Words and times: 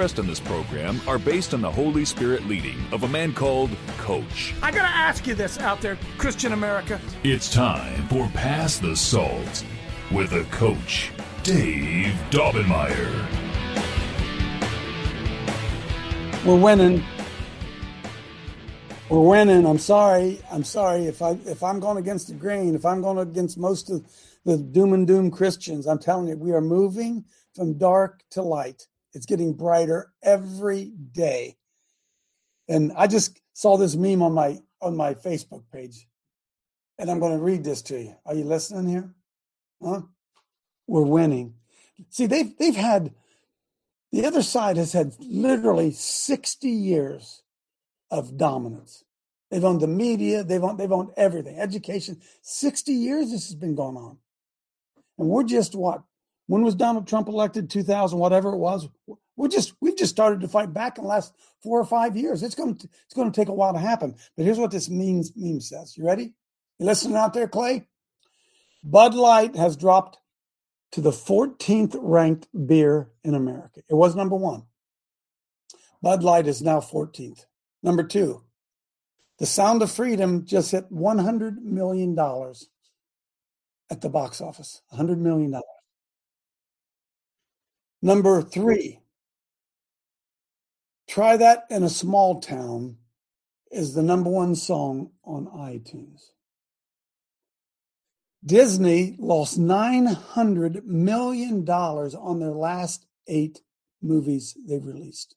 in 0.00 0.26
this 0.26 0.40
program 0.40 0.98
are 1.06 1.18
based 1.18 1.52
on 1.52 1.60
the 1.60 1.70
Holy 1.70 2.06
Spirit 2.06 2.46
leading 2.46 2.78
of 2.90 3.02
a 3.02 3.08
man 3.08 3.34
called 3.34 3.70
Coach. 3.98 4.54
I 4.62 4.70
gotta 4.70 4.88
ask 4.88 5.26
you 5.26 5.34
this 5.34 5.58
out 5.58 5.82
there, 5.82 5.98
Christian 6.16 6.54
America. 6.54 6.98
It's 7.22 7.52
time 7.52 8.08
for 8.08 8.26
Pass 8.28 8.78
the 8.78 8.96
Salt 8.96 9.62
with 10.10 10.32
a 10.32 10.44
coach, 10.44 11.12
Dave 11.42 12.14
Daubenmire. 12.30 13.26
We're 16.46 16.56
winning. 16.56 17.04
We're 19.10 19.20
winning. 19.20 19.66
I'm 19.66 19.78
sorry. 19.78 20.40
I'm 20.50 20.64
sorry 20.64 21.04
if 21.04 21.20
I 21.20 21.32
if 21.44 21.62
I'm 21.62 21.78
going 21.78 21.98
against 21.98 22.28
the 22.28 22.34
grain, 22.34 22.74
if 22.74 22.86
I'm 22.86 23.02
going 23.02 23.18
against 23.18 23.58
most 23.58 23.90
of 23.90 24.02
the 24.46 24.56
doom 24.56 24.94
and 24.94 25.06
doom 25.06 25.30
Christians, 25.30 25.86
I'm 25.86 25.98
telling 25.98 26.28
you, 26.28 26.38
we 26.38 26.52
are 26.52 26.62
moving 26.62 27.26
from 27.54 27.76
dark 27.76 28.22
to 28.30 28.40
light. 28.40 28.86
It's 29.12 29.26
getting 29.26 29.54
brighter 29.54 30.12
every 30.22 30.92
day. 31.12 31.56
And 32.68 32.92
I 32.96 33.06
just 33.06 33.40
saw 33.52 33.76
this 33.76 33.96
meme 33.96 34.22
on 34.22 34.32
my 34.32 34.58
on 34.80 34.96
my 34.96 35.14
Facebook 35.14 35.64
page. 35.72 36.06
And 36.98 37.10
I'm 37.10 37.18
going 37.18 37.36
to 37.36 37.42
read 37.42 37.64
this 37.64 37.82
to 37.82 38.00
you. 38.00 38.14
Are 38.26 38.34
you 38.34 38.44
listening 38.44 38.88
here? 38.88 39.14
Huh? 39.82 40.02
We're 40.86 41.02
winning. 41.02 41.54
See, 42.10 42.26
they've 42.26 42.56
they've 42.58 42.76
had 42.76 43.12
the 44.12 44.26
other 44.26 44.42
side 44.42 44.76
has 44.76 44.92
had 44.92 45.14
literally 45.20 45.92
60 45.92 46.68
years 46.68 47.42
of 48.10 48.36
dominance. 48.36 49.04
They've 49.50 49.64
owned 49.64 49.80
the 49.80 49.88
media, 49.88 50.44
they've 50.44 50.62
owned, 50.62 50.78
they've 50.78 50.90
owned 50.90 51.10
everything, 51.16 51.58
education. 51.58 52.20
60 52.42 52.92
years 52.92 53.30
this 53.30 53.48
has 53.48 53.54
been 53.54 53.74
going 53.74 53.96
on. 53.96 54.18
And 55.18 55.28
we're 55.28 55.44
just 55.44 55.74
what? 55.74 56.02
When 56.50 56.62
was 56.62 56.74
Donald 56.74 57.06
Trump 57.06 57.28
elected? 57.28 57.70
2000, 57.70 58.18
whatever 58.18 58.52
it 58.52 58.58
was. 58.58 58.88
We're 59.36 59.46
just 59.46 59.72
we've 59.80 59.96
just 59.96 60.10
started 60.10 60.40
to 60.40 60.48
fight 60.48 60.72
back 60.74 60.98
in 60.98 61.04
the 61.04 61.08
last 61.08 61.32
four 61.62 61.78
or 61.78 61.84
five 61.84 62.16
years. 62.16 62.42
It's 62.42 62.56
going 62.56 62.74
to 62.74 62.88
it's 63.04 63.14
going 63.14 63.30
to 63.30 63.40
take 63.40 63.48
a 63.48 63.54
while 63.54 63.72
to 63.72 63.78
happen. 63.78 64.16
But 64.36 64.46
here's 64.46 64.58
what 64.58 64.72
this 64.72 64.90
means 64.90 65.30
meme 65.36 65.60
says. 65.60 65.96
You 65.96 66.04
ready? 66.04 66.34
You 66.80 66.86
listening 66.86 67.16
out 67.16 67.34
there, 67.34 67.46
Clay? 67.46 67.86
Bud 68.82 69.14
Light 69.14 69.54
has 69.54 69.76
dropped 69.76 70.18
to 70.90 71.00
the 71.00 71.12
14th 71.12 71.96
ranked 72.00 72.48
beer 72.66 73.10
in 73.22 73.36
America. 73.36 73.82
It 73.88 73.94
was 73.94 74.16
number 74.16 74.34
one. 74.34 74.64
Bud 76.02 76.24
Light 76.24 76.48
is 76.48 76.62
now 76.62 76.80
14th. 76.80 77.44
Number 77.80 78.02
two, 78.02 78.42
The 79.38 79.46
Sound 79.46 79.82
of 79.82 79.92
Freedom 79.92 80.44
just 80.44 80.72
hit 80.72 80.92
$100 80.92 81.62
million 81.62 82.18
at 83.88 84.00
the 84.00 84.08
box 84.08 84.40
office. 84.40 84.82
$100 84.92 85.18
million. 85.18 85.54
Number 88.02 88.42
three, 88.42 89.00
Try 91.08 91.36
That 91.36 91.64
in 91.70 91.82
a 91.82 91.88
Small 91.88 92.40
Town 92.40 92.96
is 93.70 93.94
the 93.94 94.02
number 94.02 94.30
one 94.30 94.54
song 94.54 95.10
on 95.24 95.46
iTunes. 95.46 96.30
Disney 98.44 99.16
lost 99.18 99.60
$900 99.60 100.84
million 100.84 101.68
on 101.68 102.40
their 102.40 102.52
last 102.52 103.06
eight 103.26 103.60
movies 104.00 104.56
they've 104.66 104.84
released. 104.84 105.34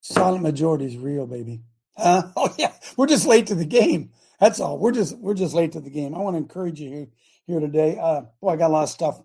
Silent 0.00 0.42
majority 0.42 0.86
is 0.86 0.96
real, 0.96 1.26
baby. 1.26 1.60
Uh, 1.96 2.22
oh 2.36 2.52
yeah, 2.58 2.72
we're 2.96 3.06
just 3.06 3.26
late 3.26 3.46
to 3.48 3.54
the 3.54 3.64
game. 3.64 4.10
That's 4.40 4.58
all. 4.58 4.78
We're 4.78 4.92
just 4.92 5.18
we're 5.18 5.34
just 5.34 5.54
late 5.54 5.72
to 5.72 5.80
the 5.80 5.90
game. 5.90 6.14
I 6.14 6.18
want 6.18 6.34
to 6.34 6.38
encourage 6.38 6.80
you 6.80 6.88
here, 6.88 7.08
here 7.46 7.60
today. 7.60 7.98
Uh, 8.00 8.22
boy, 8.40 8.54
I 8.54 8.56
got 8.56 8.68
a 8.68 8.72
lot 8.72 8.82
of 8.84 8.88
stuff. 8.88 9.20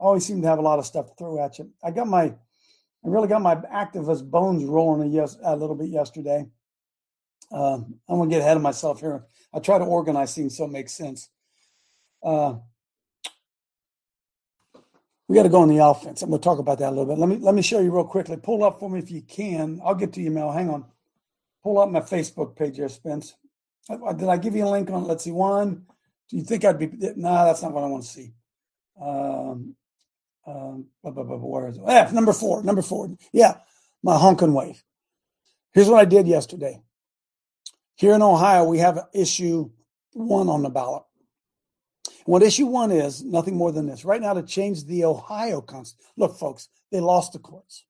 Always 0.00 0.24
seem 0.24 0.40
to 0.42 0.48
have 0.48 0.58
a 0.58 0.62
lot 0.62 0.78
of 0.78 0.86
stuff 0.86 1.06
to 1.06 1.14
throw 1.14 1.44
at 1.44 1.58
you. 1.58 1.70
I 1.84 1.90
got 1.90 2.08
my, 2.08 2.24
I 2.24 2.34
really 3.04 3.28
got 3.28 3.42
my 3.42 3.56
activist 3.56 4.28
bones 4.28 4.64
rolling 4.64 5.08
a, 5.08 5.12
yes, 5.12 5.36
a 5.44 5.54
little 5.54 5.76
bit 5.76 5.88
yesterday. 5.88 6.46
Um, 7.52 7.96
I'm 8.08 8.18
gonna 8.18 8.30
get 8.30 8.40
ahead 8.40 8.56
of 8.56 8.62
myself 8.62 9.00
here. 9.00 9.24
I 9.52 9.58
try 9.58 9.78
to 9.78 9.84
organize 9.84 10.34
things 10.34 10.56
so 10.56 10.64
it 10.64 10.70
makes 10.70 10.92
sense. 10.92 11.28
Uh, 12.22 12.54
we 15.30 15.36
got 15.36 15.44
to 15.44 15.48
go 15.48 15.62
on 15.62 15.68
the 15.68 15.78
offense, 15.78 16.22
I'm 16.22 16.30
gonna 16.30 16.42
talk 16.42 16.58
about 16.58 16.80
that 16.80 16.88
a 16.88 16.90
little 16.90 17.06
bit. 17.06 17.18
Let 17.18 17.28
me 17.28 17.36
let 17.36 17.54
me 17.54 17.62
show 17.62 17.78
you 17.78 17.94
real 17.94 18.04
quickly. 18.04 18.36
Pull 18.36 18.64
up 18.64 18.80
for 18.80 18.90
me 18.90 18.98
if 18.98 19.12
you 19.12 19.22
can. 19.22 19.80
I'll 19.84 19.94
get 19.94 20.12
to 20.14 20.30
Mel. 20.30 20.50
Hang 20.50 20.70
on. 20.70 20.84
Pull 21.62 21.78
up 21.78 21.88
my 21.88 22.00
Facebook 22.00 22.56
page 22.56 22.76
here, 22.76 22.88
Spence. 22.88 23.36
Uh, 23.88 24.12
Did 24.12 24.28
I 24.28 24.38
give 24.38 24.56
you 24.56 24.66
a 24.66 24.68
link 24.68 24.90
on? 24.90 25.04
Let's 25.04 25.22
see. 25.22 25.30
One. 25.30 25.86
Do 26.28 26.36
you 26.36 26.42
think 26.42 26.64
I'd 26.64 26.80
be? 26.80 26.88
No, 26.88 27.12
nah, 27.16 27.44
that's 27.44 27.62
not 27.62 27.72
what 27.72 27.84
I 27.84 27.86
want 27.86 28.02
to 28.02 28.08
see. 28.08 28.32
Um, 29.00 29.76
um, 30.46 30.86
where 31.02 31.68
is 31.68 31.76
it? 31.76 31.82
Yeah, 31.86 32.10
number 32.12 32.32
four. 32.32 32.62
Number 32.62 32.82
four. 32.82 33.16
Yeah, 33.32 33.58
my 34.02 34.16
honking 34.16 34.54
wave. 34.54 34.82
Here's 35.72 35.88
what 35.88 36.00
I 36.00 36.04
did 36.04 36.26
yesterday. 36.26 36.80
Here 37.94 38.14
in 38.14 38.22
Ohio, 38.22 38.64
we 38.64 38.78
have 38.78 39.06
issue 39.12 39.70
one 40.12 40.48
on 40.48 40.62
the 40.62 40.70
ballot. 40.70 41.02
What 42.24 42.42
issue 42.42 42.66
one 42.66 42.90
is, 42.90 43.22
nothing 43.22 43.56
more 43.56 43.72
than 43.72 43.86
this. 43.86 44.04
Right 44.04 44.20
now, 44.20 44.34
to 44.34 44.42
change 44.42 44.84
the 44.84 45.04
Ohio 45.04 45.60
Constitution. 45.60 46.12
Look, 46.16 46.38
folks, 46.38 46.68
they 46.90 47.00
lost 47.00 47.32
the 47.32 47.38
courts. 47.38 47.84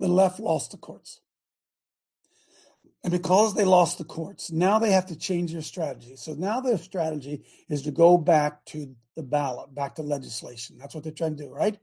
The 0.00 0.08
left 0.08 0.40
lost 0.40 0.72
the 0.72 0.76
courts. 0.76 1.20
And 3.04 3.12
because 3.12 3.54
they 3.54 3.66
lost 3.66 3.98
the 3.98 4.04
courts, 4.04 4.50
now 4.50 4.78
they 4.78 4.90
have 4.90 5.06
to 5.06 5.16
change 5.16 5.52
their 5.52 5.60
strategy. 5.60 6.16
So 6.16 6.32
now 6.32 6.62
their 6.62 6.78
strategy 6.78 7.44
is 7.68 7.82
to 7.82 7.90
go 7.90 8.16
back 8.16 8.64
to 8.66 8.96
the 9.14 9.22
ballot, 9.22 9.74
back 9.74 9.96
to 9.96 10.02
legislation. 10.02 10.78
That's 10.78 10.94
what 10.94 11.04
they're 11.04 11.12
trying 11.12 11.36
to 11.36 11.44
do, 11.44 11.50
right? 11.50 11.78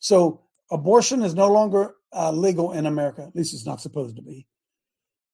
So 0.00 0.40
abortion 0.70 1.22
is 1.22 1.34
no 1.34 1.52
longer 1.52 1.94
uh, 2.10 2.32
legal 2.32 2.72
in 2.72 2.86
America. 2.86 3.22
At 3.22 3.36
least 3.36 3.52
it's 3.52 3.66
not 3.66 3.82
supposed 3.82 4.16
to 4.16 4.22
be. 4.22 4.46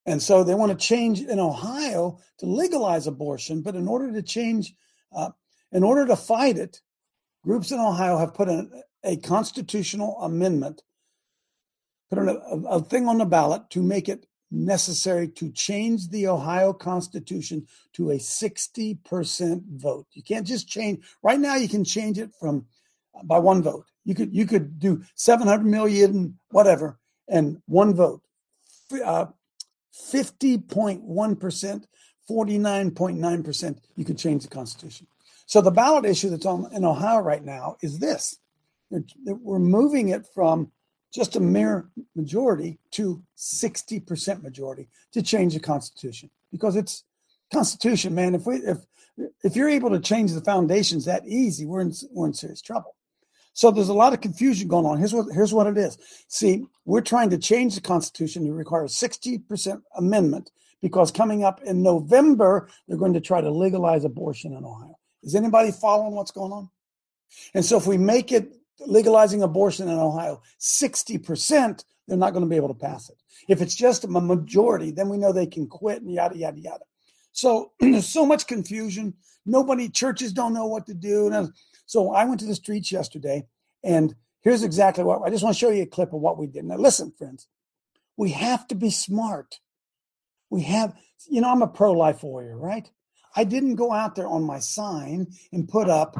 And 0.06 0.20
so 0.20 0.42
they 0.42 0.54
want 0.54 0.72
to 0.72 0.86
change 0.86 1.20
in 1.20 1.38
Ohio 1.38 2.18
to 2.38 2.46
legalize 2.46 3.06
abortion. 3.06 3.62
But 3.62 3.76
in 3.76 3.86
order 3.86 4.12
to 4.12 4.22
change, 4.22 4.74
uh, 5.14 5.30
in 5.70 5.84
order 5.84 6.04
to 6.06 6.16
fight 6.16 6.58
it, 6.58 6.80
groups 7.44 7.70
in 7.70 7.78
Ohio 7.78 8.18
have 8.18 8.34
put 8.34 8.48
in 8.48 8.72
a 9.04 9.16
constitutional 9.18 10.20
amendment, 10.20 10.82
put 12.10 12.18
a, 12.18 12.40
a 12.68 12.82
thing 12.82 13.06
on 13.06 13.18
the 13.18 13.24
ballot 13.24 13.70
to 13.70 13.82
make 13.82 14.08
it 14.08 14.26
necessary 14.50 15.28
to 15.28 15.50
change 15.52 16.08
the 16.08 16.26
Ohio 16.26 16.72
Constitution 16.72 17.66
to 17.92 18.10
a 18.10 18.16
60% 18.16 19.62
vote. 19.76 20.06
You 20.12 20.22
can't 20.22 20.46
just 20.46 20.68
change 20.68 21.04
right 21.22 21.38
now 21.38 21.56
you 21.56 21.68
can 21.68 21.84
change 21.84 22.18
it 22.18 22.30
from 22.38 22.66
uh, 23.14 23.22
by 23.24 23.38
one 23.38 23.62
vote. 23.62 23.84
You 24.04 24.14
could 24.14 24.34
you 24.34 24.46
could 24.46 24.78
do 24.78 25.02
700 25.14 25.64
million 25.64 26.38
whatever 26.50 26.98
and 27.28 27.60
one 27.66 27.94
vote. 27.94 28.22
Uh, 29.04 29.26
50.1%, 29.94 31.84
49.9%, 32.30 33.78
you 33.96 34.04
could 34.04 34.18
change 34.18 34.42
the 34.44 34.48
Constitution. 34.48 35.06
So 35.46 35.60
the 35.60 35.70
ballot 35.70 36.04
issue 36.04 36.30
that's 36.30 36.46
on 36.46 36.68
in 36.72 36.84
Ohio 36.84 37.20
right 37.20 37.44
now 37.44 37.76
is 37.82 37.98
this. 37.98 38.38
We're 38.90 39.58
moving 39.58 40.10
it 40.10 40.26
from 40.34 40.70
just 41.12 41.36
a 41.36 41.40
mere 41.40 41.88
majority 42.14 42.78
to 42.92 43.22
60% 43.36 44.42
majority 44.42 44.88
to 45.12 45.22
change 45.22 45.54
the 45.54 45.60
Constitution 45.60 46.30
because 46.52 46.76
it's 46.76 47.04
Constitution, 47.52 48.14
man. 48.14 48.34
If 48.34 48.46
we 48.46 48.56
if 48.56 48.78
if 49.42 49.56
you're 49.56 49.68
able 49.68 49.90
to 49.90 50.00
change 50.00 50.32
the 50.32 50.40
foundations 50.40 51.06
that 51.06 51.26
easy, 51.26 51.66
we're 51.66 51.80
in 51.80 51.92
we're 52.10 52.26
in 52.26 52.34
serious 52.34 52.60
trouble. 52.60 52.94
So 53.54 53.70
there's 53.70 53.88
a 53.88 53.94
lot 53.94 54.12
of 54.12 54.20
confusion 54.20 54.68
going 54.68 54.86
on. 54.86 54.98
Here's 54.98 55.14
what 55.14 55.32
here's 55.32 55.54
what 55.54 55.66
it 55.66 55.78
is. 55.78 55.98
See, 56.28 56.64
we're 56.84 57.00
trying 57.00 57.30
to 57.30 57.38
change 57.38 57.74
the 57.74 57.80
Constitution 57.80 58.44
to 58.44 58.52
require 58.52 58.84
a 58.84 58.88
60% 58.88 59.82
amendment 59.96 60.50
because 60.80 61.10
coming 61.10 61.42
up 61.42 61.60
in 61.62 61.82
November, 61.82 62.68
they're 62.86 62.98
going 62.98 63.14
to 63.14 63.20
try 63.20 63.40
to 63.40 63.50
legalize 63.50 64.04
abortion 64.04 64.52
in 64.52 64.64
Ohio. 64.64 64.96
Is 65.22 65.34
anybody 65.34 65.72
following 65.72 66.14
what's 66.14 66.30
going 66.30 66.52
on? 66.52 66.70
And 67.54 67.64
so 67.64 67.76
if 67.76 67.86
we 67.86 67.98
make 67.98 68.30
it 68.30 68.57
legalizing 68.80 69.42
abortion 69.42 69.88
in 69.88 69.98
Ohio 69.98 70.42
60%, 70.60 71.84
they're 72.06 72.16
not 72.16 72.32
going 72.32 72.44
to 72.44 72.48
be 72.48 72.56
able 72.56 72.68
to 72.68 72.74
pass 72.74 73.10
it. 73.10 73.16
If 73.48 73.60
it's 73.60 73.74
just 73.74 74.04
a 74.04 74.08
majority, 74.08 74.90
then 74.90 75.08
we 75.08 75.18
know 75.18 75.32
they 75.32 75.46
can 75.46 75.66
quit 75.66 76.02
and 76.02 76.12
yada, 76.12 76.36
yada, 76.36 76.58
yada. 76.58 76.84
So 77.32 77.72
there's 77.80 78.08
so 78.12 78.26
much 78.26 78.46
confusion. 78.46 79.14
Nobody, 79.46 79.88
churches 79.88 80.32
don't 80.32 80.54
know 80.54 80.66
what 80.66 80.86
to 80.86 80.94
do. 80.94 81.50
So 81.86 82.12
I 82.12 82.24
went 82.24 82.40
to 82.40 82.46
the 82.46 82.54
streets 82.54 82.92
yesterday, 82.92 83.46
and 83.82 84.14
here's 84.42 84.62
exactly 84.62 85.04
what 85.04 85.22
I 85.22 85.30
just 85.30 85.44
want 85.44 85.54
to 85.54 85.58
show 85.58 85.70
you 85.70 85.82
a 85.82 85.86
clip 85.86 86.12
of 86.12 86.20
what 86.20 86.38
we 86.38 86.46
did. 86.46 86.64
Now, 86.64 86.76
listen, 86.76 87.12
friends, 87.16 87.46
we 88.16 88.30
have 88.32 88.66
to 88.68 88.74
be 88.74 88.90
smart. 88.90 89.60
We 90.50 90.62
have, 90.62 90.94
you 91.30 91.40
know, 91.40 91.50
I'm 91.50 91.62
a 91.62 91.68
pro 91.68 91.92
life 91.92 92.22
warrior, 92.22 92.58
right? 92.58 92.90
I 93.36 93.44
didn't 93.44 93.76
go 93.76 93.92
out 93.92 94.16
there 94.16 94.26
on 94.26 94.42
my 94.42 94.58
sign 94.58 95.28
and 95.52 95.68
put 95.68 95.88
up, 95.88 96.16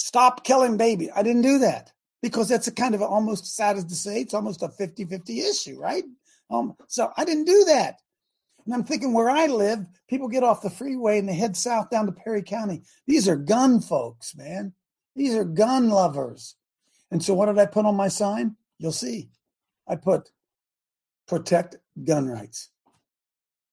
stop 0.00 0.44
killing 0.44 0.76
baby. 0.76 1.10
I 1.10 1.22
didn't 1.22 1.42
do 1.42 1.58
that 1.58 1.92
because 2.22 2.48
that's 2.48 2.66
a 2.66 2.72
kind 2.72 2.94
of 2.94 3.02
almost 3.02 3.54
sad 3.54 3.76
as 3.76 3.84
to 3.84 3.94
say, 3.94 4.20
it's 4.20 4.34
almost 4.34 4.62
a 4.62 4.68
50 4.68 5.04
50 5.04 5.40
issue, 5.40 5.78
right? 5.78 6.04
Um, 6.50 6.74
so 6.88 7.12
I 7.16 7.24
didn't 7.24 7.44
do 7.44 7.64
that. 7.68 7.96
And 8.64 8.74
I'm 8.74 8.84
thinking 8.84 9.12
where 9.12 9.30
I 9.30 9.46
live, 9.46 9.86
people 10.08 10.28
get 10.28 10.42
off 10.42 10.62
the 10.62 10.70
freeway 10.70 11.18
and 11.18 11.28
they 11.28 11.34
head 11.34 11.56
south 11.56 11.90
down 11.90 12.06
to 12.06 12.12
Perry 12.12 12.42
County. 12.42 12.82
These 13.06 13.28
are 13.28 13.36
gun 13.36 13.80
folks, 13.80 14.34
man. 14.36 14.72
These 15.16 15.34
are 15.34 15.44
gun 15.44 15.90
lovers. 15.90 16.56
And 17.10 17.22
so 17.22 17.34
what 17.34 17.46
did 17.46 17.58
I 17.58 17.66
put 17.66 17.86
on 17.86 17.94
my 17.94 18.08
sign? 18.08 18.56
You'll 18.78 18.92
see. 18.92 19.30
I 19.86 19.96
put 19.96 20.30
protect 21.26 21.76
gun 22.04 22.26
rights 22.26 22.70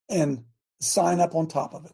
and 0.10 0.44
sign 0.80 1.20
up 1.20 1.36
on 1.36 1.48
top 1.48 1.74
of 1.74 1.86
it. 1.86 1.94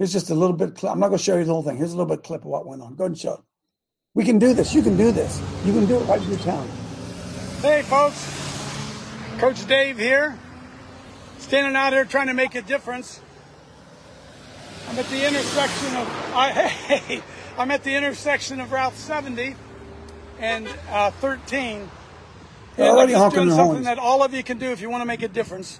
Here's 0.00 0.14
just 0.14 0.30
a 0.30 0.34
little 0.34 0.56
bit. 0.56 0.82
I'm 0.82 0.98
not 0.98 1.08
going 1.08 1.18
to 1.18 1.22
show 1.22 1.36
you 1.36 1.44
the 1.44 1.52
whole 1.52 1.62
thing. 1.62 1.76
Here's 1.76 1.92
a 1.92 1.96
little 1.98 2.16
bit 2.16 2.24
clip 2.24 2.40
of 2.40 2.46
what 2.46 2.64
went 2.66 2.80
on. 2.80 2.94
Go 2.94 3.04
ahead 3.04 3.10
and 3.10 3.18
show 3.18 3.34
it. 3.34 3.40
We 4.14 4.24
can 4.24 4.38
do 4.38 4.54
this. 4.54 4.72
You 4.72 4.80
can 4.80 4.96
do 4.96 5.12
this. 5.12 5.38
You 5.66 5.74
can 5.74 5.84
do 5.84 5.98
it 5.98 6.04
right 6.04 6.22
in 6.22 6.30
your 6.30 6.38
town. 6.38 6.66
Hey, 7.60 7.82
folks. 7.82 8.16
Coach 9.36 9.66
Dave 9.66 9.98
here. 9.98 10.38
Standing 11.36 11.76
out 11.76 11.92
here 11.92 12.06
trying 12.06 12.28
to 12.28 12.32
make 12.32 12.54
a 12.54 12.62
difference. 12.62 13.20
I'm 14.88 14.98
at 14.98 15.06
the 15.10 15.28
intersection 15.28 15.94
of 15.96 16.08
I, 16.34 16.50
hey, 16.52 17.22
I'm 17.58 17.70
at 17.70 17.84
the 17.84 17.94
intersection 17.94 18.58
of 18.60 18.72
Route 18.72 18.94
70 18.94 19.54
and 20.38 20.66
uh, 20.88 21.10
13. 21.10 21.90
They're 22.76 22.88
already 22.88 23.14
I'm 23.14 23.20
just 23.20 23.34
doing 23.34 23.50
something 23.50 23.66
horns. 23.66 23.84
that 23.84 23.98
all 23.98 24.22
of 24.22 24.32
you 24.32 24.42
can 24.42 24.56
do 24.56 24.72
if 24.72 24.80
you 24.80 24.88
want 24.88 25.02
to 25.02 25.06
make 25.06 25.20
a 25.20 25.28
difference. 25.28 25.78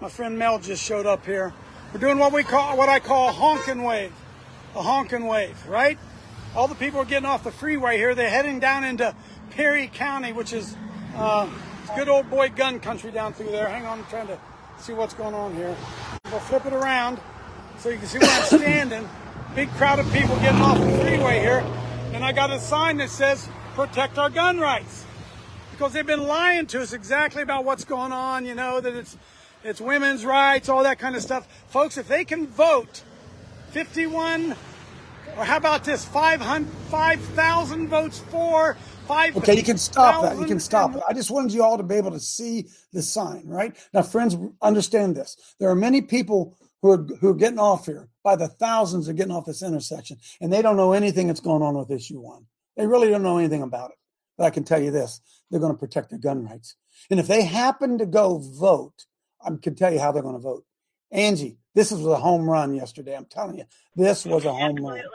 My 0.00 0.08
friend 0.08 0.38
Mel 0.38 0.58
just 0.58 0.82
showed 0.82 1.04
up 1.04 1.26
here. 1.26 1.52
We're 1.92 2.00
doing 2.00 2.18
what 2.18 2.34
we 2.34 2.42
call 2.42 2.76
what 2.76 2.90
I 2.90 3.00
call 3.00 3.30
a 3.30 3.32
honking 3.32 3.82
wave, 3.82 4.12
a 4.76 4.82
honking 4.82 5.26
wave, 5.26 5.56
right? 5.66 5.98
All 6.54 6.68
the 6.68 6.74
people 6.74 7.00
are 7.00 7.06
getting 7.06 7.24
off 7.24 7.44
the 7.44 7.50
freeway 7.50 7.96
here. 7.96 8.14
They're 8.14 8.28
heading 8.28 8.60
down 8.60 8.84
into 8.84 9.14
Perry 9.52 9.88
County, 9.88 10.34
which 10.34 10.52
is 10.52 10.76
uh, 11.16 11.48
good 11.96 12.10
old 12.10 12.28
boy 12.28 12.50
gun 12.50 12.78
country 12.78 13.10
down 13.10 13.32
through 13.32 13.52
there. 13.52 13.66
Hang 13.66 13.86
on, 13.86 14.00
I'm 14.00 14.04
trying 14.06 14.26
to 14.26 14.38
see 14.78 14.92
what's 14.92 15.14
going 15.14 15.34
on 15.34 15.54
here. 15.54 15.74
We'll 16.30 16.40
flip 16.40 16.66
it 16.66 16.74
around 16.74 17.20
so 17.78 17.88
you 17.88 17.96
can 17.96 18.06
see 18.06 18.18
where 18.18 18.30
I'm 18.30 18.42
standing. 18.44 19.08
Big 19.54 19.70
crowd 19.70 19.98
of 19.98 20.12
people 20.12 20.36
getting 20.36 20.60
off 20.60 20.78
the 20.78 20.98
freeway 20.98 21.40
here. 21.40 21.64
And 22.12 22.22
I 22.22 22.32
got 22.32 22.50
a 22.50 22.60
sign 22.60 22.98
that 22.98 23.08
says, 23.08 23.48
protect 23.74 24.18
our 24.18 24.28
gun 24.28 24.60
rights. 24.60 25.06
Because 25.70 25.94
they've 25.94 26.06
been 26.06 26.24
lying 26.24 26.66
to 26.66 26.82
us 26.82 26.92
exactly 26.92 27.40
about 27.40 27.64
what's 27.64 27.84
going 27.84 28.12
on, 28.12 28.44
you 28.44 28.54
know, 28.54 28.78
that 28.78 28.94
it's 28.94 29.16
it's 29.64 29.80
women's 29.80 30.24
rights, 30.24 30.68
all 30.68 30.82
that 30.84 30.98
kind 30.98 31.16
of 31.16 31.22
stuff. 31.22 31.46
Folks, 31.68 31.96
if 31.98 32.08
they 32.08 32.24
can 32.24 32.46
vote 32.46 33.02
51 33.70 34.54
or 35.36 35.44
how 35.44 35.56
about 35.56 35.84
this 35.84 36.04
500 36.04 36.68
5,000 36.88 37.88
votes 37.88 38.18
for 38.30 38.76
5 39.06 39.36
Okay, 39.38 39.56
you 39.56 39.62
can 39.62 39.78
stop 39.78 40.22
that. 40.22 40.38
You 40.38 40.46
can 40.46 40.60
stop 40.60 40.94
it. 40.96 41.02
I 41.08 41.12
just 41.12 41.30
wanted 41.30 41.52
you 41.52 41.62
all 41.62 41.76
to 41.76 41.82
be 41.82 41.94
able 41.94 42.10
to 42.10 42.20
see 42.20 42.68
the 42.92 43.02
sign, 43.02 43.44
right? 43.46 43.76
Now, 43.92 44.02
friends, 44.02 44.36
understand 44.60 45.16
this. 45.16 45.36
There 45.58 45.70
are 45.70 45.74
many 45.74 46.02
people 46.02 46.56
who 46.82 46.90
are 46.92 47.06
who 47.20 47.28
are 47.30 47.34
getting 47.34 47.58
off 47.58 47.86
here 47.86 48.08
by 48.22 48.36
the 48.36 48.48
thousands 48.48 49.08
are 49.08 49.14
getting 49.14 49.32
off 49.32 49.46
this 49.46 49.62
intersection, 49.62 50.18
and 50.40 50.52
they 50.52 50.62
don't 50.62 50.76
know 50.76 50.92
anything 50.92 51.26
that's 51.26 51.40
going 51.40 51.62
on 51.62 51.76
with 51.76 51.90
issue 51.90 52.20
one. 52.20 52.46
They 52.76 52.86
really 52.86 53.08
don't 53.08 53.22
know 53.22 53.38
anything 53.38 53.62
about 53.62 53.90
it. 53.90 53.96
But 54.36 54.44
I 54.44 54.50
can 54.50 54.64
tell 54.64 54.80
you 54.80 54.90
this: 54.90 55.20
they're 55.50 55.60
going 55.60 55.72
to 55.72 55.78
protect 55.78 56.10
their 56.10 56.18
gun 56.18 56.44
rights. 56.44 56.76
And 57.10 57.18
if 57.18 57.26
they 57.26 57.42
happen 57.42 57.98
to 57.98 58.06
go 58.06 58.38
vote, 58.38 59.06
I 59.44 59.50
can 59.62 59.74
tell 59.74 59.92
you 59.92 60.00
how 60.00 60.12
they're 60.12 60.22
going 60.22 60.34
to 60.34 60.40
vote. 60.40 60.64
Angie, 61.10 61.56
this 61.74 61.90
was 61.90 62.04
a 62.06 62.16
home 62.16 62.48
run 62.48 62.74
yesterday. 62.74 63.16
I'm 63.16 63.24
telling 63.24 63.58
you, 63.58 63.64
this 63.96 64.26
was 64.26 64.44
a 64.44 64.52
home 64.52 64.76
run. 64.76 64.98
Absolutely. 64.98 65.08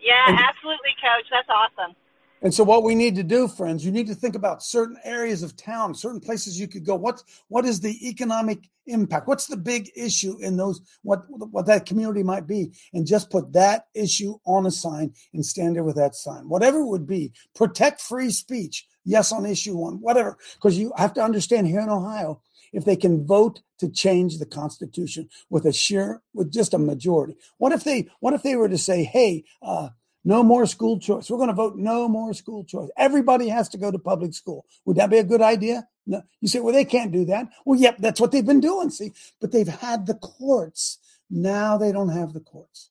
Yeah, 0.00 0.28
And- 0.28 0.38
absolutely, 0.38 0.90
coach. 1.02 1.26
That's 1.30 1.48
awesome. 1.48 1.94
And 2.42 2.52
so, 2.52 2.64
what 2.64 2.84
we 2.84 2.94
need 2.94 3.16
to 3.16 3.22
do, 3.22 3.48
friends, 3.48 3.84
you 3.84 3.90
need 3.90 4.06
to 4.08 4.14
think 4.14 4.34
about 4.34 4.62
certain 4.62 4.98
areas 5.04 5.42
of 5.42 5.56
town, 5.56 5.94
certain 5.94 6.20
places 6.20 6.60
you 6.60 6.68
could 6.68 6.84
go. 6.84 6.94
What's 6.94 7.24
what 7.48 7.64
is 7.64 7.80
the 7.80 8.08
economic 8.08 8.68
impact? 8.86 9.26
What's 9.26 9.46
the 9.46 9.56
big 9.56 9.90
issue 9.96 10.38
in 10.40 10.58
those? 10.58 10.80
What 11.02 11.22
what 11.28 11.66
that 11.66 11.86
community 11.86 12.22
might 12.22 12.46
be, 12.46 12.72
and 12.92 13.06
just 13.06 13.30
put 13.30 13.54
that 13.54 13.86
issue 13.94 14.36
on 14.44 14.66
a 14.66 14.70
sign 14.70 15.14
and 15.32 15.44
stand 15.44 15.76
there 15.76 15.82
with 15.82 15.96
that 15.96 16.14
sign. 16.14 16.48
Whatever 16.48 16.80
it 16.80 16.86
would 16.86 17.06
be, 17.06 17.32
protect 17.54 18.02
free 18.02 18.30
speech. 18.30 18.86
Yes, 19.06 19.32
on 19.32 19.46
issue 19.46 19.76
one, 19.76 19.94
whatever. 20.02 20.36
Because 20.56 20.76
you 20.76 20.92
have 20.96 21.14
to 21.14 21.22
understand 21.22 21.68
here 21.68 21.80
in 21.80 21.88
Ohio, 21.88 22.42
if 22.72 22.84
they 22.84 22.96
can 22.96 23.24
vote 23.24 23.62
to 23.78 23.88
change 23.88 24.38
the 24.38 24.46
Constitution 24.46 25.30
with 25.48 25.64
a 25.64 25.72
sheer, 25.72 26.20
with 26.34 26.52
just 26.52 26.74
a 26.74 26.78
majority. 26.78 27.36
What 27.56 27.72
if 27.72 27.84
they? 27.84 28.08
What 28.20 28.34
if 28.34 28.42
they 28.42 28.56
were 28.56 28.68
to 28.68 28.76
say, 28.76 29.04
"Hey"? 29.04 29.44
uh, 29.62 29.90
no 30.26 30.42
more 30.42 30.66
school 30.66 30.98
choice. 30.98 31.30
We're 31.30 31.36
going 31.36 31.50
to 31.50 31.54
vote 31.54 31.76
no 31.76 32.08
more 32.08 32.34
school 32.34 32.64
choice. 32.64 32.90
Everybody 32.96 33.48
has 33.48 33.68
to 33.68 33.78
go 33.78 33.92
to 33.92 33.98
public 33.98 34.34
school. 34.34 34.66
Would 34.84 34.96
that 34.96 35.08
be 35.08 35.18
a 35.18 35.24
good 35.24 35.40
idea? 35.40 35.86
No. 36.04 36.20
You 36.40 36.48
say, 36.48 36.58
well, 36.58 36.74
they 36.74 36.84
can't 36.84 37.12
do 37.12 37.24
that. 37.26 37.48
Well, 37.64 37.78
yep, 37.78 37.98
that's 38.00 38.20
what 38.20 38.32
they've 38.32 38.44
been 38.44 38.60
doing. 38.60 38.90
See, 38.90 39.12
but 39.40 39.52
they've 39.52 39.68
had 39.68 40.06
the 40.06 40.14
courts. 40.14 40.98
Now 41.30 41.78
they 41.78 41.92
don't 41.92 42.08
have 42.08 42.32
the 42.32 42.40
courts. 42.40 42.90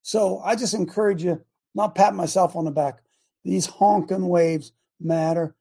So 0.00 0.40
I 0.40 0.56
just 0.56 0.72
encourage 0.72 1.22
you, 1.22 1.42
not 1.74 1.94
pat 1.94 2.14
myself 2.14 2.56
on 2.56 2.64
the 2.64 2.70
back. 2.70 3.02
These 3.44 3.66
honking 3.66 4.28
waves 4.28 4.72
matter. 5.00 5.54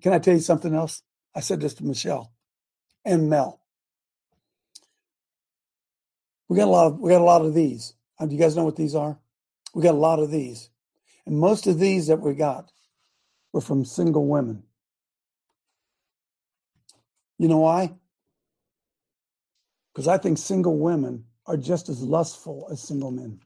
Can 0.00 0.12
I 0.12 0.18
tell 0.18 0.34
you 0.34 0.40
something 0.40 0.74
else? 0.74 1.02
I 1.34 1.40
said 1.40 1.60
this 1.60 1.74
to 1.74 1.84
Michelle 1.84 2.32
and 3.04 3.28
Mel. 3.28 3.60
We 6.48 6.56
got 6.56 6.68
a 6.68 6.70
lot 6.70 6.86
of 6.86 6.98
we 7.00 7.10
got 7.10 7.20
a 7.20 7.24
lot 7.24 7.44
of 7.44 7.54
these. 7.54 7.94
Uh, 8.18 8.26
Do 8.26 8.34
you 8.34 8.40
guys 8.40 8.56
know 8.56 8.64
what 8.64 8.76
these 8.76 8.94
are? 8.94 9.18
We 9.74 9.82
got 9.82 9.94
a 9.94 9.98
lot 9.98 10.18
of 10.18 10.30
these. 10.30 10.68
And 11.24 11.38
most 11.38 11.66
of 11.66 11.78
these 11.78 12.08
that 12.08 12.20
we 12.20 12.34
got 12.34 12.70
were 13.52 13.60
from 13.60 13.84
single 13.84 14.26
women. 14.26 14.64
You 17.38 17.48
know 17.48 17.58
why? 17.58 17.94
Because 19.92 20.08
I 20.08 20.18
think 20.18 20.38
single 20.38 20.78
women 20.78 21.24
are 21.46 21.56
just 21.56 21.88
as 21.88 22.02
lustful 22.02 22.68
as 22.70 22.80
single 22.80 23.10
men. 23.10 23.40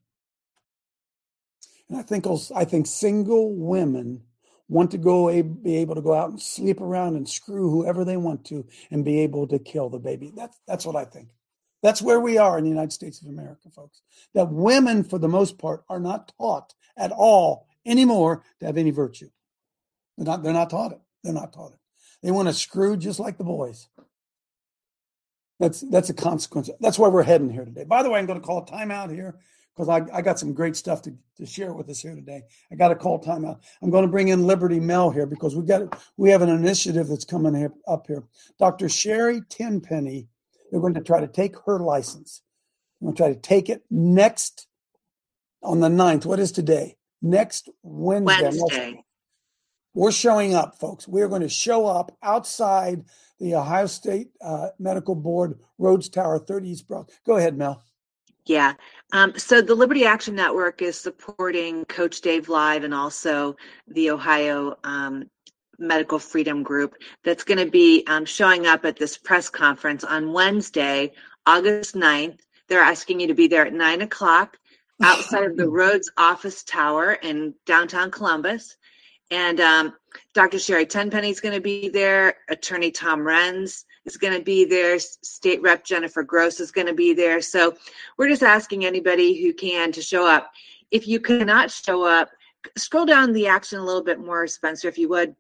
And 1.88 1.98
I 1.98 2.02
think 2.02 2.26
I 2.54 2.64
think 2.64 2.86
single 2.86 3.54
women 3.54 4.24
want 4.68 4.90
to 4.90 4.98
go 4.98 5.42
be 5.42 5.76
able 5.76 5.94
to 5.94 6.02
go 6.02 6.14
out 6.14 6.30
and 6.30 6.40
sleep 6.40 6.80
around 6.80 7.16
and 7.16 7.28
screw 7.28 7.70
whoever 7.70 8.04
they 8.04 8.16
want 8.16 8.44
to 8.46 8.66
and 8.90 9.04
be 9.04 9.20
able 9.20 9.46
to 9.46 9.58
kill 9.58 9.88
the 9.88 9.98
baby. 9.98 10.32
That's 10.34 10.58
that's 10.66 10.84
what 10.84 10.96
I 10.96 11.04
think. 11.04 11.28
That's 11.82 12.02
where 12.02 12.20
we 12.20 12.38
are 12.38 12.58
in 12.58 12.64
the 12.64 12.70
United 12.70 12.92
States 12.92 13.20
of 13.20 13.28
America, 13.28 13.70
folks. 13.70 14.02
That 14.34 14.50
women, 14.50 15.04
for 15.04 15.18
the 15.18 15.28
most 15.28 15.58
part, 15.58 15.84
are 15.88 16.00
not 16.00 16.32
taught 16.38 16.74
at 16.96 17.12
all 17.12 17.68
anymore 17.84 18.42
to 18.60 18.66
have 18.66 18.76
any 18.76 18.90
virtue. 18.90 19.30
They're 20.16 20.26
not. 20.26 20.42
They're 20.42 20.52
not 20.52 20.70
taught 20.70 20.92
it. 20.92 21.00
They're 21.22 21.32
not 21.32 21.52
taught 21.52 21.72
it. 21.72 21.78
They 22.22 22.30
want 22.30 22.48
to 22.48 22.54
screw 22.54 22.96
just 22.96 23.20
like 23.20 23.38
the 23.38 23.44
boys. 23.44 23.88
That's 25.60 25.80
that's 25.80 26.10
a 26.10 26.14
consequence. 26.14 26.70
That's 26.80 26.98
where 26.98 27.10
we're 27.10 27.22
heading 27.22 27.50
here 27.50 27.64
today. 27.64 27.84
By 27.84 28.02
the 28.02 28.10
way, 28.10 28.18
I'm 28.18 28.26
going 28.26 28.40
to 28.40 28.46
call 28.46 28.58
a 28.58 28.66
timeout 28.66 29.14
here 29.14 29.36
because 29.76 29.88
I, 29.88 30.16
I 30.16 30.22
got 30.22 30.38
some 30.38 30.54
great 30.54 30.74
stuff 30.74 31.02
to, 31.02 31.14
to 31.36 31.44
share 31.44 31.72
with 31.74 31.90
us 31.90 32.00
here 32.00 32.14
today. 32.14 32.42
I 32.72 32.76
got 32.76 32.88
to 32.88 32.94
call 32.94 33.22
timeout. 33.22 33.60
I'm 33.82 33.90
going 33.90 34.06
to 34.06 34.10
bring 34.10 34.28
in 34.28 34.46
Liberty 34.46 34.80
Mel 34.80 35.10
here 35.10 35.26
because 35.26 35.54
we 35.54 35.64
got 35.64 36.00
we 36.16 36.30
have 36.30 36.42
an 36.42 36.48
initiative 36.48 37.08
that's 37.08 37.24
coming 37.24 37.54
here, 37.54 37.72
up 37.86 38.06
here. 38.06 38.24
Dr. 38.58 38.88
Sherri 38.88 39.42
Tenpenny 39.50 40.28
they're 40.70 40.80
going 40.80 40.94
to 40.94 41.00
try 41.00 41.20
to 41.20 41.28
take 41.28 41.56
her 41.66 41.78
license. 41.78 42.42
We're 43.00 43.12
going 43.12 43.16
to 43.16 43.22
try 43.22 43.32
to 43.32 43.40
take 43.40 43.68
it 43.68 43.84
next 43.90 44.66
on 45.62 45.80
the 45.80 45.88
9th. 45.88 46.24
What 46.24 46.40
is 46.40 46.52
today? 46.52 46.96
Next 47.22 47.68
Wednesday. 47.82 48.42
Wednesday. 48.42 49.04
We're 49.94 50.12
showing 50.12 50.54
up, 50.54 50.78
folks. 50.78 51.08
We're 51.08 51.28
going 51.28 51.42
to 51.42 51.48
show 51.48 51.86
up 51.86 52.16
outside 52.22 53.04
the 53.38 53.54
Ohio 53.54 53.86
State 53.86 54.28
uh, 54.42 54.68
Medical 54.78 55.14
Board 55.14 55.58
Rhodes 55.78 56.08
Tower, 56.08 56.38
30 56.38 56.68
East 56.68 56.88
Broad. 56.88 57.10
Go 57.24 57.36
ahead, 57.36 57.56
Mel. 57.56 57.82
Yeah. 58.46 58.74
Um, 59.12 59.36
so 59.36 59.60
the 59.60 59.74
Liberty 59.74 60.04
Action 60.04 60.34
Network 60.34 60.80
is 60.80 60.98
supporting 60.98 61.84
Coach 61.86 62.20
Dave 62.20 62.48
Live 62.48 62.84
and 62.84 62.94
also 62.94 63.56
the 63.88 64.10
Ohio 64.10 64.78
um, 64.84 65.28
Medical 65.78 66.18
Freedom 66.18 66.62
Group 66.62 66.94
that's 67.24 67.44
going 67.44 67.58
to 67.58 67.70
be 67.70 68.04
um, 68.06 68.24
showing 68.24 68.66
up 68.66 68.84
at 68.84 68.96
this 68.96 69.18
press 69.18 69.48
conference 69.48 70.04
on 70.04 70.32
Wednesday, 70.32 71.12
August 71.44 71.96
9th. 71.96 72.38
They're 72.68 72.80
asking 72.80 73.20
you 73.20 73.26
to 73.26 73.34
be 73.34 73.48
there 73.48 73.66
at 73.66 73.72
9 73.72 74.02
o'clock 74.02 74.56
outside 75.02 75.44
of 75.44 75.56
the 75.56 75.68
Rhodes 75.68 76.10
office 76.16 76.62
tower 76.62 77.14
in 77.14 77.52
downtown 77.66 78.10
Columbus. 78.10 78.76
And 79.30 79.60
um, 79.60 79.94
Dr. 80.34 80.58
Sherri 80.58 80.86
Tenpenny 80.86 81.30
is 81.30 81.40
going 81.40 81.54
to 81.54 81.60
be 81.60 81.88
there, 81.88 82.36
attorney 82.48 82.92
Tom 82.92 83.20
Renz 83.20 83.84
is 84.06 84.16
going 84.16 84.32
to 84.32 84.42
be 84.42 84.64
there. 84.64 84.98
State 84.98 85.60
Rep 85.60 85.84
Jennifer 85.84 86.22
Gross 86.22 86.60
is 86.60 86.70
going 86.70 86.86
to 86.86 86.94
be 86.94 87.12
there. 87.12 87.40
So 87.40 87.76
we're 88.16 88.28
just 88.28 88.42
asking 88.42 88.84
anybody 88.84 89.42
who 89.42 89.52
can 89.52 89.92
to 89.92 90.00
show 90.00 90.26
up. 90.26 90.52
If 90.90 91.06
you 91.06 91.20
cannot 91.20 91.70
show 91.70 92.04
up, 92.04 92.30
scroll 92.76 93.04
down 93.04 93.32
the 93.32 93.48
action 93.48 93.78
a 93.78 93.84
little 93.84 94.04
bit 94.04 94.20
more, 94.20 94.46
Spencer, 94.46 94.88
if 94.88 94.96
you 94.96 95.08
would. 95.08 95.34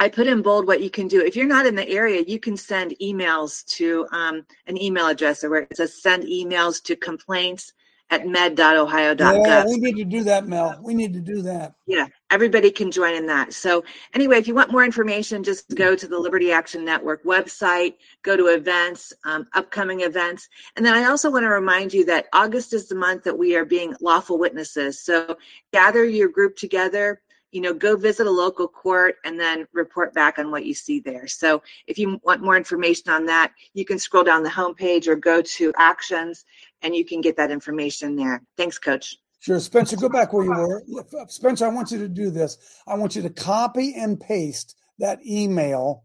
I 0.00 0.08
put 0.08 0.26
in 0.26 0.42
bold 0.42 0.66
what 0.66 0.82
you 0.82 0.90
can 0.90 1.06
do. 1.06 1.24
If 1.24 1.36
you're 1.36 1.46
not 1.46 1.66
in 1.66 1.76
the 1.76 1.88
area, 1.88 2.24
you 2.26 2.40
can 2.40 2.56
send 2.56 2.96
emails 3.00 3.64
to 3.76 4.06
um, 4.10 4.44
an 4.66 4.80
email 4.80 5.06
address 5.06 5.44
where 5.44 5.60
it 5.60 5.76
says 5.76 6.02
send 6.02 6.24
emails 6.24 6.82
to 6.82 6.96
complaints 6.96 7.72
at 8.14 8.26
med.ohio.gov. 8.26 9.46
Yeah, 9.46 9.64
we 9.66 9.76
need 9.76 9.96
to 9.96 10.04
do 10.04 10.22
that, 10.22 10.46
Mel. 10.46 10.78
We 10.80 10.94
need 10.94 11.12
to 11.14 11.20
do 11.20 11.42
that. 11.42 11.74
Yeah, 11.86 12.06
everybody 12.30 12.70
can 12.70 12.90
join 12.90 13.14
in 13.14 13.26
that. 13.26 13.52
So, 13.52 13.82
anyway, 14.14 14.38
if 14.38 14.46
you 14.46 14.54
want 14.54 14.70
more 14.70 14.84
information, 14.84 15.42
just 15.42 15.74
go 15.74 15.96
to 15.96 16.06
the 16.06 16.18
Liberty 16.18 16.52
Action 16.52 16.84
Network 16.84 17.24
website, 17.24 17.94
go 18.22 18.36
to 18.36 18.46
events, 18.46 19.12
um, 19.24 19.46
upcoming 19.54 20.02
events. 20.02 20.48
And 20.76 20.86
then 20.86 20.94
I 20.94 21.04
also 21.08 21.30
want 21.30 21.42
to 21.42 21.48
remind 21.48 21.92
you 21.92 22.04
that 22.06 22.26
August 22.32 22.72
is 22.72 22.88
the 22.88 22.94
month 22.94 23.24
that 23.24 23.36
we 23.36 23.56
are 23.56 23.64
being 23.64 23.94
lawful 24.00 24.38
witnesses. 24.38 25.00
So, 25.00 25.36
gather 25.72 26.04
your 26.04 26.28
group 26.28 26.56
together 26.56 27.20
you 27.54 27.60
know, 27.60 27.72
go 27.72 27.94
visit 27.94 28.26
a 28.26 28.30
local 28.30 28.66
court 28.66 29.14
and 29.24 29.38
then 29.38 29.64
report 29.72 30.12
back 30.12 30.40
on 30.40 30.50
what 30.50 30.66
you 30.66 30.74
see 30.74 30.98
there. 30.98 31.28
So 31.28 31.62
if 31.86 32.00
you 32.00 32.20
want 32.24 32.42
more 32.42 32.56
information 32.56 33.12
on 33.12 33.26
that, 33.26 33.52
you 33.74 33.84
can 33.84 33.96
scroll 33.96 34.24
down 34.24 34.42
the 34.42 34.50
homepage 34.50 35.06
or 35.06 35.14
go 35.14 35.40
to 35.40 35.72
actions 35.78 36.44
and 36.84 36.94
you 36.94 37.04
can 37.04 37.20
get 37.20 37.36
that 37.38 37.50
information 37.50 38.14
there. 38.14 38.42
Thanks, 38.56 38.78
Coach. 38.78 39.16
Sure. 39.40 39.58
Spencer, 39.58 39.96
go 39.96 40.08
back 40.08 40.32
where 40.32 40.44
you 40.44 40.50
were. 40.50 40.84
Spencer, 41.28 41.66
I 41.66 41.68
want 41.68 41.90
you 41.90 41.98
to 41.98 42.08
do 42.08 42.30
this. 42.30 42.56
I 42.86 42.94
want 42.94 43.16
you 43.16 43.22
to 43.22 43.30
copy 43.30 43.94
and 43.94 44.20
paste 44.20 44.76
that 44.98 45.18
email 45.26 46.04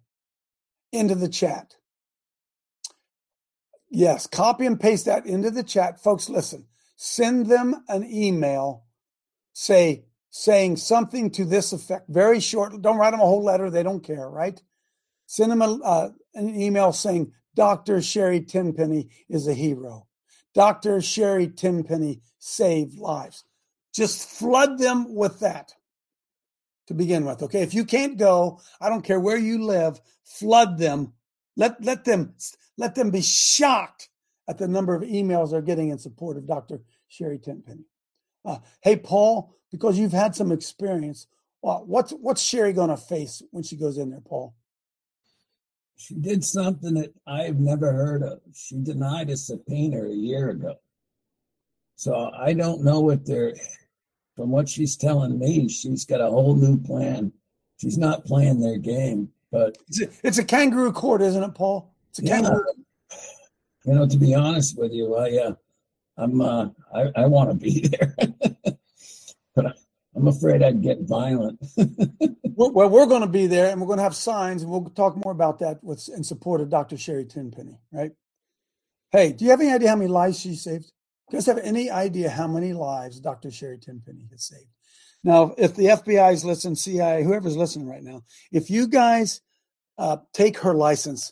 into 0.92 1.16
the 1.16 1.30
chat. 1.30 1.76
Yes, 3.92 4.28
copy 4.28 4.66
and 4.66 4.80
paste 4.80 5.06
that 5.06 5.26
into 5.26 5.52
the 5.52 5.64
chat. 5.64 6.02
Folks, 6.02 6.30
listen, 6.30 6.66
send 6.96 7.48
them 7.48 7.84
an 7.88 8.06
email. 8.10 8.86
Say, 9.54 10.06
saying 10.30 10.78
something 10.78 11.32
to 11.32 11.44
this 11.44 11.74
effect, 11.74 12.06
very 12.10 12.40
short. 12.40 12.82
Don't 12.82 12.98
write 12.98 13.12
them 13.12 13.20
a 13.20 13.26
whole 13.26 13.44
letter; 13.44 13.70
they 13.70 13.84
don't 13.84 14.04
care, 14.04 14.30
right? 14.30 14.62
Send 15.26 15.52
them 15.52 15.62
a, 15.62 15.80
uh, 15.82 16.10
an 16.36 16.60
email 16.60 16.92
saying, 16.92 17.32
"Doctor 17.56 18.02
Sherri 18.02 18.42
Tenpenny 18.42 19.10
is 19.28 19.48
a 19.48 19.54
hero. 19.54 20.09
Doctor 20.60 21.00
Sherri 21.00 21.48
Tenpenny 21.48 22.20
saved 22.38 23.00
lives." 23.00 23.46
Just 23.94 24.28
flood 24.28 24.78
them 24.78 25.16
with 25.16 25.40
that 25.40 25.74
to 26.88 26.94
begin 26.94 27.24
with. 27.24 27.42
Okay, 27.42 27.62
if 27.62 27.74
you 27.74 27.86
can't 27.86 28.18
go, 28.18 28.60
I 28.82 28.90
don't 28.90 29.06
care 29.06 29.22
where 29.22 29.38
you 29.38 29.64
live. 29.64 30.02
Flood 30.26 30.78
them. 30.78 31.14
Let 31.56 31.82
let 31.82 32.04
them 32.04 32.34
let 32.78 32.96
them 32.96 33.10
be 33.10 33.22
shocked 33.22 34.10
at 34.50 34.58
the 34.58 34.68
number 34.68 34.94
of 34.96 35.04
emails 35.04 35.52
they're 35.52 35.62
getting 35.62 35.90
in 35.90 35.98
support 35.98 36.36
of 36.36 36.46
Dr. 36.46 36.82
Sherri 37.08 37.40
Tenpenny. 37.40 37.86
Uh, 38.44 38.58
hey, 38.82 38.98
Paul, 38.98 39.56
because 39.72 39.98
you've 39.98 40.12
had 40.12 40.36
some 40.36 40.52
experience. 40.52 41.28
Well, 41.62 41.84
what's 41.86 42.12
what's 42.12 42.42
Sherri 42.42 42.74
going 42.74 42.90
to 42.90 42.98
face 42.98 43.42
when 43.52 43.64
she 43.64 43.78
goes 43.78 43.98
in 43.98 44.10
there, 44.10 44.22
Paul? 44.22 44.56
She 46.00 46.16
did 46.16 46.46
something 46.46 46.94
that 46.94 47.14
I've 47.28 47.60
never 47.60 47.92
heard 47.92 48.24
of. 48.24 48.40
She 48.54 48.78
denied 48.82 49.30
a 49.30 49.36
subpoena 49.36 50.06
a 50.06 50.14
year 50.14 50.50
ago. 50.52 50.76
So 51.96 52.32
I 52.40 52.54
don't 52.54 52.84
know 52.86 53.02
what 53.02 53.26
they're. 53.26 53.54
From 54.38 54.52
what 54.52 54.70
she's 54.70 54.96
telling 54.96 55.38
me, 55.38 55.68
she's 55.68 56.06
got 56.06 56.22
a 56.22 56.30
whole 56.30 56.56
new 56.56 56.80
plan. 56.80 57.34
She's 57.82 57.98
not 57.98 58.24
playing 58.24 58.62
their 58.62 58.78
game, 58.78 59.28
but 59.52 59.78
it's 59.90 60.02
a, 60.02 60.08
it's 60.24 60.38
a 60.38 60.46
kangaroo 60.46 60.94
court, 60.94 61.22
isn't 61.22 61.44
it, 61.44 61.54
Paul? 61.54 61.94
It's 62.12 62.20
a 62.20 62.24
yeah, 62.24 62.36
kangaroo. 62.36 62.64
You 63.84 63.94
know, 63.96 64.08
to 64.08 64.18
be 64.18 64.34
honest 64.34 64.78
with 64.78 64.94
you, 64.94 65.18
I 65.18 65.38
uh, 65.40 65.56
I'm 66.16 66.40
uh, 66.40 66.70
I, 66.96 67.12
I 67.18 67.26
want 67.26 67.50
to 67.50 67.56
be 67.56 67.82
there. 67.90 68.16
but 69.54 69.78
I'm 70.20 70.28
afraid 70.28 70.62
I'd 70.62 70.82
get 70.82 71.02
violent. 71.02 71.64
well, 72.44 72.90
we're 72.90 73.06
going 73.06 73.22
to 73.22 73.28
be 73.28 73.48
there, 73.48 73.68
and 73.70 73.80
we're 73.80 73.88
going 73.88 74.00
to 74.00 74.04
have 74.04 74.16
signs, 74.16 74.62
and 74.62 74.70
we'll 74.70 74.90
talk 74.90 75.16
more 75.24 75.32
about 75.32 75.60
that 75.60 75.82
with 75.82 76.10
in 76.10 76.26
support 76.26 76.60
of 76.60 76.70
Dr. 76.70 76.98
Sherri 76.98 77.24
Tenpenny, 77.24 77.80
right? 77.94 78.12
Hey, 79.12 79.32
do 79.32 79.46
you 79.46 79.52
have 79.52 79.62
any 79.62 79.72
idea 79.72 79.90
how 79.90 79.96
many 79.96 80.10
lives 80.10 80.40
she 80.40 80.56
saved? 80.56 80.84
Do 80.84 80.90
you 81.32 81.38
guys 81.38 81.46
have 81.46 81.60
any 81.60 81.90
idea 81.90 82.30
how 82.30 82.48
many 82.48 82.74
lives 82.74 83.22
Dr. 83.22 83.50
Sherri 83.50 83.78
Tenpenny 83.78 84.28
has 84.32 84.44
saved? 84.44 84.68
Now, 85.24 85.56
if 85.58 85.76
the 85.76 85.86
FBI's 85.86 86.44
listening, 86.44 86.76
CIA, 86.76 87.24
whoever's 87.24 87.56
listening 87.56 87.88
right 87.88 88.04
now, 88.04 88.24
if 88.52 88.70
you 88.70 88.88
guys 88.88 89.40
uh, 89.98 90.18
take 90.34 90.58
her 90.60 90.74
license, 90.74 91.32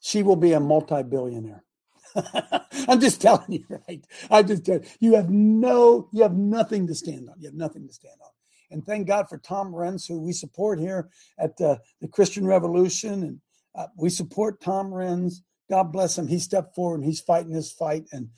she 0.00 0.22
will 0.22 0.36
be 0.36 0.52
a 0.52 0.60
multi-billionaire. 0.60 1.64
I'm 2.88 3.00
just 3.00 3.20
telling 3.20 3.52
you, 3.52 3.64
right? 3.68 4.04
I 4.30 4.42
just 4.42 4.64
tell 4.64 4.76
you, 4.76 4.84
you 5.00 5.14
have 5.14 5.30
no, 5.30 6.08
you 6.12 6.22
have 6.22 6.36
nothing 6.36 6.86
to 6.88 6.94
stand 6.94 7.28
on. 7.28 7.36
You 7.38 7.48
have 7.48 7.54
nothing 7.54 7.86
to 7.86 7.92
stand 7.92 8.16
on. 8.22 8.30
And 8.70 8.86
thank 8.86 9.06
God 9.06 9.28
for 9.28 9.38
Tom 9.38 9.72
Renz, 9.72 10.06
who 10.06 10.20
we 10.20 10.32
support 10.32 10.78
here 10.78 11.08
at 11.38 11.60
uh, 11.60 11.76
the 12.00 12.08
Christian 12.08 12.46
Revolution, 12.46 13.22
and 13.22 13.40
uh, 13.74 13.86
we 13.96 14.10
support 14.10 14.60
Tom 14.60 14.90
Renz. 14.90 15.36
God 15.68 15.92
bless 15.92 16.18
him. 16.18 16.28
He 16.28 16.38
stepped 16.38 16.74
forward 16.74 16.96
and 16.96 17.04
he's 17.04 17.20
fighting 17.20 17.52
this 17.52 17.72
fight. 17.72 18.04
And 18.12 18.30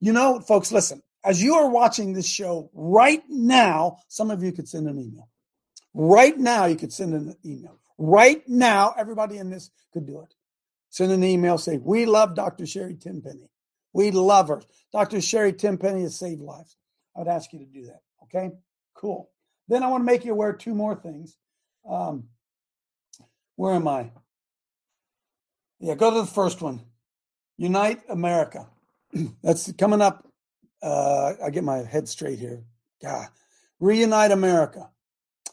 you 0.00 0.12
know, 0.12 0.40
folks, 0.40 0.72
listen. 0.72 1.02
As 1.24 1.42
you 1.42 1.54
are 1.54 1.68
watching 1.68 2.12
this 2.12 2.28
show 2.28 2.70
right 2.72 3.22
now, 3.28 3.98
some 4.06 4.30
of 4.30 4.42
you 4.42 4.52
could 4.52 4.68
send 4.68 4.88
an 4.88 4.98
email. 4.98 5.28
Right 5.92 6.38
now, 6.38 6.66
you 6.66 6.76
could 6.76 6.92
send 6.92 7.12
an 7.12 7.34
email. 7.44 7.78
Right 7.98 8.42
now, 8.46 8.94
everybody 8.96 9.38
in 9.38 9.50
this 9.50 9.70
could 9.92 10.06
do 10.06 10.20
it. 10.20 10.32
Send 10.90 11.12
an 11.12 11.24
email, 11.24 11.58
say, 11.58 11.78
We 11.78 12.06
love 12.06 12.34
Dr. 12.34 12.66
Sherri 12.66 12.94
Tenpenny. 12.94 13.50
We 13.92 14.10
love 14.10 14.48
her. 14.48 14.62
Dr. 14.92 15.20
Sherri 15.20 15.52
Tenpenny 15.52 16.02
has 16.02 16.18
saved 16.18 16.40
lives. 16.40 16.76
I 17.16 17.20
would 17.20 17.28
ask 17.28 17.52
you 17.52 17.58
to 17.58 17.64
do 17.66 17.86
that. 17.86 18.00
Okay, 18.24 18.50
cool. 18.94 19.30
Then 19.68 19.82
I 19.82 19.88
want 19.88 20.02
to 20.02 20.06
make 20.06 20.24
you 20.24 20.32
aware 20.32 20.50
of 20.50 20.58
two 20.58 20.74
more 20.74 20.94
things. 20.94 21.36
Um, 21.88 22.24
where 23.56 23.74
am 23.74 23.88
I? 23.88 24.10
Yeah, 25.80 25.94
go 25.94 26.10
to 26.10 26.20
the 26.20 26.26
first 26.26 26.62
one. 26.62 26.82
Unite 27.56 28.02
America. 28.08 28.68
That's 29.42 29.72
coming 29.72 30.00
up. 30.00 30.26
Uh, 30.82 31.34
I 31.44 31.50
get 31.50 31.64
my 31.64 31.78
head 31.78 32.08
straight 32.08 32.38
here. 32.38 32.62
God, 33.02 33.28
Reunite 33.80 34.30
America. 34.30 34.90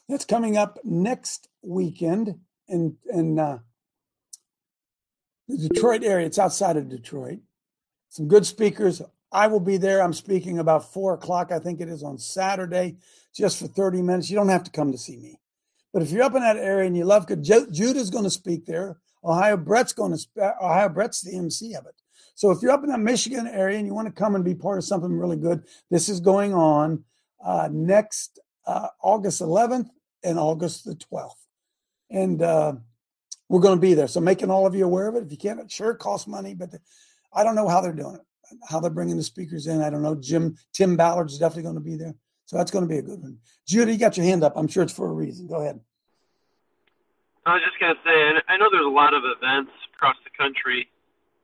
That's 0.08 0.26
coming 0.26 0.56
up 0.56 0.78
next 0.84 1.48
weekend 1.64 2.36
in 2.68 2.98
in 3.12 3.40
uh, 3.40 3.60
the 5.48 5.70
Detroit 5.70 6.04
area. 6.04 6.26
It's 6.26 6.40
outside 6.40 6.78
of 6.78 6.90
Detroit. 6.90 7.40
Some 8.10 8.28
good 8.28 8.46
speakers. 8.46 9.02
I 9.32 9.48
will 9.48 9.60
be 9.60 9.78
there. 9.78 10.02
I'm 10.02 10.14
speaking 10.14 10.60
about 10.60 10.94
four 10.94 11.14
o'clock. 11.14 11.52
I 11.52 11.60
think 11.60 11.82
it 11.82 11.90
is 11.90 12.04
on 12.04 12.18
Saturday, 12.18 12.98
just 13.36 13.60
for 13.60 13.68
30 13.68 14.02
minutes. 14.02 14.30
You 14.30 14.38
don't 14.38 14.50
have 14.50 14.64
to 14.64 14.72
come 14.72 14.92
to 14.92 14.98
see 14.98 15.18
me. 15.18 15.40
But 15.94 16.02
if 16.02 16.12
you're 16.12 16.24
up 16.24 16.36
in 16.36 16.42
that 16.42 16.58
area 16.58 16.88
and 16.88 16.98
you 16.98 17.06
love 17.06 17.28
good, 17.28 17.44
Judah's 17.44 18.10
going 18.10 18.24
to 18.24 18.30
speak 18.30 18.66
there. 18.66 18.98
Ohio 19.24 19.58
Brett's 19.58 19.94
going 19.94 20.16
to, 20.16 20.42
uh, 20.42 20.52
Ohio 20.62 20.90
Brett's 20.90 21.22
the 21.22 21.36
MC 21.36 21.74
of 21.74 21.86
it. 21.86 21.96
So 22.36 22.52
if 22.52 22.62
you're 22.62 22.72
up 22.72 22.84
in 22.84 22.90
that 22.90 23.00
Michigan 23.00 23.48
area 23.48 23.78
and 23.78 23.88
you 23.88 23.94
want 23.94 24.08
to 24.08 24.14
come 24.14 24.36
and 24.36 24.44
be 24.44 24.54
part 24.54 24.78
of 24.78 24.84
something 24.84 25.18
really 25.18 25.38
good, 25.38 25.64
this 25.90 26.10
is 26.10 26.20
going 26.20 26.54
on 26.54 27.04
uh, 27.44 27.70
next 27.72 28.40
uh, 28.68 28.90
August 29.02 29.42
11th 29.42 29.88
and 30.24 30.38
August 30.38 30.86
the 30.86 30.96
12th. 30.96 31.32
And 32.10 32.42
uh, 32.42 32.74
we're 33.50 33.60
going 33.60 33.78
to 33.78 33.82
be 33.82 33.94
there. 33.94 34.08
So 34.08 34.20
making 34.20 34.50
all 34.50 34.66
of 34.66 34.76
you 34.76 34.86
aware 34.86 35.08
of 35.08 35.16
it. 35.16 35.24
If 35.24 35.32
you 35.32 35.38
can't, 35.38 35.60
it 35.60 35.72
sure, 35.72 35.94
costs 35.94 36.28
money, 36.28 36.54
but 36.54 36.70
I 37.34 37.44
don't 37.44 37.56
know 37.56 37.68
how 37.68 37.82
they're 37.82 37.94
doing 37.94 38.16
it, 38.16 38.58
how 38.70 38.80
they're 38.80 38.90
bringing 38.90 39.18
the 39.18 39.24
speakers 39.24 39.68
in. 39.68 39.82
I 39.82 39.90
don't 39.90 40.02
know. 40.02 40.16
Jim 40.16 40.56
Tim 40.74 40.96
Ballard's 40.96 41.38
definitely 41.38 41.64
going 41.64 41.76
to 41.76 41.82
be 41.82 41.96
there, 41.96 42.16
so 42.46 42.58
that's 42.58 42.72
going 42.72 42.84
to 42.84 42.90
be 42.90 42.98
a 42.98 43.04
good 43.04 43.22
one. 43.22 43.38
Judy, 43.68 43.94
you 43.94 44.00
got 44.00 44.18
your 44.18 44.26
hand 44.26 44.44
up. 44.44 44.54
I'm 44.56 44.68
sure 44.68 44.84
it's 44.84 44.94
for 44.94 45.10
a 45.10 45.14
reason. 45.14 45.48
Go 45.48 45.62
ahead. 45.62 45.80
I 47.46 47.54
was 47.54 47.62
just 47.62 47.80
going 47.80 47.94
to 47.94 48.02
say, 48.02 48.42
I 48.50 48.58
know 48.58 48.70
there's 48.72 48.86
a 48.86 48.90
lot 48.90 49.14
of 49.14 49.22
events 49.24 49.72
across 49.94 50.16
the 50.24 50.34
country. 50.36 50.90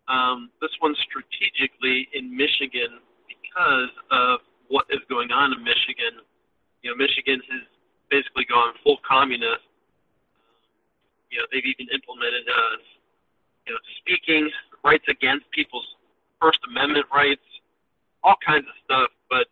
Um, 0.08 0.50
this 0.60 0.72
one's 0.82 0.98
strategically 1.06 2.10
in 2.14 2.36
Michigan 2.36 2.98
because 3.30 3.94
of 4.10 4.40
what 4.68 4.86
is 4.90 5.00
going 5.10 5.30
on 5.32 5.54
in 5.54 5.64
Michigan. 5.64 6.26
You 6.82 6.90
know, 6.90 6.98
Michigan 6.98 7.40
has 7.52 7.62
basically 8.10 8.46
gone 8.50 8.74
full 8.84 8.98
communist 9.08 9.62
you 11.32 11.40
know, 11.40 11.48
they've 11.52 11.66
even 11.66 11.88
implemented, 11.96 12.46
uh, 12.46 12.76
you 13.66 13.74
know, 13.74 13.80
speaking 14.04 14.52
rights 14.84 15.06
against 15.08 15.50
people's 15.52 15.88
First 16.42 16.60
Amendment 16.68 17.06
rights, 17.14 17.46
all 18.24 18.36
kinds 18.46 18.68
of 18.68 18.76
stuff. 18.84 19.10
But 19.30 19.48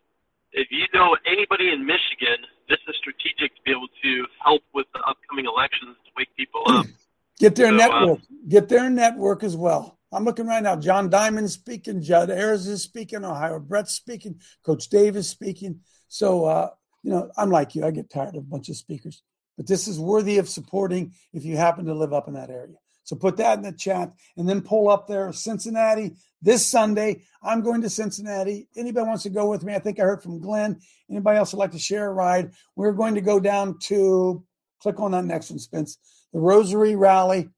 if 0.52 0.68
you 0.70 0.84
know 0.92 1.16
anybody 1.26 1.72
in 1.72 1.86
Michigan, 1.86 2.44
this 2.68 2.78
is 2.86 2.94
strategic 3.00 3.56
to 3.56 3.62
be 3.64 3.70
able 3.72 3.88
to 4.02 4.26
help 4.44 4.62
with 4.74 4.86
the 4.92 5.00
upcoming 5.00 5.46
elections 5.46 5.96
to 6.04 6.10
wake 6.16 6.28
people 6.36 6.62
up. 6.66 6.86
Get 7.40 7.56
their 7.56 7.68
so, 7.68 7.76
network. 7.76 8.18
Uh, 8.18 8.22
Get 8.48 8.68
their 8.68 8.90
network 8.90 9.42
as 9.42 9.56
well. 9.56 9.98
I'm 10.12 10.24
looking 10.24 10.46
right 10.46 10.62
now. 10.62 10.76
John 10.76 11.08
Diamond 11.08 11.50
speaking. 11.50 12.02
Judd 12.02 12.30
Ayers 12.30 12.66
is 12.66 12.82
speaking. 12.82 13.24
Ohio 13.24 13.58
Brett's 13.60 13.94
speaking. 13.94 14.40
Coach 14.62 14.88
Dave 14.88 15.16
is 15.16 15.28
speaking. 15.28 15.80
So, 16.08 16.44
uh, 16.44 16.70
you 17.02 17.12
know, 17.12 17.30
I'm 17.38 17.50
like 17.50 17.74
you. 17.74 17.84
I 17.86 17.92
get 17.92 18.10
tired 18.10 18.36
of 18.36 18.42
a 18.42 18.46
bunch 18.46 18.68
of 18.68 18.76
speakers 18.76 19.22
but 19.60 19.66
this 19.66 19.86
is 19.86 20.00
worthy 20.00 20.38
of 20.38 20.48
supporting 20.48 21.12
if 21.34 21.44
you 21.44 21.54
happen 21.54 21.84
to 21.84 21.92
live 21.92 22.14
up 22.14 22.28
in 22.28 22.32
that 22.32 22.48
area. 22.48 22.76
So 23.04 23.14
put 23.14 23.36
that 23.36 23.58
in 23.58 23.62
the 23.62 23.72
chat 23.72 24.10
and 24.38 24.48
then 24.48 24.62
pull 24.62 24.88
up 24.88 25.06
there 25.06 25.30
Cincinnati 25.34 26.12
this 26.40 26.64
Sunday. 26.64 27.24
I'm 27.42 27.60
going 27.60 27.82
to 27.82 27.90
Cincinnati. 27.90 28.68
Anybody 28.74 29.06
wants 29.06 29.24
to 29.24 29.28
go 29.28 29.50
with 29.50 29.62
me? 29.62 29.74
I 29.74 29.78
think 29.78 30.00
I 30.00 30.04
heard 30.04 30.22
from 30.22 30.40
Glenn. 30.40 30.80
Anybody 31.10 31.36
else 31.36 31.52
would 31.52 31.58
like 31.58 31.72
to 31.72 31.78
share 31.78 32.06
a 32.06 32.12
ride? 32.14 32.52
We're 32.74 32.94
going 32.94 33.16
to 33.16 33.20
go 33.20 33.38
down 33.38 33.78
to 33.80 34.42
click 34.80 34.98
on 34.98 35.10
that 35.10 35.26
next 35.26 35.50
one, 35.50 35.58
Spence. 35.58 35.98
The 36.32 36.40
Rosary 36.40 36.96
Rally 36.96 37.50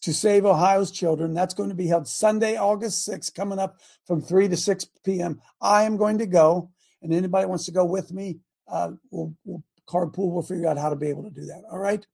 to 0.00 0.14
Save 0.14 0.46
Ohio's 0.46 0.90
Children. 0.92 1.34
That's 1.34 1.52
going 1.52 1.68
to 1.68 1.74
be 1.74 1.88
held 1.88 2.08
Sunday, 2.08 2.56
August 2.56 3.06
6th, 3.06 3.34
coming 3.34 3.58
up 3.58 3.80
from 4.06 4.22
3 4.22 4.48
to 4.48 4.56
6 4.56 4.86
p.m. 5.04 5.42
I 5.60 5.82
am 5.82 5.98
going 5.98 6.16
to 6.16 6.26
go, 6.26 6.70
and 7.02 7.12
anybody 7.12 7.46
wants 7.46 7.66
to 7.66 7.72
go 7.72 7.84
with 7.84 8.14
me, 8.14 8.38
uh, 8.66 8.92
we'll, 9.10 9.34
we'll 9.44 9.62
carpool. 9.88 10.32
We'll 10.32 10.42
figure 10.42 10.68
out 10.68 10.78
how 10.78 10.90
to 10.90 10.96
be 10.96 11.08
able 11.08 11.24
to 11.24 11.30
do 11.30 11.46
that. 11.46 11.62
All 11.70 11.78
right. 11.78 12.06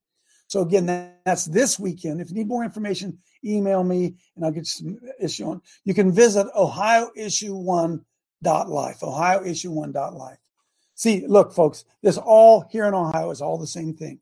So 0.49 0.63
again, 0.63 0.87
that's 1.25 1.45
this 1.45 1.79
weekend. 1.79 2.21
If 2.21 2.31
you 2.31 2.35
need 2.35 2.49
more 2.49 2.65
information, 2.65 3.19
email 3.45 3.85
me 3.85 4.17
and 4.35 4.45
I'll 4.45 4.51
get 4.51 4.61
you 4.61 4.65
some 4.65 4.99
issue 5.21 5.47
on. 5.47 5.63
You 5.85 5.95
can 5.95 6.11
visit 6.11 6.49
ohioissue1.life, 6.57 9.01
ohioissue1.life. 9.01 10.39
See, 10.97 11.25
look, 11.27 11.53
folks, 11.53 11.85
this 12.03 12.19
all 12.19 12.67
here 12.69 12.87
in 12.87 12.95
Ohio 12.95 13.31
is 13.31 13.41
all 13.41 13.59
the 13.59 13.67
same 13.67 13.95
thing. 13.95 14.19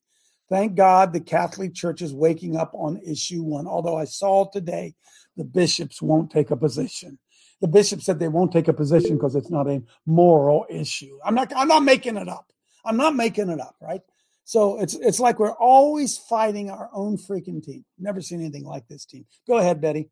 Thank 0.48 0.76
God 0.76 1.12
the 1.12 1.20
Catholic 1.20 1.74
Church 1.74 2.02
is 2.02 2.14
waking 2.14 2.56
up 2.56 2.72
on 2.74 2.98
issue 2.98 3.42
one. 3.42 3.66
Although 3.66 3.96
I 3.96 4.04
saw 4.04 4.48
today 4.48 4.94
the 5.36 5.44
bishops 5.44 6.00
won't 6.00 6.30
take 6.30 6.50
a 6.50 6.56
position. 6.56 7.18
The 7.60 7.68
bishop 7.68 8.02
said 8.02 8.18
they 8.18 8.28
won't 8.28 8.52
take 8.52 8.68
a 8.68 8.72
position 8.72 9.16
because 9.16 9.34
it's 9.34 9.50
not 9.50 9.68
a 9.68 9.82
moral 10.06 10.64
issue. 10.70 11.18
I'm 11.24 11.34
not 11.34 11.52
I'm 11.56 11.68
not 11.68 11.82
making 11.82 12.16
it 12.16 12.28
up. 12.28 12.50
I'm 12.88 12.96
not 12.96 13.14
making 13.14 13.50
it 13.50 13.60
up, 13.60 13.76
right? 13.80 14.00
So 14.44 14.80
it's 14.80 14.94
it's 14.94 15.20
like 15.20 15.38
we're 15.38 15.52
always 15.52 16.16
fighting 16.16 16.70
our 16.70 16.88
own 16.94 17.18
freaking 17.18 17.62
team. 17.62 17.84
Never 17.98 18.22
seen 18.22 18.40
anything 18.40 18.64
like 18.64 18.88
this 18.88 19.04
team. 19.04 19.26
Go 19.46 19.58
ahead, 19.58 19.80
Betty. 19.80 20.08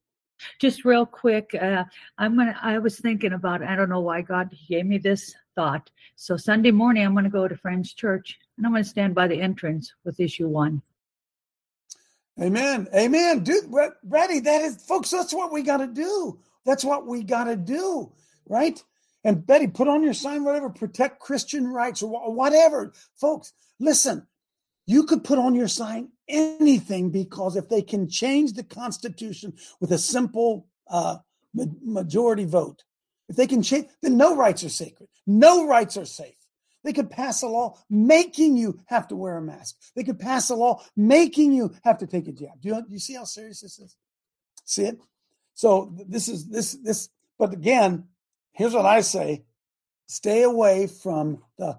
Just 0.60 0.84
real 0.84 1.06
quick, 1.06 1.56
uh, 1.58 1.84
I'm 2.18 2.36
gonna. 2.36 2.54
I 2.60 2.78
was 2.78 3.00
thinking 3.00 3.32
about. 3.32 3.62
I 3.62 3.74
don't 3.74 3.88
know 3.88 4.00
why 4.00 4.20
God 4.20 4.54
gave 4.68 4.84
me 4.84 4.98
this 4.98 5.34
thought. 5.54 5.90
So 6.16 6.36
Sunday 6.36 6.70
morning, 6.70 7.06
I'm 7.06 7.14
gonna 7.14 7.30
go 7.30 7.48
to 7.48 7.56
Friends 7.56 7.94
Church 7.94 8.38
and 8.58 8.66
I'm 8.66 8.72
gonna 8.72 8.84
stand 8.84 9.14
by 9.14 9.26
the 9.26 9.40
entrance 9.40 9.94
with 10.04 10.20
issue 10.20 10.48
one. 10.48 10.82
Amen. 12.38 12.86
Amen. 12.94 13.42
Dude, 13.42 13.72
Betty, 14.04 14.40
that 14.40 14.62
is, 14.62 14.82
folks. 14.84 15.10
That's 15.10 15.32
what 15.32 15.50
we 15.50 15.62
got 15.62 15.78
to 15.78 15.86
do. 15.86 16.38
That's 16.66 16.84
what 16.84 17.06
we 17.06 17.22
got 17.22 17.44
to 17.44 17.56
do, 17.56 18.12
right? 18.46 18.82
And 19.26 19.44
Betty, 19.44 19.66
put 19.66 19.88
on 19.88 20.04
your 20.04 20.14
sign, 20.14 20.44
whatever, 20.44 20.70
protect 20.70 21.18
Christian 21.18 21.66
rights 21.66 22.00
or 22.00 22.32
whatever. 22.32 22.92
Folks, 23.16 23.52
listen, 23.80 24.24
you 24.86 25.02
could 25.02 25.24
put 25.24 25.36
on 25.36 25.56
your 25.56 25.66
sign 25.66 26.10
anything 26.28 27.10
because 27.10 27.56
if 27.56 27.68
they 27.68 27.82
can 27.82 28.08
change 28.08 28.52
the 28.52 28.62
Constitution 28.62 29.54
with 29.80 29.90
a 29.90 29.98
simple 29.98 30.68
uh, 30.88 31.16
majority 31.52 32.44
vote, 32.44 32.84
if 33.28 33.34
they 33.34 33.48
can 33.48 33.64
change, 33.64 33.88
then 34.00 34.16
no 34.16 34.36
rights 34.36 34.62
are 34.62 34.68
sacred. 34.68 35.08
No 35.26 35.66
rights 35.66 35.96
are 35.96 36.06
safe. 36.06 36.36
They 36.84 36.92
could 36.92 37.10
pass 37.10 37.42
a 37.42 37.48
law 37.48 37.80
making 37.90 38.56
you 38.56 38.78
have 38.84 39.08
to 39.08 39.16
wear 39.16 39.38
a 39.38 39.42
mask. 39.42 39.74
They 39.96 40.04
could 40.04 40.20
pass 40.20 40.50
a 40.50 40.54
law 40.54 40.84
making 40.96 41.52
you 41.52 41.74
have 41.82 41.98
to 41.98 42.06
take 42.06 42.28
a 42.28 42.32
jab. 42.32 42.60
Do 42.60 42.68
you, 42.68 42.74
do 42.76 42.86
you 42.90 43.00
see 43.00 43.14
how 43.14 43.24
serious 43.24 43.60
this 43.60 43.80
is? 43.80 43.96
See 44.64 44.84
it? 44.84 45.00
So 45.54 45.92
this 46.06 46.28
is 46.28 46.46
this 46.46 46.74
this. 46.74 47.08
But 47.40 47.52
again, 47.52 48.04
here's 48.56 48.74
what 48.74 48.86
I 48.86 49.00
say 49.02 49.44
stay 50.08 50.42
away 50.42 50.86
from 50.86 51.42
the 51.58 51.78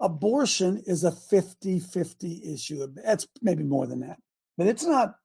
abortion 0.00 0.82
is 0.86 1.04
a 1.04 1.12
50 1.12 1.80
50 1.80 2.52
issue. 2.52 2.86
It's 3.04 3.26
maybe 3.42 3.64
more 3.64 3.86
than 3.86 4.00
that, 4.00 4.18
but 4.56 4.66
it's 4.66 4.84
not. 4.84 5.16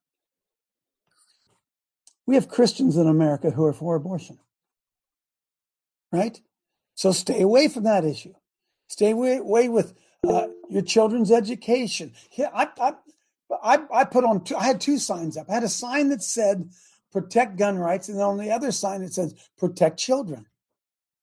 We 2.26 2.36
have 2.36 2.50
Christians 2.50 2.98
in 2.98 3.08
America 3.08 3.52
who 3.52 3.66
are 3.66 3.74
for 3.74 3.96
abortion, 3.96 4.40
right? 6.12 6.40
So 6.96 7.12
stay 7.12 7.42
away 7.42 7.68
from 7.68 7.84
that 7.84 8.06
issue. 8.06 8.34
Stay 8.88 9.12
away, 9.12 9.38
away 9.38 9.70
with 9.70 9.94
uh, 10.28 10.48
your 10.70 10.84
children's 10.84 11.32
education. 11.32 12.14
Yeah, 12.38 12.50
I, 12.54 12.68
I, 12.80 12.94
I, 13.64 13.80
I 13.94 14.04
put 14.06 14.24
on. 14.24 14.44
Two, 14.44 14.56
I 14.56 14.66
had 14.66 14.80
two 14.80 15.00
signs 15.00 15.36
up. 15.36 15.50
I 15.50 15.56
had 15.56 15.64
a 15.64 15.70
sign 15.70 16.10
that 16.10 16.22
said 16.22 16.70
"Protect 17.12 17.58
gun 17.58 17.78
rights," 17.78 18.08
and 18.08 18.18
then 18.18 18.26
on 18.26 18.38
the 18.38 18.52
other 18.52 18.72
sign 18.72 19.02
it 19.02 19.14
says 19.14 19.34
"Protect 19.58 19.98
children." 19.98 20.46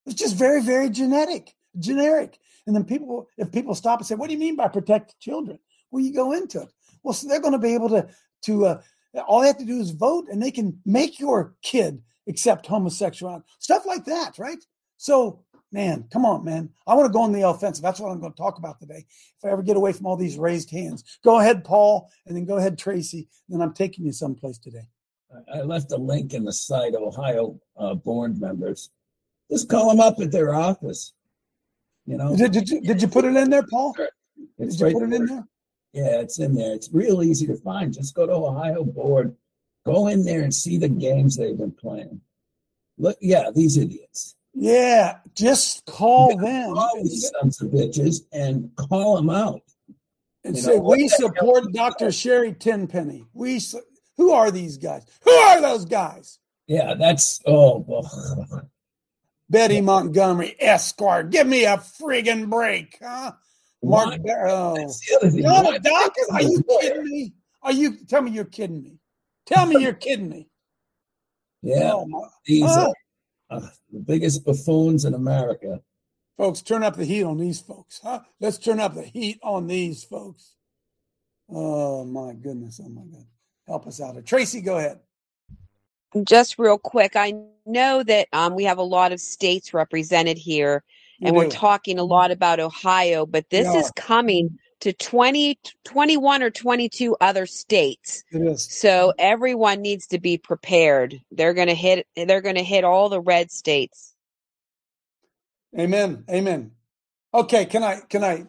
It's 0.08 0.20
just 0.20 0.36
very, 0.36 0.62
very 0.62 0.88
genetic, 0.88 1.54
generic. 1.78 2.38
And 2.66 2.74
then 2.74 2.84
people, 2.84 3.28
if 3.36 3.52
people 3.52 3.74
stop 3.74 4.00
and 4.00 4.06
say, 4.06 4.14
"What 4.14 4.28
do 4.28 4.32
you 4.32 4.38
mean 4.38 4.56
by 4.56 4.68
protect 4.68 5.18
children?" 5.20 5.58
Well, 5.90 6.02
you 6.02 6.14
go 6.14 6.32
into 6.32 6.62
it. 6.62 6.72
Well, 7.02 7.14
so 7.14 7.28
they're 7.28 7.40
going 7.40 7.52
to 7.52 7.58
be 7.58 7.74
able 7.74 7.90
to 7.90 8.08
to 8.46 8.66
uh, 8.66 8.82
all 9.26 9.40
they 9.40 9.48
have 9.48 9.58
to 9.58 9.64
do 9.64 9.80
is 9.80 9.90
vote, 9.90 10.26
and 10.30 10.42
they 10.42 10.50
can 10.50 10.80
make 10.86 11.18
your 11.18 11.54
kid 11.62 12.02
accept 12.26 12.66
homosexuality, 12.66 13.44
stuff 13.58 13.84
like 13.86 14.04
that, 14.06 14.38
right? 14.38 14.62
So, 14.96 15.44
man, 15.72 16.06
come 16.12 16.24
on, 16.24 16.44
man. 16.44 16.70
I 16.86 16.94
want 16.94 17.06
to 17.06 17.12
go 17.12 17.22
on 17.22 17.32
the 17.32 17.48
offensive. 17.48 17.82
That's 17.82 18.00
what 18.00 18.10
I'm 18.10 18.20
going 18.20 18.32
to 18.32 18.38
talk 18.38 18.58
about 18.58 18.80
today. 18.80 19.04
If 19.38 19.44
I 19.44 19.50
ever 19.50 19.62
get 19.62 19.76
away 19.76 19.92
from 19.92 20.06
all 20.06 20.16
these 20.16 20.38
raised 20.38 20.70
hands, 20.70 21.04
go 21.24 21.40
ahead, 21.40 21.64
Paul, 21.64 22.10
and 22.26 22.36
then 22.36 22.44
go 22.44 22.56
ahead, 22.56 22.78
Tracy. 22.78 23.28
Then 23.48 23.60
I'm 23.60 23.72
taking 23.74 24.04
you 24.04 24.12
someplace 24.12 24.58
today. 24.58 24.88
I 25.52 25.60
left 25.60 25.92
a 25.92 25.96
link 25.96 26.32
in 26.32 26.44
the 26.44 26.52
site, 26.52 26.94
Ohio 26.94 27.60
uh, 27.76 27.94
board 27.94 28.40
members 28.40 28.90
just 29.50 29.68
call 29.68 29.90
them 29.90 30.00
up 30.00 30.20
at 30.20 30.30
their 30.30 30.54
office. 30.54 31.12
You 32.06 32.16
know. 32.16 32.34
Did, 32.36 32.52
did, 32.52 32.68
you, 32.68 32.80
did 32.80 33.02
you 33.02 33.08
put 33.08 33.24
it 33.24 33.36
in 33.36 33.50
there, 33.50 33.66
Paul? 33.66 33.94
It's 34.58 34.76
did 34.76 34.80
you 34.80 34.86
right 34.86 34.94
put 34.94 35.12
it 35.12 35.14
in 35.14 35.26
there? 35.26 35.46
Yeah, 35.92 36.20
it's 36.20 36.38
in 36.38 36.54
there. 36.54 36.74
It's 36.74 36.92
real 36.92 37.22
easy 37.22 37.46
to 37.46 37.56
find. 37.56 37.92
Just 37.92 38.14
go 38.14 38.26
to 38.26 38.32
Ohio 38.32 38.84
Board, 38.84 39.34
go 39.84 40.08
in 40.08 40.24
there 40.24 40.42
and 40.42 40.54
see 40.54 40.78
the 40.78 40.88
games 40.88 41.36
they've 41.36 41.56
been 41.56 41.72
playing. 41.72 42.20
Look, 42.98 43.16
yeah, 43.20 43.50
these 43.54 43.76
idiots. 43.76 44.36
Yeah, 44.54 45.18
just 45.34 45.86
call 45.86 46.36
them. 46.36 46.74
Call 46.74 47.02
these 47.02 47.30
sons 47.30 47.60
of 47.62 47.70
bitches 47.70 48.22
and 48.32 48.70
call 48.76 49.16
them 49.16 49.30
out. 49.30 49.62
And 50.44 50.56
you 50.56 50.62
say, 50.62 50.76
know, 50.76 50.82
we 50.82 51.08
support 51.08 51.72
Dr. 51.72 52.10
Sherri 52.10 52.52
Tenpenny. 52.52 53.24
We 53.32 53.60
who 54.16 54.32
are 54.32 54.50
these 54.50 54.76
guys? 54.76 55.04
Who 55.22 55.30
are 55.30 55.60
those 55.60 55.84
guys? 55.84 56.38
Yeah, 56.66 56.94
that's 56.94 57.40
oh 57.46 57.84
well, 57.86 58.68
Betty 59.50 59.80
Montgomery, 59.80 60.56
Esquire. 60.58 61.22
Give 61.22 61.46
me 61.46 61.64
a 61.64 61.78
friggin' 61.78 62.50
break, 62.50 62.98
huh? 63.02 63.32
Mark 63.82 64.22
Barrow. 64.22 64.74
Dawkins, 64.76 66.28
are 66.32 66.42
you 66.42 66.62
kidding 66.80 67.04
me? 67.04 67.34
Are 67.62 67.72
you 67.72 67.96
tell 68.06 68.22
me 68.22 68.30
you're 68.32 68.44
kidding 68.44 68.82
me? 68.82 68.98
Tell 69.46 69.66
me 69.66 69.82
you're 69.82 69.92
kidding 69.92 70.28
me. 70.28 70.48
Yeah. 71.62 71.92
Oh, 71.94 72.28
these 72.44 72.64
huh? 72.64 72.92
are 73.50 73.58
uh, 73.58 73.68
the 73.92 74.00
biggest 74.00 74.44
buffoons 74.44 75.04
in 75.04 75.14
America. 75.14 75.80
Folks, 76.36 76.60
turn 76.62 76.82
up 76.82 76.96
the 76.96 77.04
heat 77.04 77.24
on 77.24 77.38
these 77.38 77.60
folks, 77.60 78.00
huh? 78.02 78.20
Let's 78.40 78.58
turn 78.58 78.78
up 78.78 78.94
the 78.94 79.02
heat 79.02 79.40
on 79.42 79.66
these 79.66 80.04
folks. 80.04 80.54
Oh 81.48 82.04
my 82.04 82.34
goodness. 82.34 82.80
Oh 82.84 82.88
my 82.88 83.02
God. 83.02 83.26
Help 83.66 83.86
us 83.86 84.00
out 84.00 84.14
here. 84.14 84.22
Tracy, 84.22 84.60
go 84.60 84.78
ahead 84.78 85.00
just 86.24 86.58
real 86.58 86.78
quick, 86.78 87.12
I 87.16 87.34
know 87.66 88.02
that 88.02 88.28
um, 88.32 88.54
we 88.54 88.64
have 88.64 88.78
a 88.78 88.82
lot 88.82 89.12
of 89.12 89.20
states 89.20 89.74
represented 89.74 90.38
here, 90.38 90.82
and 91.20 91.34
we're 91.34 91.50
talking 91.50 91.98
a 91.98 92.04
lot 92.04 92.30
about 92.30 92.60
Ohio, 92.60 93.26
but 93.26 93.50
this 93.50 93.66
is 93.74 93.90
coming 93.96 94.58
to 94.80 94.92
20, 94.92 95.58
21 95.84 96.42
or 96.42 96.50
22 96.50 97.16
other 97.20 97.46
states. 97.46 98.22
It 98.30 98.42
is. 98.42 98.70
So 98.70 99.12
everyone 99.18 99.82
needs 99.82 100.06
to 100.08 100.20
be 100.20 100.38
prepared. 100.38 101.20
They're 101.32 101.54
going 101.54 101.68
to 101.68 101.74
hit 101.74 102.06
they're 102.14 102.40
going 102.40 102.54
to 102.54 102.62
hit 102.62 102.84
all 102.84 103.08
the 103.08 103.20
red 103.20 103.50
states. 103.50 104.14
Amen. 105.78 106.24
Amen. 106.30 106.70
Okay, 107.34 107.66
can 107.66 107.82
I 107.82 108.00
can 108.08 108.24
I 108.24 108.46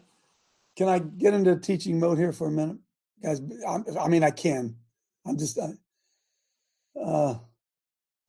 can 0.76 0.88
I 0.88 1.00
get 1.00 1.34
into 1.34 1.56
teaching 1.56 1.98
mode 1.98 2.18
here 2.18 2.32
for 2.32 2.48
a 2.48 2.52
minute? 2.52 2.78
Guys, 3.22 3.42
I, 3.68 3.78
I 4.00 4.08
mean 4.08 4.24
I 4.24 4.30
can. 4.30 4.76
I'm 5.26 5.36
just 5.36 5.58
uh, 5.58 5.72
uh 6.98 7.38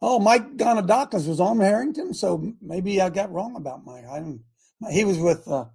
Oh, 0.01 0.19
Mike 0.19 0.57
Gonidakis 0.57 1.27
was 1.27 1.39
on 1.39 1.59
Harrington, 1.59 2.13
so 2.13 2.53
maybe 2.59 2.99
I 2.99 3.09
got 3.09 3.31
wrong 3.31 3.55
about 3.55 3.85
Mike. 3.85 4.05
I 4.05 4.19
don't. 4.19 4.41
He 4.91 5.05
was 5.05 5.19
with 5.19 5.47
uh, 5.47 5.65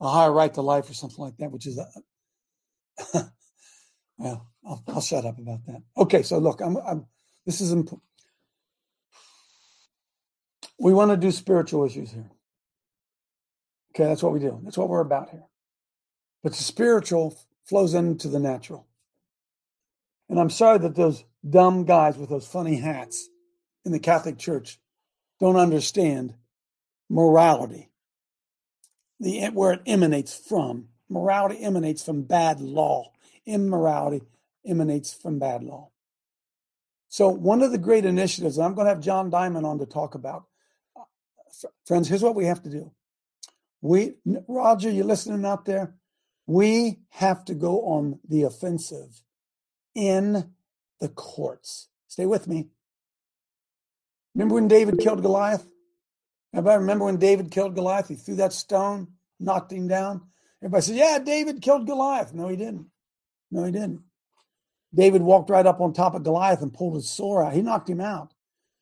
Ohio 0.00 0.30
right 0.30 0.52
to 0.54 0.60
life 0.60 0.90
or 0.90 0.94
something 0.94 1.24
like 1.24 1.38
that, 1.38 1.50
which 1.50 1.66
is 1.66 1.78
a. 1.78 1.86
well, 4.18 4.50
I'll, 4.66 4.82
I'll, 4.88 5.00
shut 5.00 5.24
up 5.24 5.38
about 5.38 5.64
that. 5.66 5.82
Okay, 5.96 6.22
so 6.22 6.38
look, 6.38 6.60
I'm. 6.60 6.76
I'm 6.76 7.06
this 7.46 7.62
is 7.62 7.72
important. 7.72 8.02
We 10.78 10.92
want 10.92 11.10
to 11.12 11.16
do 11.16 11.30
spiritual 11.30 11.84
issues 11.84 12.10
here. 12.10 12.30
Okay, 13.94 14.04
that's 14.04 14.22
what 14.22 14.32
we 14.32 14.40
do. 14.40 14.60
That's 14.64 14.76
what 14.76 14.88
we're 14.88 15.00
about 15.00 15.30
here. 15.30 15.44
But 16.42 16.52
the 16.52 16.62
spiritual 16.62 17.38
flows 17.64 17.94
into 17.94 18.28
the 18.28 18.40
natural. 18.40 18.86
And 20.28 20.38
I'm 20.38 20.50
sorry 20.50 20.78
that 20.78 20.94
those 20.94 21.24
dumb 21.48 21.84
guys 21.84 22.16
with 22.16 22.30
those 22.30 22.46
funny 22.46 22.76
hats 22.76 23.28
in 23.84 23.92
the 23.92 23.98
Catholic 23.98 24.38
Church 24.38 24.78
don't 25.40 25.56
understand 25.56 26.34
morality, 27.08 27.90
the 29.20 29.48
where 29.48 29.72
it 29.72 29.82
emanates 29.86 30.34
from. 30.34 30.88
Morality 31.08 31.62
emanates 31.62 32.04
from 32.04 32.22
bad 32.22 32.60
law. 32.60 33.12
Immorality 33.44 34.22
emanates 34.66 35.12
from 35.12 35.38
bad 35.38 35.62
law. 35.62 35.90
So 37.08 37.28
one 37.28 37.60
of 37.60 37.72
the 37.72 37.78
great 37.78 38.06
initiatives, 38.06 38.58
I'm 38.58 38.74
going 38.74 38.86
to 38.86 38.94
have 38.94 39.02
John 39.02 39.28
Diamond 39.28 39.66
on 39.66 39.78
to 39.80 39.86
talk 39.86 40.14
about. 40.14 40.44
Uh, 40.96 41.02
friends, 41.86 42.08
here's 42.08 42.22
what 42.22 42.34
we 42.34 42.46
have 42.46 42.62
to 42.62 42.70
do. 42.70 42.92
We, 43.82 44.14
Roger, 44.48 44.90
you 44.90 45.04
listening 45.04 45.44
out 45.44 45.66
there? 45.66 45.94
We 46.46 47.00
have 47.10 47.44
to 47.46 47.54
go 47.54 47.82
on 47.84 48.20
the 48.26 48.44
offensive 48.44 49.22
in 49.94 50.54
the 51.00 51.08
courts. 51.08 51.88
Stay 52.06 52.24
with 52.26 52.46
me. 52.48 52.68
Remember 54.34 54.54
when 54.54 54.68
David 54.68 54.98
killed 54.98 55.22
Goliath? 55.22 55.66
Everybody 56.54 56.80
remember 56.80 57.04
when 57.06 57.18
David 57.18 57.50
killed 57.50 57.74
Goliath? 57.74 58.08
He 58.08 58.14
threw 58.14 58.36
that 58.36 58.52
stone, 58.52 59.08
knocked 59.40 59.72
him 59.72 59.88
down. 59.88 60.22
Everybody 60.62 60.82
said, 60.82 60.96
Yeah, 60.96 61.18
David 61.18 61.62
killed 61.62 61.86
Goliath. 61.86 62.34
No, 62.34 62.48
he 62.48 62.56
didn't. 62.56 62.86
No, 63.50 63.64
he 63.64 63.72
didn't. 63.72 64.02
David 64.94 65.22
walked 65.22 65.50
right 65.50 65.66
up 65.66 65.80
on 65.80 65.92
top 65.92 66.14
of 66.14 66.22
Goliath 66.22 66.60
and 66.62 66.72
pulled 66.72 66.94
his 66.94 67.10
sword 67.10 67.46
out. 67.46 67.54
He 67.54 67.62
knocked 67.62 67.88
him 67.88 68.00
out. 68.00 68.34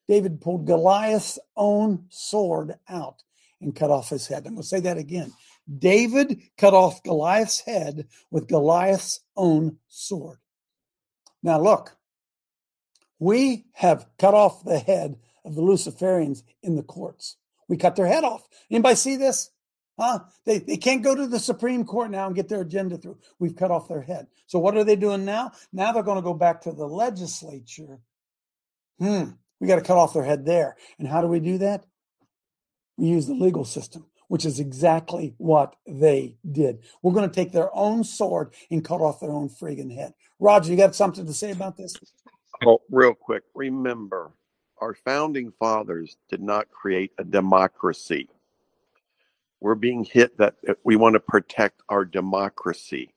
David 0.07 0.41
pulled 0.41 0.67
Goliath's 0.67 1.39
own 1.55 2.05
sword 2.09 2.75
out 2.89 3.23
and 3.61 3.75
cut 3.75 3.91
off 3.91 4.09
his 4.09 4.27
head. 4.27 4.45
I'm 4.45 4.55
going 4.55 4.63
to 4.63 4.67
say 4.67 4.81
that 4.81 4.97
again. 4.97 5.31
David 5.77 6.41
cut 6.57 6.73
off 6.73 7.03
Goliath's 7.03 7.61
head 7.61 8.07
with 8.29 8.49
Goliath's 8.49 9.21
own 9.37 9.77
sword. 9.87 10.39
Now, 11.43 11.61
look, 11.61 11.95
we 13.19 13.65
have 13.73 14.07
cut 14.19 14.33
off 14.33 14.65
the 14.65 14.79
head 14.79 15.17
of 15.45 15.55
the 15.55 15.61
Luciferians 15.61 16.43
in 16.63 16.75
the 16.75 16.83
courts. 16.83 17.37
We 17.67 17.77
cut 17.77 17.95
their 17.95 18.07
head 18.07 18.23
off. 18.23 18.47
Anybody 18.69 18.95
see 18.95 19.15
this? 19.15 19.49
Huh? 19.99 20.19
They, 20.45 20.59
they 20.59 20.77
can't 20.77 21.03
go 21.03 21.15
to 21.15 21.27
the 21.27 21.39
Supreme 21.39 21.85
Court 21.85 22.11
now 22.11 22.27
and 22.27 22.35
get 22.35 22.49
their 22.49 22.61
agenda 22.61 22.97
through. 22.97 23.19
We've 23.39 23.55
cut 23.55 23.71
off 23.71 23.87
their 23.87 24.01
head. 24.01 24.27
So 24.47 24.59
what 24.59 24.75
are 24.75 24.83
they 24.83 24.95
doing 24.95 25.25
now? 25.25 25.51
Now 25.71 25.91
they're 25.91 26.03
going 26.03 26.17
to 26.17 26.23
go 26.23 26.33
back 26.33 26.61
to 26.61 26.71
the 26.71 26.87
legislature. 26.87 27.99
Hmm. 28.99 29.31
We 29.59 29.67
got 29.67 29.75
to 29.75 29.83
cut 29.83 29.97
off 29.97 30.13
their 30.13 30.23
head 30.23 30.45
there. 30.45 30.75
And 30.97 31.07
how 31.07 31.21
do 31.21 31.27
we 31.27 31.39
do 31.39 31.59
that? 31.59 31.85
We 32.97 33.09
use 33.09 33.27
the 33.27 33.35
legal 33.35 33.63
system, 33.63 34.07
which 34.27 34.43
is 34.43 34.59
exactly 34.59 35.35
what 35.37 35.75
they 35.87 36.37
did. 36.51 36.79
We're 37.01 37.13
going 37.13 37.29
to 37.29 37.35
take 37.35 37.51
their 37.51 37.69
own 37.75 38.03
sword 38.03 38.53
and 38.69 38.83
cut 38.83 39.01
off 39.01 39.19
their 39.19 39.31
own 39.31 39.49
friggin' 39.49 39.95
head. 39.95 40.13
Roger, 40.39 40.71
you 40.71 40.77
got 40.77 40.95
something 40.95 41.25
to 41.25 41.33
say 41.33 41.51
about 41.51 41.77
this? 41.77 41.95
Oh, 42.65 42.81
real 42.89 43.13
quick. 43.13 43.43
Remember, 43.55 44.31
our 44.81 44.93
founding 44.93 45.53
fathers 45.59 46.17
did 46.29 46.41
not 46.41 46.69
create 46.71 47.11
a 47.17 47.23
democracy 47.23 48.27
we're 49.61 49.75
being 49.75 50.03
hit 50.03 50.37
that 50.39 50.55
we 50.83 50.95
want 50.95 51.13
to 51.13 51.19
protect 51.19 51.81
our 51.87 52.03
democracy. 52.03 53.13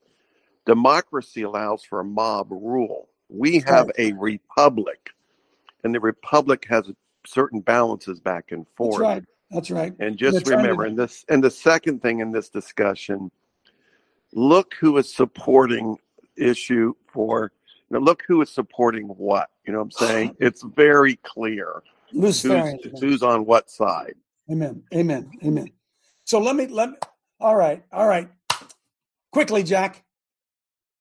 Democracy 0.65 1.41
allows 1.41 1.83
for 1.83 2.03
mob 2.03 2.51
rule. 2.51 3.09
We 3.29 3.59
have 3.61 3.89
a 3.97 4.13
republic, 4.13 5.09
and 5.83 5.93
the 5.93 5.99
republic 5.99 6.65
has 6.69 6.89
certain 7.25 7.59
balances 7.59 8.19
back 8.19 8.51
and 8.51 8.65
forth. 8.77 8.99
That's 8.99 9.01
right. 9.01 9.23
That's 9.51 9.71
right. 9.71 9.93
And 9.99 10.17
just 10.17 10.47
remember, 10.47 10.85
and 10.85 10.97
this, 10.97 11.25
and 11.29 11.43
the 11.43 11.51
second 11.51 12.01
thing 12.01 12.19
in 12.19 12.31
this 12.31 12.49
discussion, 12.49 13.31
look 14.33 14.75
who 14.79 14.97
is 14.97 15.13
supporting 15.13 15.97
issue 16.37 16.93
for. 17.11 17.51
Know, 17.89 17.99
look 17.99 18.23
who 18.27 18.41
is 18.41 18.49
supporting 18.49 19.07
what. 19.07 19.49
You 19.65 19.73
know 19.73 19.79
what 19.79 19.85
I'm 19.85 19.91
saying? 19.91 20.35
It's 20.39 20.63
very 20.63 21.15
clear 21.17 21.81
who's, 22.11 22.41
who's 22.41 23.23
on 23.23 23.45
what 23.45 23.69
side. 23.69 24.15
Amen. 24.51 24.83
Amen. 24.93 25.31
Amen. 25.43 25.67
So 26.23 26.39
let 26.39 26.55
me 26.55 26.67
let 26.67 26.91
me. 26.91 26.97
All 27.39 27.55
right, 27.55 27.83
all 27.91 28.07
right. 28.07 28.29
Quickly, 29.31 29.63
Jack. 29.63 30.03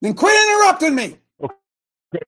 Then 0.00 0.14
quit 0.14 0.34
interrupting 0.34 0.94
me. 0.94 1.18
Okay. 1.42 2.24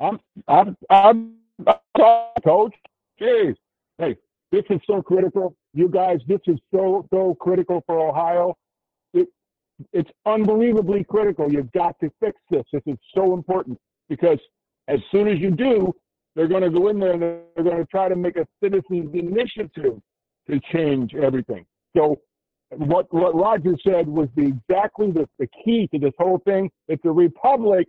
I'm 0.00 0.20
I'm 0.46 0.76
I'm, 0.88 1.34
I'm 1.66 2.42
coach. 2.44 2.74
Jeez. 3.20 3.54
Hey, 3.98 4.16
this 4.50 4.64
is 4.70 4.80
so 4.86 5.02
critical. 5.02 5.56
You 5.74 5.88
guys, 5.88 6.18
this 6.26 6.40
is 6.46 6.58
so 6.72 7.06
so 7.12 7.34
critical 7.40 7.82
for 7.86 8.08
Ohio. 8.08 8.56
It 9.12 9.28
it's 9.92 10.10
unbelievably 10.26 11.04
critical. 11.04 11.52
You've 11.52 11.72
got 11.72 11.98
to 12.00 12.10
fix 12.20 12.40
this. 12.50 12.64
This 12.72 12.82
is 12.86 12.96
so 13.14 13.34
important 13.34 13.78
because 14.08 14.38
as 14.88 15.00
soon 15.12 15.28
as 15.28 15.38
you 15.38 15.50
do, 15.50 15.94
they're 16.34 16.48
going 16.48 16.62
to 16.62 16.70
go 16.70 16.88
in 16.88 16.98
there 16.98 17.12
and 17.12 17.22
they're 17.22 17.64
going 17.64 17.76
to 17.76 17.86
try 17.86 18.08
to 18.08 18.16
make 18.16 18.36
a 18.36 18.46
citizens 18.62 19.10
initiative 19.14 20.00
to 20.50 20.60
change 20.72 21.14
everything. 21.14 21.66
So 21.96 22.20
what 22.70 23.12
what 23.12 23.34
Roger 23.34 23.76
said 23.86 24.06
was 24.06 24.28
the 24.36 24.46
exactly 24.46 25.10
the, 25.10 25.28
the 25.38 25.48
key 25.64 25.88
to 25.92 25.98
this 25.98 26.12
whole 26.18 26.40
thing. 26.44 26.70
It's 26.86 27.04
a 27.04 27.10
republic, 27.10 27.88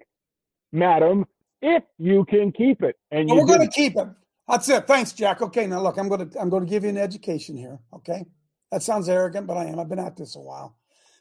madam, 0.72 1.26
if 1.62 1.84
you 1.98 2.26
can 2.26 2.52
keep 2.52 2.82
it. 2.82 2.96
And 3.12 3.30
well, 3.30 3.40
we're 3.40 3.46
going 3.46 3.68
to 3.68 3.68
keep 3.68 3.98
it. 3.98 4.08
That's 4.48 4.68
it. 4.70 4.88
Thanks, 4.88 5.12
Jack. 5.12 5.42
Okay, 5.42 5.68
now 5.68 5.82
look, 5.82 5.98
I'm 5.98 6.08
going 6.08 6.30
to 6.30 6.40
I'm 6.40 6.50
going 6.50 6.66
to 6.66 6.70
give 6.70 6.84
you 6.84 6.90
an 6.90 6.98
education 6.98 7.58
here. 7.58 7.80
Okay, 7.94 8.26
that 8.72 8.82
sounds 8.84 9.10
arrogant, 9.10 9.48
but 9.48 9.58
I 9.58 9.66
am. 9.66 9.80
I've 9.80 9.90
been 9.90 10.00
at 10.00 10.18
this 10.18 10.36
a 10.36 10.40
while. 10.40 10.78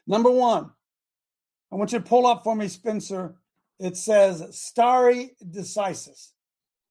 Number 0.07 0.31
one, 0.31 0.71
I 1.71 1.75
want 1.75 1.91
you 1.91 1.99
to 1.99 2.05
pull 2.05 2.25
up 2.25 2.43
for 2.43 2.55
me, 2.55 2.67
Spencer. 2.67 3.35
It 3.79 3.95
says 3.95 4.43
"Stare 4.51 5.29
decisis. 5.43 6.31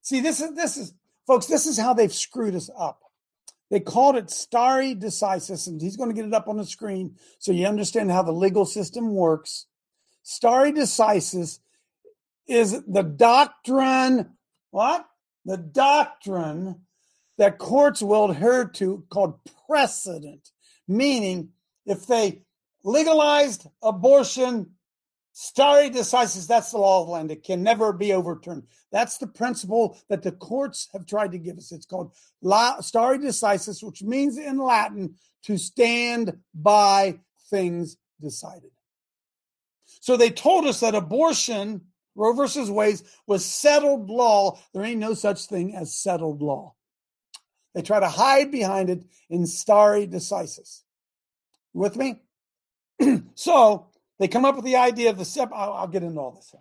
See, 0.01 0.21
this 0.21 0.41
is 0.41 0.55
this 0.55 0.77
is 0.77 0.95
folks. 1.27 1.47
This 1.47 1.67
is 1.67 1.79
how 1.79 1.93
they've 1.93 2.13
screwed 2.13 2.55
us 2.55 2.71
up. 2.77 3.03
They 3.71 3.81
called 3.81 4.17
it 4.17 4.31
"Stare 4.31 4.95
decisis, 4.95 5.67
and 5.67 5.81
he's 5.81 5.97
going 5.97 6.09
to 6.09 6.15
get 6.15 6.25
it 6.25 6.33
up 6.33 6.49
on 6.49 6.57
the 6.57 6.65
screen 6.65 7.17
so 7.39 7.53
you 7.53 7.67
understand 7.67 8.11
how 8.11 8.23
the 8.23 8.33
legal 8.33 8.65
system 8.65 9.15
works. 9.15 9.67
"Stare 10.23 10.73
decisis 10.73 11.59
is 12.47 12.83
the 12.87 13.03
doctrine, 13.03 14.39
what? 14.71 15.07
The 15.45 15.59
doctrine 15.59 16.87
that 17.37 17.59
courts 17.59 18.03
will 18.03 18.31
adhere 18.31 18.65
to 18.67 19.05
called 19.11 19.39
precedent, 19.67 20.51
meaning 20.87 21.53
if 21.85 22.07
they 22.07 22.43
legalized 22.83 23.67
abortion 23.83 24.78
Stare 25.41 25.89
decisis, 25.89 26.49
that's 26.49 26.73
the 26.73 26.79
law 26.79 27.03
of 27.03 27.07
the 27.07 27.13
land. 27.13 27.31
It 27.31 27.45
can 27.45 27.63
never 27.63 27.93
be 27.93 28.13
overturned. 28.13 28.65
That's 28.91 29.19
the 29.19 29.29
principle 29.29 29.97
that 30.09 30.25
the 30.25 30.33
courts 30.33 30.89
have 30.93 31.07
tried 31.07 31.31
to 31.31 31.39
give 31.39 31.59
us. 31.59 31.71
It's 31.71 31.87
called 31.87 32.13
la, 32.43 32.81
stare 32.81 33.19
decisis, 33.19 33.81
which 33.81 34.03
means 34.03 34.37
in 34.37 34.59
Latin 34.59 35.15
to 35.45 35.57
stand 35.57 36.37
by 36.53 37.21
things 37.51 37.99
decided. 38.21 38.73
So 40.01 40.17
they 40.17 40.31
told 40.31 40.67
us 40.67 40.81
that 40.81 40.97
abortion, 40.97 41.83
Roe 42.17 42.33
versus 42.33 42.69
Wade, 42.69 43.01
was 43.29 43.45
settled 43.45 44.11
law. 44.11 44.59
There 44.75 44.83
ain't 44.83 44.99
no 44.99 45.15
such 45.15 45.47
thing 45.47 45.73
as 45.77 45.95
settled 45.95 46.43
law. 46.43 46.75
They 47.77 47.83
try 47.83 48.01
to 48.01 48.09
hide 48.09 48.51
behind 48.51 48.91
it 48.91 49.05
in 49.31 49.47
stare 49.47 50.05
decisis. 50.05 50.83
with 51.73 51.95
me? 51.95 52.23
so 53.37 53.87
they 54.19 54.29
come 54.29 54.45
up 54.45 54.57
with 54.57 54.65
the 54.65 54.77
idea 54.77 55.11
of 55.11 55.19
the 55.19 55.25
step. 55.25 55.51
I'll, 55.55 55.73
I'll 55.73 55.89
get 55.89 56.03
into 56.03 56.21
all 56.21 56.33
this. 56.33 56.55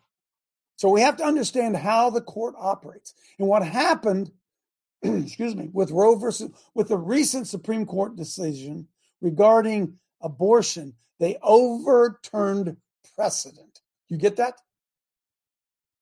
So 0.76 0.90
we 0.90 1.02
have 1.02 1.18
to 1.18 1.26
understand 1.26 1.76
how 1.76 2.10
the 2.10 2.22
court 2.22 2.56
operates 2.58 3.14
and 3.40 3.48
what 3.48 3.64
happened. 3.64 4.32
excuse 5.02 5.56
me, 5.56 5.70
with 5.74 5.92
Roe 5.92 6.16
versus 6.16 6.52
with 6.74 6.88
the 6.88 6.98
recent 6.98 7.48
Supreme 7.48 7.86
Court 7.86 8.16
decision 8.16 8.88
regarding 9.22 9.98
abortion, 10.22 10.94
they 11.20 11.38
overturned 11.42 12.78
precedent. 13.16 13.82
You 14.08 14.18
get 14.18 14.38
that? 14.38 14.56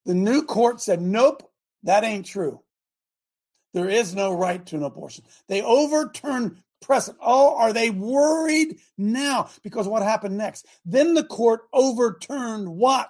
The 0.06 0.14
new 0.14 0.44
court 0.44 0.82
said, 0.82 1.02
nope, 1.02 1.50
that 1.84 2.04
ain't 2.04 2.26
true. 2.26 2.62
There 3.74 3.90
is 3.90 4.16
no 4.16 4.34
right 4.34 4.66
to 4.68 4.78
an 4.78 4.84
abortion. 4.84 5.26
They 5.48 5.62
overturned 5.62 6.62
precedent. 6.86 7.20
Oh, 7.22 7.58
are 7.58 7.74
they 7.74 7.90
worried 7.90 8.80
now? 8.98 9.50
Because 9.64 9.88
what 9.88 10.04
happened 10.04 10.38
next? 10.38 10.66
Then 10.86 11.14
the 11.14 11.24
court 11.24 11.62
overturned 11.74 12.70
what? 12.70 13.10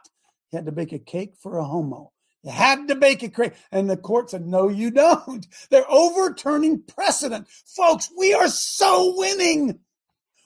You 0.52 0.58
had 0.58 0.66
to 0.66 0.72
bake 0.72 0.94
a 0.94 1.00
cake 1.00 1.36
for 1.42 1.58
a 1.58 1.64
homo. 1.64 2.12
You 2.44 2.52
had 2.52 2.88
to 2.88 2.96
bake 2.96 3.24
a 3.24 3.30
cake. 3.30 3.54
And 3.72 3.90
the 3.90 3.98
court 3.98 4.30
said, 4.30 4.46
no, 4.46 4.70
you 4.70 4.92
don't. 4.92 5.46
They're 5.70 5.90
overturning 5.90 6.84
precedent. 6.84 7.48
Folks, 7.50 8.10
we 8.18 8.34
are 8.34 8.48
so 8.48 9.16
winning. 9.18 9.80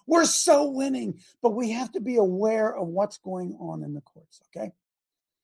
We're 0.07 0.25
so 0.25 0.71
winning, 0.71 1.19
but 1.43 1.51
we 1.51 1.71
have 1.71 1.91
to 1.91 1.99
be 1.99 2.15
aware 2.15 2.75
of 2.75 2.87
what's 2.87 3.19
going 3.19 3.55
on 3.59 3.83
in 3.83 3.93
the 3.93 4.01
courts. 4.01 4.41
Okay. 4.47 4.71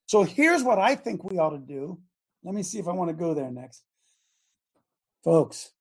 So 0.08 0.24
here's 0.24 0.63
what 0.63 0.80
I 0.80 0.95
think 0.95 1.24
we 1.24 1.38
ought 1.38 1.52
to 1.52 1.60
do. 1.60 2.00
Let 2.43 2.56
me 2.56 2.63
see 2.63 2.80
if 2.80 2.88
I 2.88 2.93
want 2.93 3.10
to 3.10 3.15
go 3.15 3.36
there 3.36 3.52
next. 3.52 3.84
Folks, 5.24 5.71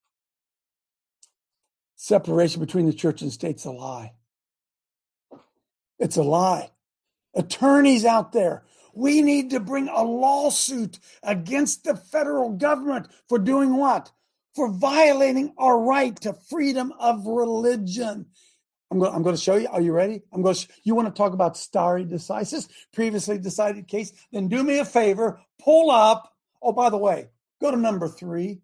separation 2.04 2.60
between 2.60 2.86
the 2.86 2.92
church 2.92 3.22
and 3.22 3.32
state's 3.32 3.64
a 3.64 3.70
lie. 3.70 4.12
It's 5.98 6.16
a 6.16 6.22
lie. 6.22 6.70
Attorneys 7.34 8.04
out 8.04 8.32
there, 8.32 8.64
we 8.94 9.22
need 9.22 9.50
to 9.50 9.60
bring 9.60 9.88
a 9.88 10.02
lawsuit 10.02 10.98
against 11.22 11.84
the 11.84 11.96
federal 11.96 12.50
government 12.50 13.08
for 13.28 13.38
doing 13.38 13.76
what? 13.76 14.12
For 14.54 14.70
violating 14.70 15.54
our 15.58 15.78
right 15.78 16.14
to 16.20 16.32
freedom 16.32 16.92
of 17.00 17.26
religion. 17.26 18.26
I'm 18.90 18.98
going, 18.98 19.12
I'm 19.12 19.22
going 19.22 19.34
to 19.34 19.42
show 19.42 19.56
you. 19.56 19.68
Are 19.68 19.80
you 19.80 19.92
ready? 19.92 20.22
I'm 20.32 20.42
going 20.42 20.54
to, 20.54 20.68
you 20.84 20.94
want 20.94 21.08
to 21.08 21.14
talk 21.14 21.32
about 21.32 21.56
stare 21.56 22.04
decisis, 22.04 22.68
previously 22.92 23.38
decided 23.38 23.88
case? 23.88 24.12
Then 24.30 24.48
do 24.48 24.62
me 24.62 24.78
a 24.78 24.84
favor, 24.84 25.40
pull 25.58 25.90
up 25.90 26.34
Oh, 26.64 26.72
by 26.72 26.88
the 26.88 26.96
way, 26.96 27.28
go 27.60 27.70
to 27.70 27.76
number 27.76 28.08
three. 28.08 28.62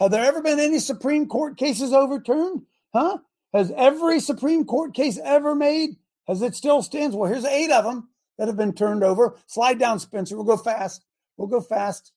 Have 0.00 0.10
there 0.10 0.24
ever 0.24 0.42
been 0.42 0.60
any 0.60 0.78
Supreme 0.78 1.26
Court 1.26 1.56
cases 1.56 1.92
overturned? 1.92 2.62
Huh? 2.94 3.18
Has 3.52 3.72
every 3.76 4.20
Supreme 4.20 4.64
Court 4.64 4.94
case 4.94 5.18
ever 5.22 5.54
made? 5.54 5.96
As 6.28 6.42
it 6.42 6.54
still 6.54 6.82
stands? 6.82 7.16
Well, 7.16 7.30
here's 7.30 7.44
eight 7.44 7.70
of 7.70 7.84
them 7.84 8.08
that 8.36 8.48
have 8.48 8.56
been 8.56 8.74
turned 8.74 9.02
over. 9.02 9.36
Slide 9.46 9.78
down, 9.78 9.98
Spencer. 9.98 10.36
We'll 10.36 10.44
go 10.44 10.56
fast. 10.56 11.04
We'll 11.36 11.48
go 11.48 11.60
fast. 11.60 12.12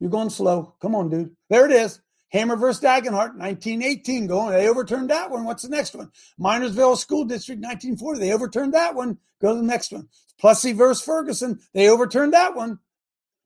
You're 0.00 0.10
going 0.10 0.30
slow. 0.30 0.74
Come 0.80 0.94
on, 0.94 1.08
dude. 1.08 1.34
There 1.48 1.66
it 1.66 1.72
is. 1.72 2.00
Hammer 2.30 2.56
versus 2.56 2.82
Dagenhart, 2.82 3.38
1918. 3.38 4.26
Going. 4.26 4.52
They 4.52 4.68
overturned 4.68 5.10
that 5.10 5.30
one. 5.30 5.44
What's 5.44 5.62
the 5.62 5.68
next 5.68 5.94
one? 5.94 6.10
Minersville 6.38 6.98
School 6.98 7.24
District, 7.24 7.60
1940. 7.60 8.20
They 8.20 8.32
overturned 8.32 8.74
that 8.74 8.94
one. 8.94 9.18
Go 9.40 9.54
to 9.54 9.60
the 9.60 9.66
next 9.66 9.92
one. 9.92 10.08
Plessy 10.38 10.72
versus 10.72 11.02
Ferguson. 11.02 11.60
They 11.72 11.88
overturned 11.88 12.32
that 12.34 12.54
one. 12.56 12.80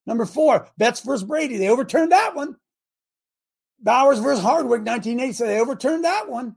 Number 0.07 0.25
four, 0.25 0.69
Betts 0.79 1.03
versus 1.03 1.25
Brady. 1.25 1.59
They 1.59 1.69
overturned 1.69 2.11
that 2.13 2.35
one. 2.35 2.57
Bowers 3.81 4.19
versus 4.19 4.43
Hardwick, 4.43 4.83
1980. 4.83 5.33
So 5.33 5.47
they 5.47 5.61
overturned 5.61 6.05
that 6.05 6.29
one. 6.29 6.57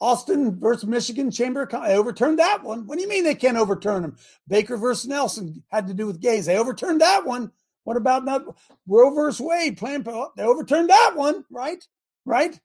Austin 0.00 0.60
versus 0.60 0.86
Michigan 0.86 1.30
Chamber 1.30 1.62
of 1.62 1.70
Commerce. 1.70 1.88
They 1.88 1.96
overturned 1.96 2.38
that 2.38 2.62
one. 2.62 2.86
What 2.86 2.96
do 2.96 3.02
you 3.02 3.08
mean 3.08 3.24
they 3.24 3.34
can't 3.34 3.56
overturn 3.56 4.02
them? 4.02 4.16
Baker 4.46 4.76
versus 4.76 5.08
Nelson 5.08 5.64
had 5.68 5.88
to 5.88 5.94
do 5.94 6.06
with 6.06 6.20
gays. 6.20 6.46
They 6.46 6.56
overturned 6.56 7.00
that 7.00 7.26
one. 7.26 7.50
What 7.82 7.96
about 7.96 8.24
not 8.24 8.42
Roe 8.86 9.10
versus 9.14 9.40
Wade? 9.40 9.76
Planned 9.76 10.04
they 10.36 10.42
overturned 10.42 10.90
that 10.90 11.12
one, 11.16 11.44
right? 11.50 11.82
Right? 12.24 12.60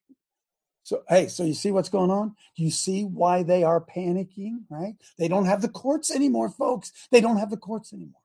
So 0.84 1.04
hey, 1.08 1.28
so 1.28 1.44
you 1.44 1.54
see 1.54 1.72
what's 1.72 1.89
going 1.89 2.12
on? 2.12 2.36
Do 2.56 2.63
you 2.63 2.70
see 2.70 3.04
why 3.04 3.42
they 3.42 3.63
are 3.63 3.80
panicking? 3.80 4.66
Right? 4.70 4.96
They 5.18 5.28
don't 5.28 5.46
have 5.46 5.62
the 5.62 5.70
courts 5.70 6.12
anymore, 6.12 6.50
folks. 6.50 6.92
They 7.10 7.22
don't 7.22 7.38
have 7.38 7.50
the 7.50 7.58
courts 7.58 7.94
anymore. 7.94 8.22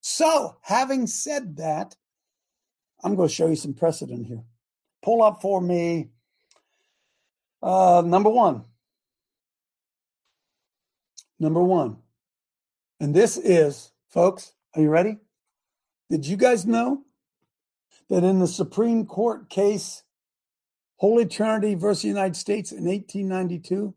So, 0.00 0.56
having 0.62 1.06
said 1.06 1.56
that, 1.58 1.94
I'm 3.04 3.14
going 3.14 3.28
to 3.28 3.34
show 3.34 3.46
you 3.46 3.56
some 3.56 3.74
precedent 3.74 4.26
here. 4.26 4.44
Pull 5.02 5.22
up 5.22 5.40
for 5.40 5.60
me 5.60 6.10
uh, 7.62 8.02
number 8.04 8.30
one. 8.30 8.64
Number 11.38 11.62
one. 11.62 11.98
And 12.98 13.14
this 13.14 13.36
is, 13.36 13.92
folks, 14.08 14.52
are 14.74 14.82
you 14.82 14.90
ready? 14.90 15.18
Did 16.10 16.26
you 16.26 16.36
guys 16.36 16.66
know 16.66 17.04
that 18.08 18.24
in 18.24 18.40
the 18.40 18.46
Supreme 18.46 19.06
Court 19.06 19.48
case, 19.48 20.02
Holy 20.96 21.24
Trinity 21.24 21.74
versus 21.74 22.04
United 22.04 22.36
States 22.36 22.72
in 22.72 22.84
1892, 22.84 23.94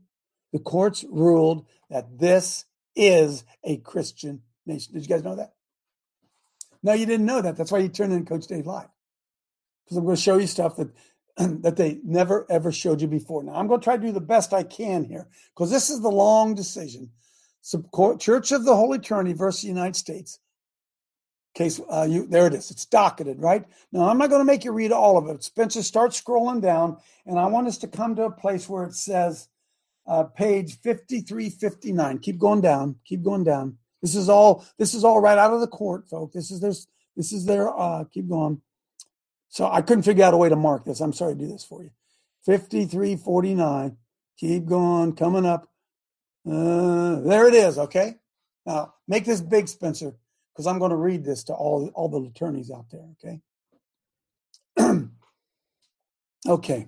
the 0.54 0.60
courts 0.60 1.04
ruled 1.10 1.66
that 1.90 2.20
this 2.20 2.66
is 2.96 3.44
a 3.64 3.78
Christian 3.78 4.44
nation. 4.66 4.94
Did 4.94 5.04
you 5.04 5.10
guys 5.10 5.24
know 5.24 5.36
that? 5.36 5.54
No, 6.82 6.94
you 6.94 7.06
didn't 7.06 7.26
know 7.26 7.42
that. 7.42 7.58
That's 7.58 7.72
why 7.72 7.80
you 7.80 7.90
turned 7.90 8.14
in 8.14 8.26
Coach 8.26 8.48
Dave 8.48 8.68
Live. 8.68 8.88
Because 9.84 9.98
I'm 9.98 10.06
going 10.06 10.16
to 10.16 10.22
show 10.22 10.38
you 10.38 10.48
stuff 10.48 10.76
that 10.78 10.90
that 11.64 11.76
they 11.76 12.00
never 12.04 12.46
ever 12.50 12.72
showed 12.72 13.02
you 13.02 13.08
before. 13.08 13.44
Now 13.44 13.56
I'm 13.56 13.68
going 13.68 13.80
to 13.80 13.84
try 13.84 13.98
to 13.98 14.02
do 14.02 14.12
the 14.12 14.22
best 14.22 14.54
I 14.54 14.64
can 14.64 15.04
here 15.04 15.28
because 15.54 15.72
this 15.72 15.90
is 15.90 16.02
the 16.02 16.12
long 16.12 16.56
decision. 16.56 17.10
So, 17.62 17.82
Church 18.20 18.52
of 18.52 18.66
the 18.66 18.76
Holy 18.76 19.00
Trinity 19.00 19.34
versus 19.34 19.62
the 19.62 19.70
United 19.70 19.96
States. 19.96 20.40
Case, 21.56 21.80
uh, 21.88 22.08
you 22.10 22.26
there 22.28 22.48
it 22.48 22.54
is. 22.54 22.72
It's 22.72 22.86
docketed, 22.86 23.40
right? 23.40 23.64
Now 23.92 24.10
I'm 24.10 24.18
not 24.18 24.30
going 24.30 24.42
to 24.42 24.46
make 24.46 24.66
you 24.66 24.72
read 24.72 24.92
all 24.92 25.18
of 25.18 25.28
it. 25.28 25.44
Spencer, 25.44 25.84
start 25.84 26.12
scrolling 26.12 26.62
down, 26.62 26.98
and 27.26 27.40
I 27.40 27.46
want 27.46 27.68
us 27.68 27.78
to 27.80 27.88
come 27.88 28.16
to 28.16 28.24
a 28.24 28.32
place 28.32 28.68
where 28.68 28.86
it 28.86 28.96
says 28.96 29.48
uh, 30.08 30.24
page 30.24 30.80
5359. 30.82 32.20
Keep 32.20 32.40
going 32.40 32.62
down. 32.62 32.96
Keep 33.06 33.24
going 33.24 33.44
down. 33.44 33.78
This 34.02 34.16
is 34.16 34.30
all. 34.30 34.66
This 34.78 34.94
is 34.94 35.04
all 35.04 35.22
right 35.22 35.38
out 35.38 35.54
of 35.54 35.62
the 35.62 35.68
court, 35.68 36.10
folks. 36.10 36.34
This 36.34 36.52
is 36.52 36.60
this. 36.60 36.88
This 37.16 37.32
is 37.32 37.46
their. 37.46 37.70
Uh, 37.70 38.04
keep 38.06 38.28
going. 38.28 38.60
So 39.54 39.70
I 39.72 39.84
couldn't 39.84 40.02
figure 40.02 40.24
out 40.24 40.34
a 40.34 40.38
way 40.38 40.50
to 40.50 40.56
mark 40.56 40.84
this. 40.84 41.00
I'm 41.00 41.14
sorry 41.14 41.36
to 41.36 41.40
do 41.40 41.48
this 41.48 41.64
for 41.64 41.84
you. 41.84 41.92
5349. 42.48 43.96
Keep 44.40 44.66
going, 44.66 45.16
coming 45.16 45.46
up. 45.46 45.70
Uh, 46.44 47.20
there 47.20 47.48
it 47.48 47.54
is. 47.54 47.78
Okay. 47.78 48.16
Now 48.66 48.96
make 49.08 49.26
this 49.26 49.42
big, 49.42 49.68
Spencer, 49.68 50.16
because 50.52 50.66
I'm 50.66 50.80
going 50.80 50.90
to 50.90 50.96
read 50.96 51.24
this 51.24 51.44
to 51.44 51.54
all, 51.54 51.92
all 51.94 52.10
the 52.10 52.28
attorneys 52.28 52.72
out 52.72 52.88
there. 52.90 53.06
Okay. 53.24 53.42
okay. 56.48 56.88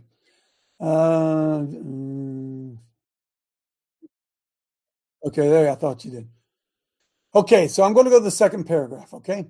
Uh, 0.80 1.60
mm. 1.68 2.78
okay, 5.24 5.48
there, 5.50 5.70
I 5.70 5.76
thought 5.76 6.04
you 6.04 6.10
did. 6.10 6.28
Okay, 7.36 7.68
so 7.68 7.84
I'm 7.84 7.94
going 7.94 8.06
to 8.06 8.12
go 8.12 8.18
to 8.18 8.24
the 8.24 8.32
second 8.32 8.64
paragraph. 8.64 9.14
Okay. 9.14 9.46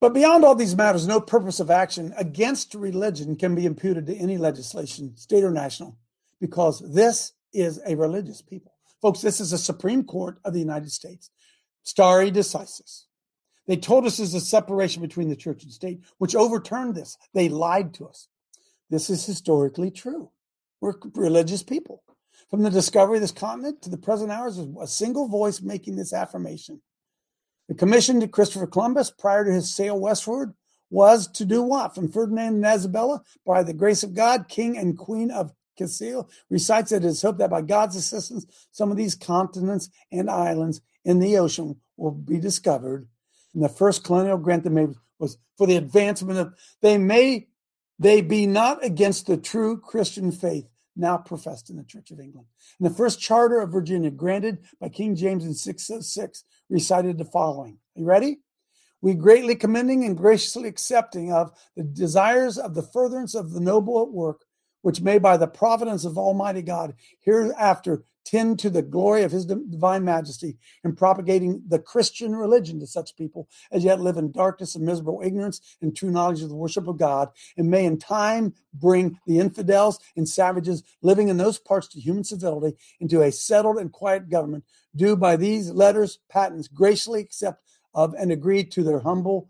But 0.00 0.14
beyond 0.14 0.44
all 0.44 0.54
these 0.54 0.76
matters, 0.76 1.06
no 1.06 1.20
purpose 1.20 1.58
of 1.58 1.70
action 1.70 2.14
against 2.16 2.74
religion 2.74 3.34
can 3.34 3.54
be 3.54 3.66
imputed 3.66 4.06
to 4.06 4.16
any 4.16 4.38
legislation, 4.38 5.16
state 5.16 5.42
or 5.42 5.50
national, 5.50 5.98
because 6.40 6.80
this 6.94 7.32
is 7.52 7.80
a 7.86 7.96
religious 7.96 8.40
people. 8.40 8.72
Folks, 9.02 9.20
this 9.20 9.40
is 9.40 9.50
the 9.50 9.58
Supreme 9.58 10.04
Court 10.04 10.38
of 10.44 10.52
the 10.52 10.60
United 10.60 10.92
States. 10.92 11.30
Stare 11.82 12.30
decisis. 12.30 13.04
They 13.66 13.76
told 13.76 14.06
us 14.06 14.16
there's 14.16 14.34
a 14.34 14.40
separation 14.40 15.02
between 15.02 15.28
the 15.28 15.36
church 15.36 15.62
and 15.62 15.72
state, 15.72 16.00
which 16.18 16.34
overturned 16.34 16.94
this. 16.94 17.18
They 17.34 17.48
lied 17.48 17.92
to 17.94 18.06
us. 18.06 18.28
This 18.90 19.10
is 19.10 19.26
historically 19.26 19.90
true. 19.90 20.30
We're 20.80 20.94
religious 21.14 21.62
people. 21.62 22.02
From 22.50 22.62
the 22.62 22.70
discovery 22.70 23.18
of 23.18 23.20
this 23.20 23.32
continent 23.32 23.82
to 23.82 23.90
the 23.90 23.98
present 23.98 24.30
hours, 24.30 24.56
there's 24.56 24.68
a 24.80 24.86
single 24.86 25.28
voice 25.28 25.60
making 25.60 25.96
this 25.96 26.14
affirmation. 26.14 26.80
The 27.68 27.74
commission 27.74 28.20
to 28.20 28.28
Christopher 28.28 28.66
Columbus 28.66 29.10
prior 29.10 29.44
to 29.44 29.52
his 29.52 29.74
sail 29.74 29.98
westward 29.98 30.54
was 30.90 31.28
to 31.32 31.44
do 31.44 31.62
what? 31.62 31.94
From 31.94 32.10
Ferdinand 32.10 32.56
and 32.56 32.64
Isabella, 32.64 33.22
by 33.44 33.62
the 33.62 33.74
grace 33.74 34.02
of 34.02 34.14
God, 34.14 34.48
King 34.48 34.78
and 34.78 34.96
Queen 34.96 35.30
of 35.30 35.52
Castile, 35.76 36.30
recites 36.48 36.90
that 36.90 37.04
it 37.04 37.08
is 37.08 37.20
hoped 37.20 37.38
that 37.38 37.50
by 37.50 37.60
God's 37.60 37.94
assistance, 37.94 38.46
some 38.72 38.90
of 38.90 38.96
these 38.96 39.14
continents 39.14 39.90
and 40.10 40.30
islands 40.30 40.80
in 41.04 41.18
the 41.18 41.36
ocean 41.36 41.76
will 41.98 42.10
be 42.10 42.38
discovered. 42.38 43.06
And 43.54 43.62
the 43.62 43.68
first 43.68 44.02
colonial 44.02 44.38
grant 44.38 44.64
they 44.64 44.70
made 44.70 44.94
was 45.18 45.36
for 45.58 45.66
the 45.66 45.76
advancement 45.76 46.38
of 46.38 46.54
they 46.80 46.96
may 46.96 47.48
they 47.98 48.20
be 48.20 48.46
not 48.46 48.84
against 48.84 49.26
the 49.26 49.36
true 49.36 49.78
Christian 49.78 50.30
faith 50.30 50.68
now 50.98 51.16
professed 51.16 51.70
in 51.70 51.76
the 51.76 51.84
Church 51.84 52.10
of 52.10 52.20
England. 52.20 52.48
And 52.78 52.90
the 52.90 52.94
first 52.94 53.20
charter 53.20 53.60
of 53.60 53.72
Virginia, 53.72 54.10
granted 54.10 54.58
by 54.80 54.88
King 54.88 55.14
James 55.14 55.44
in 55.44 55.54
606, 55.54 56.44
recited 56.68 57.18
the 57.18 57.24
following. 57.24 57.78
Are 57.96 58.00
you 58.00 58.04
ready? 58.06 58.38
We 59.00 59.14
greatly 59.14 59.54
commending 59.54 60.04
and 60.04 60.16
graciously 60.16 60.68
accepting 60.68 61.32
of 61.32 61.52
the 61.76 61.84
desires 61.84 62.58
of 62.58 62.74
the 62.74 62.82
furtherance 62.82 63.34
of 63.34 63.52
the 63.52 63.60
noble 63.60 64.10
work, 64.10 64.44
which 64.82 65.00
may 65.00 65.18
by 65.18 65.36
the 65.36 65.46
providence 65.46 66.04
of 66.04 66.18
Almighty 66.18 66.62
God 66.62 66.94
hereafter 67.20 68.04
tend 68.28 68.58
to 68.58 68.68
the 68.68 68.82
glory 68.82 69.22
of 69.22 69.32
his 69.32 69.46
divine 69.46 70.04
majesty 70.04 70.58
in 70.84 70.94
propagating 70.94 71.62
the 71.66 71.78
Christian 71.78 72.36
religion 72.36 72.78
to 72.78 72.86
such 72.86 73.16
people 73.16 73.48
as 73.72 73.84
yet 73.84 74.00
live 74.00 74.18
in 74.18 74.30
darkness 74.30 74.74
and 74.74 74.84
miserable 74.84 75.22
ignorance 75.24 75.62
and 75.80 75.96
true 75.96 76.10
knowledge 76.10 76.42
of 76.42 76.50
the 76.50 76.54
worship 76.54 76.86
of 76.86 76.98
God, 76.98 77.30
and 77.56 77.70
may 77.70 77.86
in 77.86 77.98
time 77.98 78.52
bring 78.74 79.18
the 79.26 79.38
infidels 79.38 79.98
and 80.14 80.28
savages 80.28 80.82
living 81.00 81.28
in 81.28 81.38
those 81.38 81.58
parts 81.58 81.88
to 81.88 82.00
human 82.00 82.22
civility 82.22 82.76
into 83.00 83.22
a 83.22 83.32
settled 83.32 83.78
and 83.78 83.92
quiet 83.92 84.28
government, 84.28 84.64
do 84.94 85.16
by 85.16 85.34
these 85.34 85.70
letters 85.70 86.18
patents 86.28 86.68
graciously 86.68 87.20
accept 87.20 87.62
of 87.94 88.14
and 88.18 88.30
agree 88.30 88.62
to 88.62 88.82
their 88.82 89.00
humble 89.00 89.48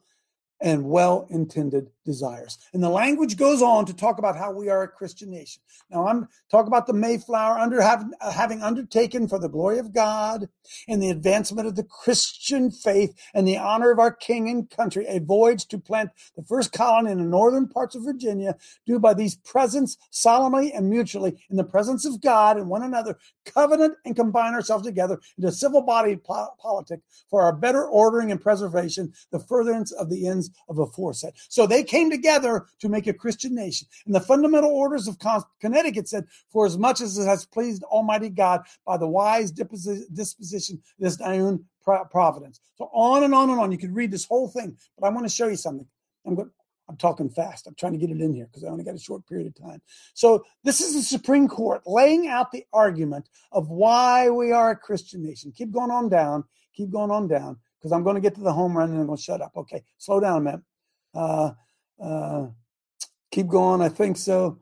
and 0.60 0.84
well 0.84 1.26
intended 1.30 1.90
desires. 2.08 2.58
And 2.72 2.82
the 2.82 2.88
language 2.88 3.36
goes 3.36 3.62
on 3.62 3.86
to 3.86 3.94
talk 3.94 4.18
about 4.18 4.36
how 4.36 4.50
we 4.50 4.68
are 4.68 4.82
a 4.82 4.88
Christian 4.88 5.30
nation. 5.30 5.62
Now, 5.90 6.08
I'm 6.08 6.28
talking 6.50 6.66
about 6.68 6.86
the 6.86 6.94
Mayflower 6.94 7.58
under 7.58 7.80
having, 7.80 8.10
having 8.20 8.62
undertaken 8.62 9.28
for 9.28 9.38
the 9.38 9.48
glory 9.48 9.78
of 9.78 9.92
God 9.92 10.48
and 10.88 11.02
the 11.02 11.10
advancement 11.10 11.68
of 11.68 11.76
the 11.76 11.84
Christian 11.84 12.70
faith 12.70 13.14
and 13.34 13.46
the 13.46 13.58
honor 13.58 13.90
of 13.90 13.98
our 13.98 14.12
king 14.12 14.48
and 14.48 14.68
country, 14.68 15.06
a 15.06 15.20
voyage 15.20 15.66
to 15.68 15.78
plant 15.78 16.10
the 16.36 16.42
first 16.42 16.72
colony 16.72 17.12
in 17.12 17.18
the 17.18 17.24
northern 17.24 17.68
parts 17.68 17.94
of 17.94 18.04
Virginia, 18.04 18.56
do 18.86 18.98
by 18.98 19.14
these 19.14 19.36
presents 19.36 19.98
solemnly 20.10 20.72
and 20.72 20.88
mutually 20.88 21.36
in 21.50 21.56
the 21.56 21.64
presence 21.64 22.06
of 22.06 22.20
God 22.20 22.56
and 22.56 22.68
one 22.68 22.82
another, 22.82 23.18
covenant 23.44 23.94
and 24.04 24.16
combine 24.16 24.54
ourselves 24.54 24.84
together 24.84 25.18
into 25.36 25.52
civil 25.52 25.82
body 25.82 26.16
po- 26.16 26.48
politic 26.58 27.00
for 27.28 27.42
our 27.42 27.52
better 27.52 27.84
ordering 27.84 28.30
and 28.30 28.40
preservation, 28.40 29.12
the 29.30 29.40
furtherance 29.40 29.92
of 29.92 30.08
the 30.08 30.26
ends 30.26 30.50
of 30.68 30.78
aforesaid. 30.78 31.32
So 31.48 31.66
they 31.66 31.82
came 31.82 31.97
together 32.06 32.66
to 32.80 32.88
make 32.88 33.06
a 33.06 33.12
Christian 33.12 33.54
nation. 33.54 33.88
And 34.06 34.14
the 34.14 34.20
fundamental 34.20 34.70
orders 34.70 35.08
of 35.08 35.18
Connecticut 35.60 36.08
said, 36.08 36.26
for 36.50 36.66
as 36.66 36.78
much 36.78 37.00
as 37.00 37.18
it 37.18 37.26
has 37.26 37.46
pleased 37.46 37.82
Almighty 37.84 38.28
God 38.28 38.62
by 38.86 38.96
the 38.96 39.08
wise 39.08 39.50
disposition 39.50 40.82
this 40.98 41.16
Diune 41.16 41.64
providence. 42.10 42.60
So 42.76 42.90
on 42.92 43.24
and 43.24 43.34
on 43.34 43.50
and 43.50 43.58
on. 43.58 43.72
You 43.72 43.78
could 43.78 43.94
read 43.94 44.10
this 44.10 44.26
whole 44.26 44.48
thing, 44.48 44.76
but 44.98 45.06
I 45.06 45.10
want 45.10 45.26
to 45.26 45.34
show 45.34 45.48
you 45.48 45.56
something. 45.56 45.86
I'm 46.26 46.34
going. 46.34 46.50
I'm 46.88 46.96
talking 46.96 47.28
fast. 47.28 47.66
I'm 47.66 47.74
trying 47.74 47.92
to 47.92 47.98
get 47.98 48.08
it 48.08 48.20
in 48.22 48.32
here 48.32 48.46
because 48.46 48.64
I 48.64 48.68
only 48.68 48.82
got 48.82 48.94
a 48.94 48.98
short 48.98 49.26
period 49.26 49.46
of 49.46 49.54
time. 49.54 49.82
So 50.14 50.42
this 50.64 50.80
is 50.80 50.94
the 50.94 51.02
Supreme 51.02 51.46
Court 51.46 51.82
laying 51.84 52.28
out 52.28 52.50
the 52.50 52.64
argument 52.72 53.28
of 53.52 53.68
why 53.68 54.30
we 54.30 54.52
are 54.52 54.70
a 54.70 54.76
Christian 54.76 55.22
nation. 55.22 55.52
Keep 55.52 55.72
going 55.72 55.90
on 55.90 56.08
down. 56.08 56.44
Keep 56.74 56.92
going 56.92 57.10
on 57.10 57.28
down 57.28 57.58
because 57.78 57.92
I'm 57.92 58.04
going 58.04 58.14
to 58.14 58.22
get 58.22 58.34
to 58.36 58.40
the 58.40 58.52
home 58.52 58.76
run 58.76 58.90
and 58.90 59.00
I'm 59.00 59.06
going 59.06 59.18
to 59.18 59.22
shut 59.22 59.42
up. 59.42 59.52
Okay, 59.54 59.84
slow 59.98 60.18
down, 60.18 60.44
man. 60.44 60.62
Uh, 61.14 61.50
uh, 62.00 62.46
keep 63.30 63.48
going. 63.48 63.80
I 63.80 63.88
think 63.88 64.16
so. 64.16 64.60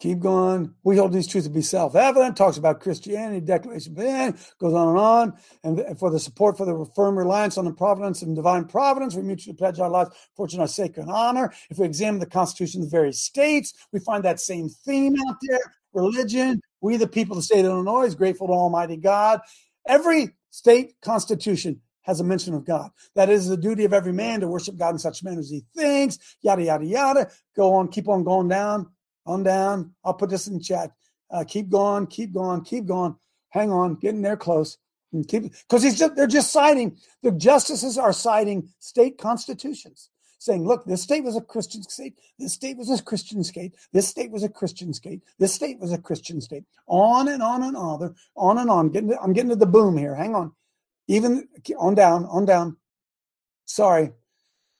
Keep 0.00 0.18
going. 0.18 0.74
We 0.82 0.96
hold 0.96 1.12
these 1.12 1.28
truths 1.28 1.46
to 1.46 1.52
be 1.52 1.62
self-evident. 1.62 2.36
Talks 2.36 2.56
about 2.56 2.80
Christianity, 2.80 3.40
Declaration 3.40 3.94
goes 3.94 4.74
on 4.74 4.88
and 4.88 4.98
on. 4.98 5.32
And 5.62 5.96
for 5.96 6.10
the 6.10 6.18
support 6.18 6.56
for 6.56 6.66
the 6.66 6.90
firm 6.96 7.16
reliance 7.16 7.56
on 7.56 7.66
the 7.66 7.72
providence 7.72 8.20
and 8.22 8.34
divine 8.34 8.64
providence, 8.64 9.14
we 9.14 9.22
mutually 9.22 9.54
pledge 9.54 9.78
our 9.78 9.88
lives, 9.88 10.10
fortune, 10.36 10.58
our 10.58 10.66
sacred 10.66 11.06
honor. 11.08 11.52
If 11.70 11.78
we 11.78 11.86
examine 11.86 12.18
the 12.18 12.26
Constitution 12.26 12.82
of 12.82 12.90
the 12.90 12.96
various 12.96 13.20
states, 13.20 13.74
we 13.92 14.00
find 14.00 14.24
that 14.24 14.40
same 14.40 14.68
theme 14.68 15.14
out 15.28 15.36
there. 15.48 15.60
Religion. 15.92 16.60
We, 16.80 16.96
the 16.96 17.06
people 17.06 17.36
of 17.36 17.38
the 17.38 17.44
state 17.44 17.60
of 17.60 17.66
Illinois, 17.66 18.06
is 18.06 18.16
grateful 18.16 18.48
to 18.48 18.52
Almighty 18.54 18.96
God. 18.96 19.40
Every 19.86 20.30
state 20.50 20.94
constitution 21.00 21.80
has 22.02 22.20
a 22.20 22.24
mention 22.24 22.54
of 22.54 22.64
God. 22.64 22.90
That 23.14 23.30
is 23.30 23.48
the 23.48 23.56
duty 23.56 23.84
of 23.84 23.92
every 23.92 24.12
man 24.12 24.40
to 24.40 24.48
worship 24.48 24.76
God 24.76 24.90
in 24.90 24.98
such 24.98 25.22
manner 25.22 25.40
as 25.40 25.50
he 25.50 25.64
thinks, 25.74 26.18
yada, 26.42 26.62
yada, 26.62 26.84
yada. 26.84 27.30
Go 27.56 27.74
on, 27.74 27.88
keep 27.88 28.08
on 28.08 28.24
going 28.24 28.48
down 28.48 28.88
on 29.26 29.42
down. 29.42 29.94
I'll 30.04 30.14
put 30.14 30.30
this 30.30 30.46
in 30.46 30.60
chat. 30.60 30.92
Uh, 31.30 31.44
keep 31.46 31.70
going, 31.70 32.06
keep 32.06 32.32
going, 32.32 32.62
keep 32.62 32.86
going. 32.86 33.16
Hang 33.50 33.70
on, 33.70 33.96
getting 33.96 34.22
there 34.22 34.36
close. 34.36 34.78
And 35.12 35.26
keep 35.28 35.42
because 35.42 35.82
he's 35.82 35.98
just, 35.98 36.16
they're 36.16 36.26
just 36.26 36.52
citing 36.52 36.96
the 37.22 37.32
justices 37.32 37.98
are 37.98 38.14
citing 38.14 38.68
state 38.78 39.18
constitutions, 39.18 40.08
saying, 40.38 40.66
"Look, 40.66 40.86
this 40.86 41.02
state 41.02 41.22
was 41.22 41.36
a 41.36 41.42
Christian 41.42 41.82
state. 41.82 42.14
This 42.38 42.54
state 42.54 42.78
was 42.78 42.88
a 42.90 43.02
Christian 43.02 43.44
state. 43.44 43.74
This 43.92 44.08
state 44.08 44.30
was 44.30 44.42
a 44.42 44.48
Christian 44.48 44.94
state. 44.94 45.22
This 45.38 45.52
state 45.52 45.78
was 45.78 45.92
a 45.92 45.98
Christian 45.98 46.40
state." 46.40 46.64
On 46.86 47.28
and 47.28 47.42
on 47.42 47.62
and 47.62 47.76
on, 47.76 48.14
on 48.36 48.58
and 48.58 48.70
on. 48.70 48.88
Getting, 48.88 49.10
to, 49.10 49.20
I'm 49.20 49.34
getting 49.34 49.50
to 49.50 49.56
the 49.56 49.66
boom 49.66 49.98
here. 49.98 50.14
Hang 50.14 50.34
on. 50.34 50.52
Even 51.08 51.48
on 51.78 51.94
down, 51.94 52.26
on 52.26 52.44
down. 52.44 52.76
Sorry, 53.64 54.12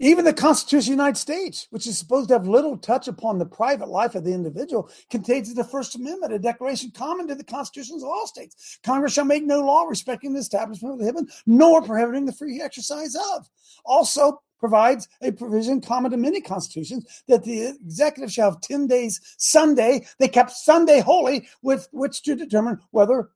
even 0.03 0.25
the 0.25 0.33
Constitution 0.33 0.95
of 0.95 0.99
the 0.99 1.03
United 1.05 1.17
States, 1.17 1.69
which 1.71 1.87
is 1.87 1.97
supposed 1.97 2.27
to 2.29 2.35
have 2.35 2.49
little 2.49 2.77
touch 2.77 3.07
upon 3.07 3.39
the 3.39 3.47
private 3.47 3.89
life 3.89 4.17
of 4.17 4.25
the 4.25 4.35
individual, 4.35 4.91
contains 5.11 5.55
the 5.55 5.63
First 5.63 5.95
Amendment, 5.95 6.33
a 6.33 6.41
declaration 6.41 6.91
common 6.91 7.29
to 7.29 7.37
the 7.37 7.45
constitutions 7.45 8.03
of 8.03 8.09
all 8.09 8.27
states. 8.27 8.81
Congress 8.83 9.13
shall 9.13 9.25
make 9.25 9.45
no 9.45 9.61
law 9.61 9.85
respecting 9.85 10.33
the 10.33 10.41
establishment 10.41 10.95
of 10.95 10.99
the 10.99 11.05
heaven, 11.05 11.29
nor 11.47 11.83
prohibiting 11.83 12.27
the 12.27 12.33
free 12.33 12.61
exercise 12.61 13.15
of. 13.15 13.49
Also 13.85 14.43
provides 14.59 15.07
a 15.23 15.31
provision 15.31 15.81
common 15.81 16.11
to 16.11 16.17
many 16.17 16.41
constitutions 16.41 17.23
that 17.29 17.45
the 17.45 17.69
executive 17.85 18.33
shall 18.33 18.51
have 18.51 18.61
10 18.61 18.89
days 18.89 19.21
Sunday. 19.39 20.05
They 20.19 20.27
kept 20.27 20.51
Sunday 20.51 20.99
holy 20.99 21.47
with 21.63 21.89
which 21.93 22.23
to 22.23 22.35
determine 22.35 22.81
whether 22.91 23.31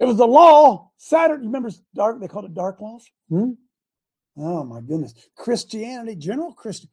it 0.00 0.04
was 0.06 0.16
the 0.16 0.26
law 0.26 0.90
Saturday. 0.96 1.44
Remember 1.44 1.70
dark, 1.94 2.20
they 2.20 2.28
called 2.28 2.44
it 2.44 2.54
dark 2.54 2.80
laws? 2.80 3.08
Hmm? 3.28 3.52
Oh 4.36 4.64
my 4.64 4.80
goodness. 4.80 5.14
Christianity, 5.36 6.16
general 6.16 6.52
Christian. 6.52 6.90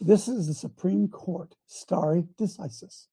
This 0.00 0.26
is 0.26 0.48
the 0.48 0.54
Supreme 0.54 1.08
Court, 1.08 1.54
stare 1.66 2.24
decisis. 2.38 3.06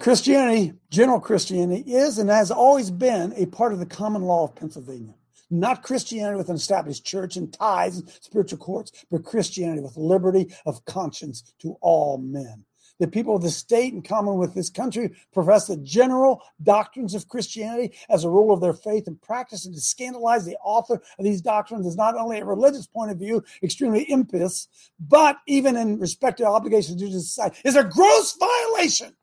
Christianity, 0.00 0.74
general 0.90 1.20
Christianity, 1.20 1.82
is 1.92 2.18
and 2.18 2.30
has 2.30 2.50
always 2.50 2.90
been 2.90 3.32
a 3.36 3.46
part 3.46 3.72
of 3.72 3.78
the 3.78 3.86
common 3.86 4.22
law 4.22 4.44
of 4.44 4.54
Pennsylvania. 4.54 5.14
Not 5.50 5.82
Christianity 5.82 6.36
with 6.36 6.48
an 6.48 6.56
established 6.56 7.04
church 7.04 7.36
and 7.36 7.52
tithes 7.52 7.98
and 7.98 8.08
spiritual 8.08 8.58
courts, 8.58 9.04
but 9.10 9.24
Christianity 9.24 9.80
with 9.82 9.96
liberty 9.96 10.52
of 10.66 10.84
conscience 10.84 11.54
to 11.60 11.76
all 11.80 12.18
men. 12.18 12.64
The 13.04 13.10
people 13.10 13.36
of 13.36 13.42
the 13.42 13.50
state, 13.50 13.92
in 13.92 14.00
common 14.00 14.36
with 14.38 14.54
this 14.54 14.70
country, 14.70 15.10
profess 15.30 15.66
the 15.66 15.76
general 15.76 16.40
doctrines 16.62 17.14
of 17.14 17.28
Christianity 17.28 17.94
as 18.08 18.24
a 18.24 18.30
rule 18.30 18.50
of 18.50 18.62
their 18.62 18.72
faith 18.72 19.06
and 19.06 19.20
practice, 19.20 19.66
and 19.66 19.74
to 19.74 19.80
scandalize 19.82 20.46
the 20.46 20.56
author 20.64 20.94
of 21.18 21.24
these 21.24 21.42
doctrines 21.42 21.86
is 21.86 21.96
not 21.96 22.16
only 22.16 22.38
a 22.38 22.46
religious 22.46 22.86
point 22.86 23.10
of 23.10 23.18
view 23.18 23.44
extremely 23.62 24.10
impious, 24.10 24.68
but 24.98 25.36
even 25.46 25.76
in 25.76 25.98
respect 25.98 26.38
to 26.38 26.46
obligations 26.46 26.96
due 26.96 27.10
to 27.10 27.20
society, 27.20 27.60
is 27.62 27.76
a 27.76 27.84
gross 27.84 28.38
violation. 28.38 29.14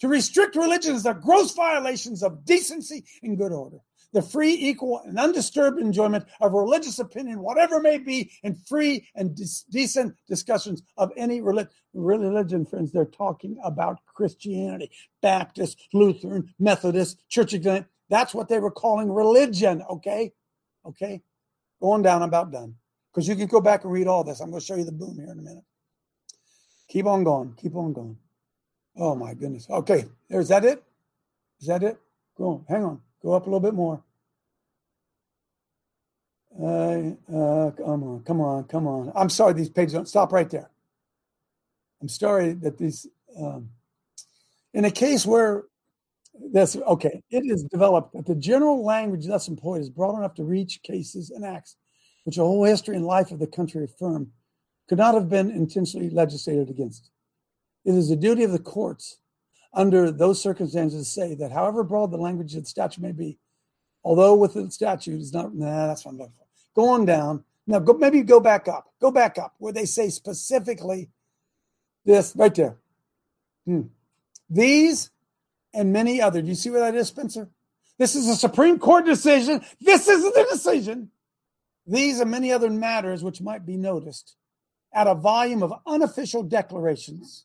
To 0.00 0.08
restrict 0.08 0.56
religion 0.56 0.94
is 0.94 1.04
a 1.04 1.12
gross 1.12 1.52
violations 1.52 2.22
of 2.22 2.46
decency 2.46 3.04
and 3.22 3.36
good 3.36 3.52
order 3.52 3.80
the 4.12 4.22
free, 4.22 4.54
equal, 4.54 5.00
and 5.04 5.18
undisturbed 5.18 5.78
enjoyment 5.78 6.24
of 6.40 6.52
religious 6.52 6.98
opinion, 6.98 7.40
whatever 7.40 7.80
may 7.80 7.98
be, 7.98 8.30
and 8.42 8.56
free 8.66 9.06
and 9.14 9.38
decent 9.70 10.16
discussions 10.26 10.82
of 10.96 11.12
any 11.16 11.40
relig- 11.40 11.68
religion. 11.92 12.64
Friends, 12.64 12.92
they're 12.92 13.04
talking 13.04 13.58
about 13.62 13.98
Christianity, 14.06 14.90
Baptist, 15.20 15.88
Lutheran, 15.92 16.54
Methodist, 16.58 17.28
Church 17.28 17.52
of 17.54 17.86
That's 18.08 18.34
what 18.34 18.48
they 18.48 18.60
were 18.60 18.70
calling 18.70 19.12
religion. 19.12 19.82
Okay, 19.90 20.32
okay, 20.86 21.22
going 21.80 22.02
down. 22.02 22.22
I'm 22.22 22.28
about 22.28 22.50
done 22.50 22.74
because 23.12 23.28
you 23.28 23.36
can 23.36 23.46
go 23.46 23.60
back 23.60 23.84
and 23.84 23.92
read 23.92 24.06
all 24.06 24.24
this. 24.24 24.40
I'm 24.40 24.50
going 24.50 24.60
to 24.60 24.66
show 24.66 24.76
you 24.76 24.84
the 24.84 24.92
boom 24.92 25.16
here 25.16 25.30
in 25.30 25.38
a 25.38 25.42
minute. 25.42 25.64
Keep 26.88 27.06
on 27.06 27.24
going. 27.24 27.54
Keep 27.60 27.76
on 27.76 27.92
going. 27.92 28.16
Oh 28.96 29.14
my 29.14 29.34
goodness. 29.34 29.68
Okay, 29.68 30.06
there's 30.28 30.48
that 30.48 30.64
it. 30.64 30.82
Is 31.60 31.68
that 31.68 31.82
it? 31.82 31.98
Go 32.36 32.44
on. 32.44 32.64
Hang 32.68 32.84
on. 32.84 33.00
Go 33.22 33.32
up 33.32 33.42
a 33.42 33.50
little 33.50 33.60
bit 33.60 33.74
more. 33.74 34.02
Uh, 36.60 37.12
uh, 37.32 37.70
come 37.72 38.02
on, 38.02 38.22
come 38.24 38.40
on, 38.40 38.64
come 38.64 38.86
on. 38.86 39.12
I'm 39.14 39.28
sorry, 39.28 39.52
these 39.52 39.68
pages 39.68 39.92
don't 39.92 40.08
stop 40.08 40.32
right 40.32 40.48
there. 40.50 40.70
I'm 42.00 42.08
sorry 42.08 42.52
that 42.54 42.78
these, 42.78 43.06
um, 43.40 43.70
in 44.74 44.84
a 44.84 44.90
case 44.90 45.24
where 45.26 45.64
that's 46.52 46.76
okay, 46.76 47.22
it 47.30 47.44
is 47.44 47.64
developed 47.64 48.14
that 48.14 48.26
the 48.26 48.34
general 48.34 48.84
language 48.84 49.26
thus 49.26 49.48
employed 49.48 49.80
is 49.80 49.90
broad 49.90 50.16
enough 50.18 50.34
to 50.34 50.44
reach 50.44 50.82
cases 50.82 51.30
and 51.30 51.44
acts 51.44 51.76
which 52.28 52.36
the 52.36 52.42
whole 52.42 52.64
history 52.64 52.94
and 52.94 53.06
life 53.06 53.30
of 53.30 53.38
the 53.38 53.46
country 53.46 53.84
affirm 53.84 54.30
could 54.86 54.98
not 54.98 55.14
have 55.14 55.30
been 55.30 55.50
intentionally 55.50 56.10
legislated 56.10 56.68
against. 56.68 57.10
It 57.86 57.94
is 57.94 58.10
the 58.10 58.16
duty 58.16 58.44
of 58.44 58.52
the 58.52 58.58
courts 58.58 59.16
under 59.72 60.10
those 60.10 60.42
circumstances 60.42 61.08
say 61.08 61.34
that 61.34 61.52
however 61.52 61.84
broad 61.84 62.10
the 62.10 62.16
language 62.16 62.54
of 62.54 62.62
the 62.62 62.68
statute 62.68 63.02
may 63.02 63.12
be, 63.12 63.38
although 64.02 64.34
with 64.34 64.54
the 64.54 64.70
statute 64.70 65.20
is 65.20 65.32
not, 65.32 65.54
nah, 65.54 65.86
that's 65.86 66.04
what 66.04 66.12
I'm 66.12 66.18
looking 66.18 66.34
for. 66.38 66.46
Go 66.74 66.88
on 66.90 67.04
down. 67.04 67.44
Now, 67.66 67.80
go, 67.80 67.92
maybe 67.92 68.22
go 68.22 68.40
back 68.40 68.66
up. 68.66 68.86
Go 69.00 69.10
back 69.10 69.36
up 69.36 69.54
where 69.58 69.72
they 69.72 69.84
say 69.84 70.08
specifically 70.08 71.10
this 72.04 72.32
right 72.34 72.54
there. 72.54 72.76
Hmm. 73.66 73.82
These 74.48 75.10
and 75.74 75.92
many 75.92 76.20
other. 76.20 76.40
Do 76.40 76.48
you 76.48 76.54
see 76.54 76.70
where 76.70 76.80
that 76.80 76.94
is, 76.94 77.08
Spencer? 77.08 77.50
This 77.98 78.14
is 78.14 78.28
a 78.28 78.36
Supreme 78.36 78.78
Court 78.78 79.04
decision. 79.04 79.60
This 79.80 80.08
isn't 80.08 80.34
the 80.34 80.46
decision. 80.50 81.10
These 81.86 82.20
and 82.20 82.30
many 82.30 82.52
other 82.52 82.70
matters 82.70 83.22
which 83.22 83.42
might 83.42 83.66
be 83.66 83.76
noticed 83.76 84.36
at 84.92 85.06
a 85.06 85.14
volume 85.14 85.62
of 85.62 85.74
unofficial 85.86 86.42
declarations 86.42 87.44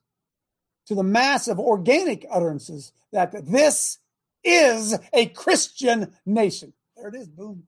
to 0.88 0.96
the 0.96 1.04
mass 1.04 1.48
of 1.48 1.60
organic 1.60 2.26
utterances 2.30 2.92
that 3.12 3.34
this 3.46 4.00
is 4.44 4.98
a 5.14 5.28
Christian 5.28 6.14
nation. 6.26 6.74
There 6.98 7.08
it 7.08 7.16
is, 7.16 7.28
boom. 7.28 7.64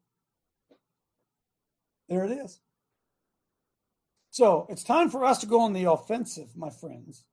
There 2.10 2.26
it 2.26 2.32
is. 2.32 2.60
So 4.32 4.68
it's 4.70 4.84
time 4.84 5.10
for 5.10 5.24
us 5.24 5.40
to 5.40 5.46
go 5.46 5.62
on 5.62 5.74
the 5.74 5.86
offensive, 5.86 6.58
my 6.58 6.70
friends. 6.70 7.24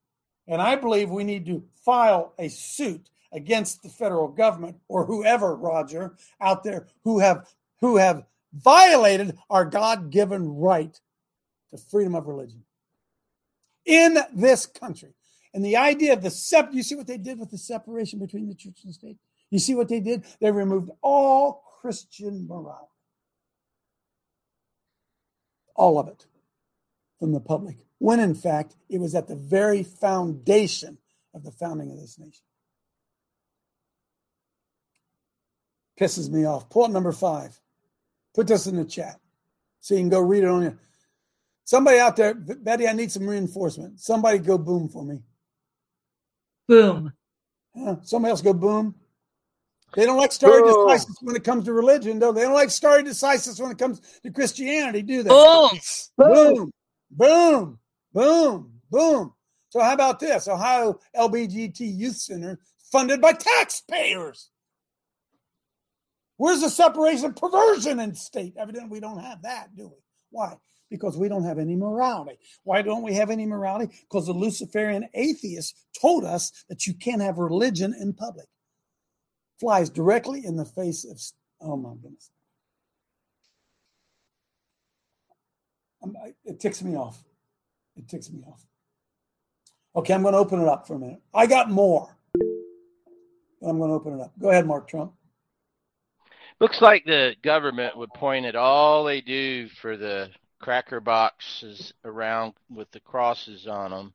And 0.47 0.63
I 0.63 0.77
believe 0.77 1.11
we 1.11 1.25
need 1.25 1.47
to 1.47 1.65
file 1.85 2.33
a 2.39 2.49
suit 2.49 3.09
against 3.33 3.83
the 3.83 3.89
federal 3.89 4.29
government 4.29 4.77
or 4.89 5.05
whoever, 5.05 5.57
Roger, 5.57 6.15
out 6.41 6.63
there 6.63 6.87
who 7.05 7.19
have 7.19 7.49
who 7.81 7.97
have 7.97 8.25
violated 8.53 9.37
our 9.51 9.65
God-given 9.65 10.57
right 10.57 11.01
to 11.71 11.79
freedom 11.79 12.15
of 12.15 12.27
religion 12.27 12.63
in 13.85 14.19
this 14.33 14.67
country. 14.67 15.15
And 15.55 15.65
the 15.65 15.77
idea 15.77 16.13
of 16.15 16.23
the 16.23 16.31
sep 16.31 16.71
you 16.73 16.83
see 16.83 16.95
what 16.95 17.07
they 17.07 17.19
did 17.19 17.39
with 17.39 17.51
the 17.51 17.59
separation 17.59 18.19
between 18.19 18.49
the 18.49 18.55
church 18.55 18.79
and 18.83 18.91
the 18.91 18.95
state? 18.95 19.17
You 19.51 19.59
see 19.59 19.75
what 19.75 19.89
they 19.89 20.01
did? 20.01 20.25
They 20.41 20.51
removed 20.51 20.91
all 21.03 21.63
Christian 21.81 22.47
morality. 22.49 22.87
All 25.75 25.99
of 25.99 26.09
it 26.09 26.27
from 27.19 27.33
the 27.33 27.41
public. 27.41 27.77
When 27.99 28.19
in 28.19 28.35
fact 28.35 28.77
it 28.89 28.99
was 28.99 29.15
at 29.15 29.29
the 29.29 29.37
very 29.37 29.83
foundation 29.83 30.99
of 31.35 31.45
the 31.45 31.53
founding 31.53 31.91
of 31.91 32.01
this 32.01 32.19
nation. 32.19 32.45
Pisses 35.99 36.31
me 36.31 36.45
off. 36.47 36.69
Point 36.69 36.93
number 36.93 37.13
five. 37.13 37.61
Put 38.35 38.47
this 38.47 38.67
in 38.67 38.77
the 38.77 38.85
chat 38.85 39.21
so 39.81 39.95
you 39.95 40.01
can 40.01 40.09
go 40.09 40.21
read 40.21 40.45
it 40.45 40.49
on 40.49 40.63
your. 40.63 40.79
Somebody 41.65 41.99
out 41.99 42.17
there, 42.17 42.35
Betty, 42.35 42.89
I 42.89 42.93
need 42.93 43.13
some 43.13 43.29
reinforcement. 43.29 44.01
Somebody 44.01 44.39
go 44.39 44.59
boom 44.59 44.89
for 44.89 45.05
me. 45.05 45.21
Boom. 46.73 47.13
Huh? 47.77 47.97
Somebody 48.03 48.31
else 48.31 48.43
go 48.43 48.53
boom. 48.55 48.95
They 49.95 50.07
don't 50.07 50.17
like 50.17 50.33
stare 50.33 50.63
decisis 50.63 51.17
when 51.21 51.37
it 51.37 51.45
comes 51.45 51.67
to 51.67 51.73
religion, 51.75 52.19
though. 52.19 52.33
They 52.33 52.43
don't 52.43 52.55
like 52.55 52.71
stare 52.71 53.03
decisis 53.03 53.61
when 53.61 53.71
it 53.71 53.79
comes 53.79 54.01
to 54.23 54.31
Christianity, 54.31 55.03
do 55.03 55.23
they? 55.23 55.29
Boom. 55.29 55.71
Boom. 56.17 56.71
Boom. 57.11 57.79
Boom. 58.15 58.73
Boom. 58.91 59.35
So 59.69 59.81
how 59.81 59.93
about 59.93 60.19
this? 60.19 60.49
Ohio 60.49 60.99
LBGT 61.15 61.81
Youth 61.81 62.17
Center 62.17 62.59
funded 62.91 63.21
by 63.21 63.33
taxpayers. 63.33 64.51
Where's 66.39 66.63
the 66.63 66.71
separation 66.71 67.27
of 67.27 67.37
perversion 67.37 68.01
in 68.01 68.15
state? 68.15 68.55
Evidently, 68.57 68.91
we 68.91 69.01
don't 69.01 69.19
have 69.19 69.43
that, 69.43 69.77
do 69.77 69.89
we? 69.89 69.97
Why? 70.31 70.57
Because 70.93 71.17
we 71.17 71.27
don't 71.27 71.45
have 71.45 71.59
any 71.59 71.75
morality. 71.75 72.39
Why 72.65 72.83
don't 72.83 73.03
we 73.03 73.15
have 73.15 73.31
any 73.31 73.47
morality? 73.47 73.95
Because 74.03 74.27
the 74.27 74.35
Luciferian 74.35 75.09
atheists 75.15 75.87
told 75.99 76.23
us 76.23 76.53
that 76.69 76.87
you 76.87 76.93
can't 76.93 77.23
have 77.23 77.39
religion 77.39 77.95
in 77.99 78.13
public. 78.13 78.45
Flies 79.59 79.89
directly 79.89 80.45
in 80.45 80.57
the 80.57 80.67
face 80.67 81.07
of, 81.07 81.19
oh 81.67 81.79
my 81.79 81.95
goodness. 81.95 82.31
It 86.45 86.61
ticks 86.61 86.83
me 86.83 86.95
off. 86.95 87.25
It 87.97 88.07
ticks 88.07 88.31
me 88.31 88.43
off. 88.47 88.67
Okay, 89.97 90.13
I'm 90.13 90.21
going 90.21 90.33
to 90.33 90.39
open 90.39 90.61
it 90.61 90.69
up 90.69 90.87
for 90.87 90.97
a 90.97 90.99
minute. 90.99 91.23
I 91.33 91.47
got 91.47 91.71
more. 91.71 92.15
I'm 93.63 93.79
going 93.79 93.89
to 93.89 93.95
open 93.95 94.19
it 94.19 94.21
up. 94.21 94.33
Go 94.39 94.51
ahead, 94.51 94.67
Mark 94.67 94.89
Trump. 94.89 95.15
Looks 96.61 96.83
like 96.83 97.05
the 97.07 97.33
government 97.43 97.97
would 97.97 98.13
point 98.15 98.45
at 98.45 98.57
all 98.57 99.05
they 99.05 99.23
do 99.23 99.69
for 99.81 99.97
the 99.97 100.29
cracker 100.63 101.01
boxes 101.01 101.93
around 102.05 102.55
with 102.71 102.91
the 102.93 103.01
crosses 103.01 103.67
on 103.67 103.91
them 103.91 104.15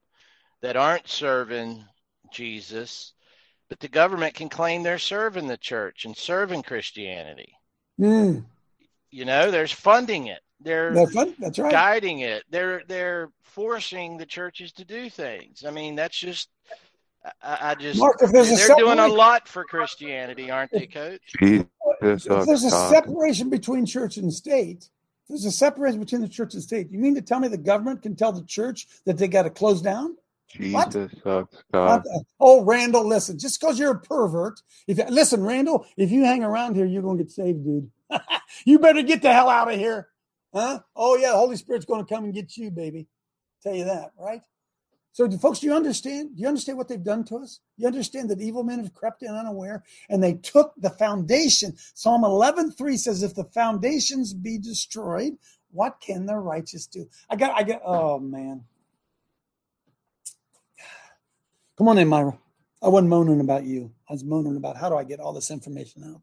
that 0.61 0.75
aren't 0.75 1.07
serving 1.07 1.83
Jesus, 2.31 3.13
but 3.69 3.79
the 3.79 3.87
government 3.87 4.33
can 4.33 4.49
claim 4.49 4.81
they're 4.81 4.97
serving 4.97 5.47
the 5.47 5.57
church 5.57 6.05
and 6.05 6.17
serving 6.17 6.63
Christianity. 6.63 7.53
Mm. 7.99 8.45
You 9.11 9.25
know, 9.25 9.51
there's 9.51 9.71
funding 9.71 10.27
it. 10.27 10.39
They're 10.59 10.93
That's, 10.93 11.13
fun. 11.13 11.35
That's 11.37 11.59
right. 11.59 11.71
guiding 11.71 12.21
it. 12.21 12.43
They're 12.49 12.81
they're 12.87 13.29
forcing 13.43 14.17
the 14.17 14.25
churches 14.25 14.71
to 14.73 14.85
do 14.85 15.07
things. 15.09 15.63
I 15.65 15.69
mean, 15.69 15.95
that's 15.95 16.17
just 16.17 16.49
I, 17.43 17.57
I 17.61 17.75
just 17.75 17.99
Mark, 17.99 18.17
if 18.21 18.31
there's 18.31 18.49
they're 18.49 18.75
doing 18.75 18.99
a 18.99 19.07
lot 19.07 19.47
for 19.47 19.63
Christianity, 19.65 20.49
aren't 20.49 20.71
they, 20.71 20.87
Coach? 20.87 21.21
If 21.39 22.23
there's 22.23 22.63
a 22.63 22.69
separation 22.69 23.49
between 23.49 23.85
church 23.85 24.17
and 24.17 24.33
state, 24.33 24.89
if 24.89 24.89
there's 25.29 25.45
a 25.45 25.51
separation 25.51 25.99
between 25.99 26.21
the 26.21 26.29
church 26.29 26.53
and 26.53 26.63
state. 26.63 26.89
You 26.89 26.99
mean 26.99 27.15
to 27.15 27.21
tell 27.21 27.39
me 27.39 27.47
the 27.47 27.57
government 27.57 28.01
can 28.01 28.15
tell 28.15 28.31
the 28.31 28.45
church 28.45 28.87
that 29.05 29.17
they 29.17 29.27
got 29.27 29.43
to 29.43 29.49
close 29.49 29.81
down? 29.81 30.15
Jesus 30.49 30.95
oh, 31.25 31.41
sucks, 31.41 31.63
What 31.63 32.03
God. 32.03 32.03
Oh, 32.39 32.63
Randall, 32.63 33.05
listen. 33.05 33.37
Just 33.37 33.59
because 33.59 33.77
you're 33.77 33.91
a 33.91 33.99
pervert, 33.99 34.61
if 34.87 34.97
listen, 35.09 35.43
Randall, 35.43 35.85
if 35.97 36.09
you 36.09 36.23
hang 36.23 36.43
around 36.43 36.75
here, 36.75 36.85
you're 36.85 37.01
gonna 37.01 37.17
get 37.17 37.31
saved, 37.31 37.65
dude. 37.65 37.91
you 38.65 38.79
better 38.79 39.01
get 39.01 39.21
the 39.21 39.33
hell 39.33 39.49
out 39.49 39.71
of 39.71 39.77
here, 39.77 40.07
huh? 40.53 40.79
Oh 40.95 41.17
yeah, 41.17 41.31
the 41.31 41.37
Holy 41.37 41.57
Spirit's 41.57 41.85
gonna 41.85 42.05
come 42.05 42.23
and 42.23 42.33
get 42.33 42.55
you, 42.55 42.71
baby. 42.71 43.07
Tell 43.61 43.75
you 43.75 43.85
that, 43.85 44.11
right? 44.17 44.41
So, 45.17 45.25
do, 45.25 45.35
folks, 45.39 45.57
do 45.57 45.65
you 45.65 45.73
understand? 45.73 46.35
Do 46.35 46.43
you 46.43 46.47
understand 46.47 46.77
what 46.77 46.87
they've 46.87 47.03
done 47.03 47.23
to 47.23 47.37
us? 47.37 47.59
You 47.75 47.87
understand 47.87 48.29
that 48.29 48.39
evil 48.39 48.63
men 48.63 48.77
have 48.77 48.93
crept 48.93 49.23
in 49.23 49.33
unaware 49.33 49.83
and 50.11 50.23
they 50.23 50.33
took 50.35 50.73
the 50.77 50.91
foundation. 50.91 51.73
Psalm 51.95 52.21
11:3 52.23 52.97
says, 52.97 53.23
"If 53.23 53.33
the 53.33 53.45
foundations 53.45 54.35
be 54.35 54.59
destroyed, 54.59 55.39
what 55.71 55.99
can 56.01 56.27
the 56.27 56.35
righteous 56.37 56.85
do?" 56.85 57.09
I 57.31 57.35
got, 57.35 57.57
I 57.57 57.63
got. 57.63 57.81
Oh 57.83 58.19
man, 58.19 58.65
come 61.79 61.87
on 61.87 61.97
in, 61.97 62.07
Myra. 62.07 62.37
I 62.83 62.89
wasn't 62.89 63.09
moaning 63.09 63.39
about 63.39 63.63
you. 63.63 63.91
I 64.07 64.13
was 64.13 64.23
moaning 64.23 64.55
about 64.55 64.77
how 64.77 64.87
do 64.87 64.97
I 64.97 65.03
get 65.03 65.19
all 65.19 65.33
this 65.33 65.49
information 65.49 66.03
out. 66.03 66.21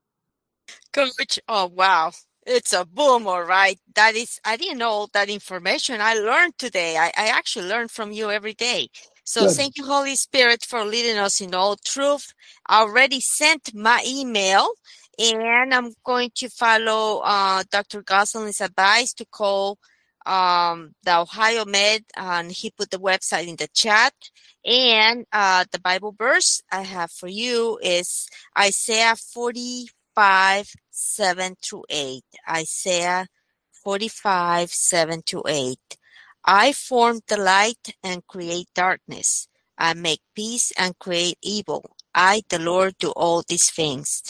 Coach, 0.92 1.40
oh 1.48 1.66
wow. 1.66 2.12
It's 2.46 2.72
a 2.72 2.84
boom, 2.84 3.26
all 3.26 3.44
right. 3.44 3.78
That 3.94 4.14
is, 4.16 4.38
I 4.44 4.56
didn't 4.56 4.78
know 4.78 4.90
all 4.90 5.10
that 5.14 5.30
information. 5.30 6.00
I 6.00 6.14
learned 6.14 6.58
today. 6.58 6.96
I, 6.96 7.06
I 7.16 7.28
actually 7.28 7.68
learn 7.68 7.88
from 7.88 8.12
you 8.12 8.30
every 8.30 8.54
day. 8.54 8.88
So 9.24 9.46
Good. 9.46 9.56
thank 9.56 9.78
you, 9.78 9.86
Holy 9.86 10.16
Spirit, 10.16 10.64
for 10.64 10.84
leading 10.84 11.16
us 11.16 11.40
in 11.40 11.54
all 11.54 11.76
truth. 11.76 12.34
I 12.66 12.82
already 12.82 13.20
sent 13.20 13.74
my 13.74 14.04
email 14.06 14.68
and 15.18 15.72
I'm 15.72 15.92
going 16.04 16.30
to 16.36 16.48
follow 16.50 17.20
uh, 17.24 17.62
Dr. 17.70 18.02
Gosling's 18.02 18.60
advice 18.60 19.14
to 19.14 19.24
call 19.24 19.78
um, 20.26 20.94
the 21.04 21.18
Ohio 21.18 21.64
Med, 21.64 22.02
and 22.16 22.50
he 22.50 22.70
put 22.70 22.90
the 22.90 22.98
website 22.98 23.46
in 23.46 23.56
the 23.56 23.68
chat. 23.74 24.12
And 24.64 25.26
uh, 25.32 25.64
the 25.70 25.78
Bible 25.80 26.14
verse 26.16 26.62
I 26.72 26.82
have 26.82 27.10
for 27.10 27.28
you 27.28 27.78
is 27.82 28.26
Isaiah 28.58 29.16
45, 30.14 30.74
7 30.92 31.56
through 31.60 31.84
8. 31.90 32.22
Isaiah 32.48 33.26
45, 33.82 34.70
7 34.70 35.22
to 35.26 35.42
8. 35.44 35.78
I 36.44 36.72
form 36.72 37.20
the 37.26 37.36
light 37.36 37.96
and 38.04 38.24
create 38.28 38.68
darkness. 38.76 39.48
I 39.76 39.94
make 39.94 40.20
peace 40.36 40.72
and 40.78 40.96
create 41.00 41.38
evil. 41.42 41.96
I, 42.14 42.42
the 42.48 42.60
Lord, 42.60 42.94
do 42.98 43.10
all 43.10 43.42
these 43.42 43.68
things. 43.70 44.22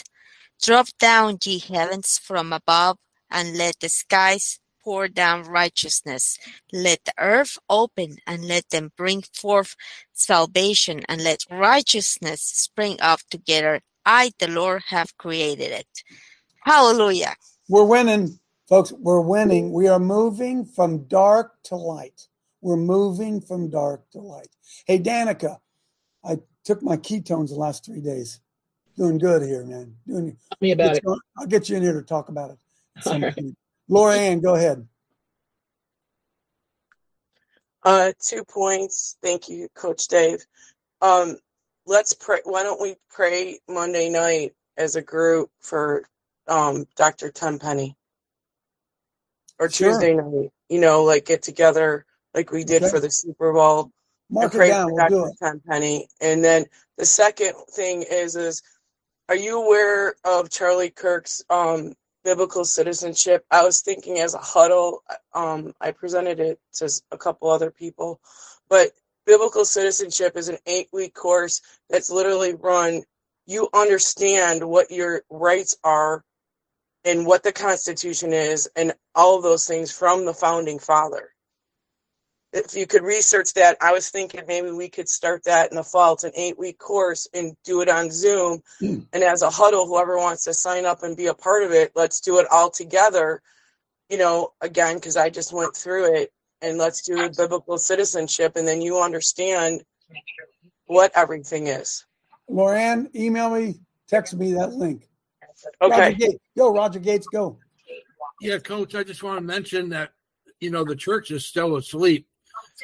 Drop 0.59 0.87
down, 0.97 1.37
ye 1.43 1.59
heavens, 1.59 2.17
from 2.17 2.51
above, 2.51 2.97
and 3.29 3.55
let 3.55 3.79
the 3.79 3.89
skies 3.89 4.59
pour 4.83 5.07
down 5.07 5.43
righteousness. 5.43 6.39
Let 6.73 7.05
the 7.05 7.13
earth 7.19 7.59
open, 7.69 8.17
and 8.25 8.47
let 8.47 8.69
them 8.69 8.91
bring 8.97 9.21
forth 9.21 9.75
salvation, 10.13 11.01
and 11.07 11.23
let 11.23 11.45
righteousness 11.51 12.41
spring 12.41 12.97
up 13.01 13.19
together. 13.29 13.81
I, 14.05 14.31
the 14.39 14.47
Lord, 14.47 14.83
have 14.87 15.15
created 15.17 15.71
it. 15.71 15.87
Hallelujah. 16.63 17.35
We're 17.69 17.85
winning, 17.85 18.39
folks. 18.69 18.91
We're 18.91 19.21
winning. 19.21 19.71
We 19.73 19.87
are 19.87 19.99
moving 19.99 20.65
from 20.65 21.05
dark 21.07 21.53
to 21.65 21.75
light. 21.75 22.27
We're 22.61 22.77
moving 22.77 23.41
from 23.41 23.69
dark 23.69 24.09
to 24.11 24.19
light. 24.19 24.49
Hey, 24.85 24.99
Danica, 24.99 25.57
I 26.23 26.39
took 26.63 26.81
my 26.81 26.97
ketones 26.97 27.49
the 27.49 27.55
last 27.55 27.85
three 27.85 28.01
days. 28.01 28.39
Doing 28.97 29.17
good 29.17 29.41
here, 29.41 29.63
man. 29.65 29.95
Doing 30.07 30.37
Tell 30.49 30.57
me 30.61 30.71
about 30.71 30.95
it. 30.95 31.03
you 31.03 31.11
on- 31.11 31.19
I'll 31.37 31.47
get 31.47 31.69
you 31.69 31.75
in 31.77 31.83
here 31.83 31.93
to 31.93 32.01
talk 32.01 32.29
about 32.29 32.51
it. 32.51 32.57
at 32.97 33.07
All 33.07 33.19
right. 33.19 33.35
Laura 33.89 34.15
Ann, 34.15 34.39
go 34.39 34.55
ahead. 34.55 34.87
Uh, 37.83 38.13
two 38.19 38.43
points. 38.45 39.17
Thank 39.21 39.47
you, 39.49 39.67
Coach 39.75 40.07
Dave. 40.07 40.43
Um, 41.01 41.37
let's 41.87 42.13
pray. 42.13 42.39
Why 42.45 42.63
don't 42.63 42.81
we 42.81 42.95
pray 43.11 43.59
Monday 43.69 44.09
night 44.09 44.53
as 44.77 44.95
a 44.95 45.01
group 45.01 45.49
for 45.61 46.05
um, 46.47 46.85
Dr. 46.97 47.31
Tenpenny 47.31 47.95
or 49.59 49.69
Sure. 49.69 49.89
Tuesday 49.89 50.15
night? 50.15 50.51
You 50.69 50.81
know, 50.81 51.03
like 51.03 51.25
get 51.25 51.43
together 51.43 52.05
like 52.33 52.51
we 52.51 52.63
did 52.65 52.83
Okay. 52.83 52.91
for 52.91 52.99
the 52.99 53.11
Super 53.11 53.53
Bowl 53.53 53.91
Mark 54.29 54.53
and 54.53 54.53
it 54.55 54.57
pray 54.57 54.67
down. 54.67 54.91
for 54.91 54.93
We'll 54.93 55.05
do 55.05 55.25
Dr. 55.25 55.27
it. 55.27 55.37
Tenpenny. 55.41 56.07
And 56.21 56.43
then 56.43 56.65
the 56.97 57.05
second 57.05 57.53
thing 57.71 58.03
is, 58.09 58.35
is 58.35 58.63
are 59.27 59.35
you 59.35 59.63
aware 59.63 60.15
of 60.23 60.49
Charlie 60.51 60.91
Kirk's 60.91 61.43
um, 61.49 61.93
biblical 62.23 62.63
citizenship? 62.65 63.43
I 63.49 63.63
was 63.63 63.81
thinking 63.81 64.19
as 64.19 64.35
a 64.35 64.39
huddle, 64.39 65.03
um, 65.33 65.73
I 65.81 65.91
presented 65.91 66.39
it 66.39 66.59
to 66.75 66.85
s- 66.85 67.01
a 67.11 67.17
couple 67.17 67.49
other 67.49 67.71
people, 67.71 68.19
but 68.69 68.91
biblical 69.25 69.65
citizenship 69.65 70.37
is 70.37 70.49
an 70.49 70.57
eight 70.65 70.87
week 70.93 71.13
course 71.13 71.61
that's 71.89 72.09
literally 72.09 72.53
run. 72.53 73.03
You 73.45 73.69
understand 73.73 74.63
what 74.63 74.91
your 74.91 75.23
rights 75.29 75.77
are 75.83 76.23
and 77.03 77.25
what 77.25 77.43
the 77.43 77.51
Constitution 77.51 78.33
is 78.33 78.69
and 78.75 78.93
all 79.13 79.37
of 79.37 79.43
those 79.43 79.67
things 79.67 79.91
from 79.91 80.25
the 80.25 80.33
founding 80.33 80.79
father. 80.79 81.29
If 82.51 82.73
you 82.73 82.87
could 82.87 83.03
research 83.03 83.53
that, 83.55 83.77
I 83.81 83.91
was 83.91 84.09
thinking 84.09 84.41
maybe 84.47 84.71
we 84.71 84.89
could 84.89 85.09
start 85.09 85.43
that 85.43 85.69
in 85.71 85.75
the 85.75 85.83
fall. 85.83 86.13
It's 86.13 86.23
an 86.23 86.31
eight 86.35 86.57
week 86.57 86.79
course 86.79 87.27
and 87.33 87.53
do 87.65 87.81
it 87.81 87.89
on 87.89 88.09
Zoom. 88.09 88.61
Hmm. 88.79 88.99
And 89.11 89.23
as 89.23 89.41
a 89.41 89.49
huddle, 89.49 89.85
whoever 89.85 90.17
wants 90.17 90.45
to 90.45 90.53
sign 90.53 90.85
up 90.85 91.03
and 91.03 91.17
be 91.17 91.27
a 91.27 91.33
part 91.33 91.63
of 91.63 91.71
it, 91.71 91.91
let's 91.95 92.21
do 92.21 92.39
it 92.39 92.47
all 92.49 92.71
together. 92.71 93.41
You 94.09 94.17
know, 94.17 94.53
again, 94.61 94.95
because 94.95 95.17
I 95.17 95.29
just 95.29 95.51
went 95.51 95.75
through 95.75 96.15
it 96.15 96.31
and 96.65 96.79
let's 96.79 97.01
do 97.01 97.29
biblical 97.37 97.77
citizenship 97.77 98.55
and 98.55 98.67
then 98.67 98.81
you 98.81 98.99
understand 98.99 99.83
what 100.87 101.11
everything 101.15 101.67
is. 101.67 102.05
Laura 102.49 102.79
Ann, 102.79 103.09
email 103.15 103.51
me, 103.51 103.75
text 104.07 104.35
me 104.35 104.53
that 104.53 104.73
link. 104.73 105.07
Okay. 105.81 106.11
Roger 106.11 106.27
go, 106.57 106.73
Roger 106.73 106.99
Gates, 106.99 107.27
go. 107.27 107.57
Yeah, 108.41 108.57
coach, 108.57 108.95
I 108.95 109.03
just 109.03 109.23
want 109.23 109.37
to 109.37 109.45
mention 109.45 109.89
that, 109.89 110.11
you 110.59 110.71
know, 110.71 110.83
the 110.83 110.95
church 110.95 111.31
is 111.31 111.45
still 111.45 111.77
asleep 111.77 112.27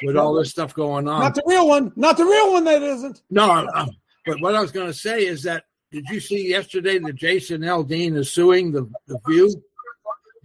with 0.02 0.16
all 0.16 0.34
this 0.34 0.50
stuff 0.50 0.74
going 0.74 1.06
on. 1.08 1.20
Not 1.20 1.34
the 1.34 1.42
real 1.46 1.68
one. 1.68 1.92
Not 1.96 2.16
the 2.16 2.24
real 2.24 2.52
one. 2.52 2.64
That 2.64 2.82
isn't. 2.82 3.22
No, 3.30 3.50
uh, 3.50 3.86
but 4.24 4.40
what 4.40 4.54
I 4.54 4.60
was 4.60 4.72
going 4.72 4.86
to 4.86 4.94
say 4.94 5.26
is 5.26 5.42
that 5.42 5.64
did 5.90 6.08
you 6.08 6.20
see 6.20 6.48
yesterday 6.48 6.98
that 6.98 7.14
Jason 7.14 7.60
Aldean 7.60 8.16
is 8.16 8.30
suing 8.30 8.72
the, 8.72 8.90
the 9.06 9.18
View? 9.28 9.62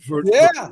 For, 0.02 0.24
Yeah. 0.26 0.70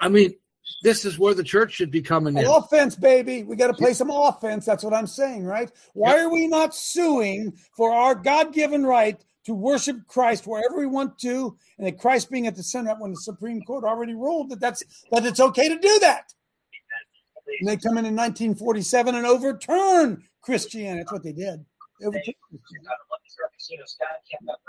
I 0.00 0.08
mean, 0.08 0.34
this 0.82 1.04
is 1.04 1.18
where 1.18 1.34
the 1.34 1.42
church 1.42 1.72
should 1.72 1.90
be 1.90 2.02
coming 2.02 2.36
in. 2.36 2.46
Offense, 2.46 2.96
baby. 2.96 3.42
We 3.42 3.56
got 3.56 3.68
to 3.68 3.74
play 3.74 3.92
some 3.92 4.10
offense. 4.10 4.64
That's 4.64 4.84
what 4.84 4.94
I'm 4.94 5.06
saying, 5.06 5.44
right? 5.44 5.70
Why 5.94 6.18
are 6.18 6.30
we 6.30 6.46
not 6.46 6.74
suing 6.74 7.52
for 7.76 7.92
our 7.92 8.14
God 8.14 8.52
given 8.52 8.84
right 8.84 9.20
to 9.44 9.54
worship 9.54 9.96
Christ 10.06 10.46
wherever 10.46 10.76
we 10.76 10.86
want 10.86 11.18
to, 11.20 11.56
and 11.78 11.86
that 11.86 11.98
Christ 11.98 12.30
being 12.30 12.46
at 12.46 12.56
the 12.56 12.62
center 12.62 12.94
when 12.98 13.12
the 13.12 13.20
Supreme 13.20 13.62
Court 13.62 13.84
already 13.84 14.14
ruled 14.14 14.50
that 14.50 14.60
that's 14.60 14.82
that 15.10 15.24
it's 15.24 15.40
okay 15.40 15.68
to 15.68 15.78
do 15.78 15.98
that? 16.00 16.32
And 17.60 17.68
they 17.68 17.76
come 17.76 17.96
in 17.98 18.04
in 18.04 18.14
1947 18.14 19.14
and 19.14 19.26
overturn 19.26 20.22
Christianity. 20.42 21.00
That's 21.00 21.12
what 21.12 21.22
they 21.22 21.32
did. 21.32 21.64
They 22.00 22.06
overturned 22.06 22.36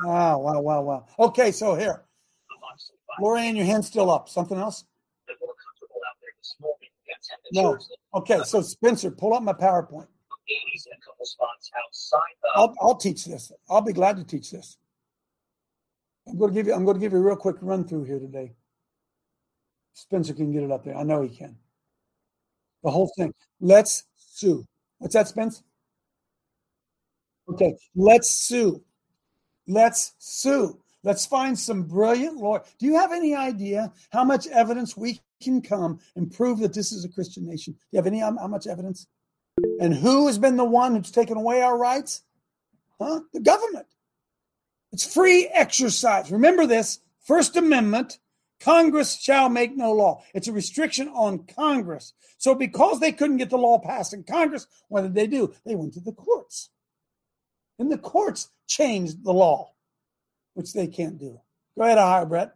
Wow, 0.04 0.12
ah, 0.12 0.38
wow, 0.38 0.62
wow, 0.62 0.82
wow. 0.82 1.06
Okay, 1.20 1.52
so 1.52 1.76
here. 1.76 2.06
Laura 3.20 3.42
Ann, 3.42 3.56
your 3.56 3.66
hand's 3.66 3.88
still 3.88 4.10
up. 4.10 4.30
Something 4.30 4.58
else? 4.58 4.86
No. 7.54 7.78
Okay, 8.14 8.40
so 8.44 8.62
Spencer, 8.62 9.12
pull 9.12 9.34
up 9.34 9.44
my 9.44 9.54
PowerPoint. 9.54 10.08
I'll, 12.56 12.76
I'll 12.82 12.96
teach 12.96 13.26
this. 13.26 13.52
I'll 13.70 13.82
be 13.82 13.94
glad 13.94 14.18
to 14.18 14.24
teach 14.24 14.52
this. 14.52 14.78
I'm 16.28 16.38
going 16.38 16.52
to 16.52 16.56
give 16.56 16.68
you. 16.68 16.74
I'm 16.74 16.86
going 16.86 16.96
to 16.96 17.02
give 17.02 17.12
you 17.12 17.20
a 17.20 17.22
real 17.22 17.36
quick 17.36 17.58
run 17.62 17.88
through 17.88 18.04
here 18.04 18.20
today. 18.20 18.54
Spencer 19.94 20.34
can 20.34 20.52
get 20.52 20.64
it 20.64 20.72
up 20.72 20.84
there. 20.84 20.96
I 20.96 21.04
know 21.04 21.22
he 21.22 21.30
can. 21.30 21.56
The 22.84 22.92
whole 22.92 23.12
thing. 23.18 23.34
Let's 23.60 24.06
sue. 24.16 24.66
What's 25.00 25.14
that, 25.14 25.28
Spence? 25.28 25.64
Okay, 27.50 27.74
let's 27.96 28.30
sue. 28.30 28.82
Let's 29.68 30.14
sue. 30.20 30.80
Let's 31.04 31.26
find 31.26 31.58
some 31.58 31.84
brilliant 31.84 32.38
lawyer. 32.38 32.64
Do 32.78 32.86
you 32.86 32.96
have 32.96 33.12
any 33.12 33.36
idea 33.36 33.92
how 34.12 34.24
much 34.24 34.48
evidence 34.48 34.98
we 34.98 35.22
can 35.42 35.62
come 35.62 36.00
and 36.16 36.32
prove 36.32 36.60
that 36.60 36.74
this 36.74 36.92
is 36.92 37.06
a 37.06 37.10
Christian 37.10 37.46
nation? 37.46 37.74
Do 37.74 37.80
you 37.92 37.98
have 37.98 38.08
any 38.08 38.22
um, 38.22 38.38
how 38.38 38.48
much 38.48 38.68
evidence? 38.68 39.08
And 39.80 39.94
who 39.94 40.28
has 40.28 40.38
been 40.38 40.58
the 40.58 40.66
one 40.66 40.96
who's 40.96 41.12
taken 41.12 41.38
away 41.38 41.62
our 41.62 41.78
rights? 41.78 42.24
Huh? 43.00 43.22
The 43.34 43.40
government. 43.40 43.88
It's 44.92 45.12
free 45.12 45.48
exercise. 45.54 46.32
Remember 46.32 46.66
this 46.66 47.00
First 47.22 47.56
Amendment 47.56 48.20
Congress 48.60 49.20
shall 49.20 49.50
make 49.50 49.76
no 49.76 49.94
law. 49.94 50.22
It's 50.34 50.48
a 50.48 50.54
restriction 50.54 51.08
on 51.10 51.46
Congress. 51.46 52.14
So, 52.38 52.54
because 52.54 53.00
they 53.00 53.12
couldn't 53.12 53.38
get 53.38 53.50
the 53.50 53.58
law 53.58 53.80
passed 53.80 54.14
in 54.14 54.24
Congress, 54.24 54.68
what 54.90 55.02
did 55.02 55.14
they 55.14 55.28
do? 55.28 55.54
They 55.66 55.76
went 55.76 55.94
to 55.94 56.02
the 56.02 56.12
courts. 56.12 56.70
And 57.78 57.92
the 57.92 57.98
courts 57.98 58.50
changed 58.68 59.24
the 59.24 59.34
law, 59.34 59.72
which 60.54 60.74
they 60.74 60.88
can't 60.88 61.18
do. 61.18 61.40
Go 61.78 61.84
ahead, 61.84 61.98
Ohio, 61.98 62.26
Brett. 62.26 62.56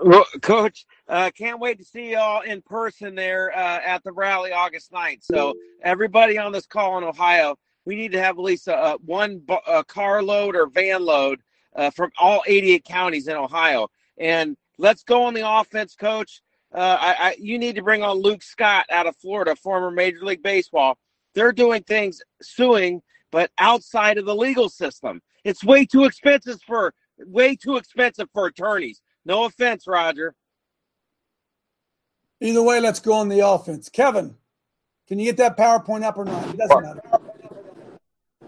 Well, 0.00 0.26
Coach, 0.42 0.86
uh, 1.08 1.30
can't 1.36 1.60
wait 1.60 1.78
to 1.78 1.84
see 1.84 2.12
y'all 2.12 2.42
in 2.42 2.62
person 2.62 3.14
there 3.14 3.56
uh, 3.56 3.80
at 3.84 4.02
the 4.02 4.12
rally 4.12 4.52
August 4.52 4.92
9th. 4.92 5.22
So, 5.22 5.54
everybody 5.82 6.36
on 6.36 6.52
this 6.52 6.66
call 6.66 6.98
in 6.98 7.04
Ohio, 7.04 7.56
we 7.84 7.94
need 7.94 8.12
to 8.12 8.20
have 8.20 8.38
at 8.38 8.42
least 8.42 8.66
a, 8.68 8.98
one 9.04 9.42
a 9.66 9.84
car 9.84 10.22
load 10.22 10.56
or 10.56 10.66
van 10.66 11.04
load 11.04 11.40
uh, 11.76 11.90
from 11.90 12.10
all 12.18 12.42
88 12.46 12.84
counties 12.84 13.28
in 13.28 13.36
Ohio. 13.36 13.88
And 14.18 14.56
let's 14.78 15.02
go 15.04 15.24
on 15.24 15.34
the 15.34 15.48
offense, 15.48 15.94
Coach. 15.94 16.42
Uh, 16.72 16.98
I, 17.00 17.16
I, 17.18 17.36
you 17.38 17.58
need 17.58 17.76
to 17.76 17.82
bring 17.82 18.02
on 18.02 18.16
Luke 18.18 18.42
Scott 18.42 18.86
out 18.90 19.06
of 19.06 19.16
Florida, 19.16 19.54
former 19.54 19.90
Major 19.90 20.24
League 20.24 20.42
Baseball. 20.42 20.98
They're 21.34 21.52
doing 21.52 21.82
things 21.84 22.20
suing, 22.42 23.00
but 23.30 23.50
outside 23.58 24.18
of 24.18 24.24
the 24.24 24.34
legal 24.34 24.68
system. 24.68 25.20
It's 25.44 25.62
way 25.62 25.84
too 25.84 26.04
expensive 26.04 26.60
for 26.66 26.94
way 27.18 27.54
too 27.54 27.76
expensive 27.76 28.28
for 28.32 28.46
attorneys. 28.46 29.00
No 29.24 29.44
offense, 29.44 29.86
Roger. 29.86 30.34
Either 32.40 32.62
way, 32.62 32.80
let's 32.80 33.00
go 33.00 33.12
on 33.12 33.28
the 33.28 33.40
offense. 33.40 33.88
Kevin, 33.88 34.36
can 35.06 35.18
you 35.18 35.26
get 35.26 35.36
that 35.36 35.56
PowerPoint 35.56 36.02
up 36.02 36.18
or 36.18 36.24
not? 36.24 36.48
It 36.48 36.56
doesn't 36.56 36.82
matter. 36.82 37.02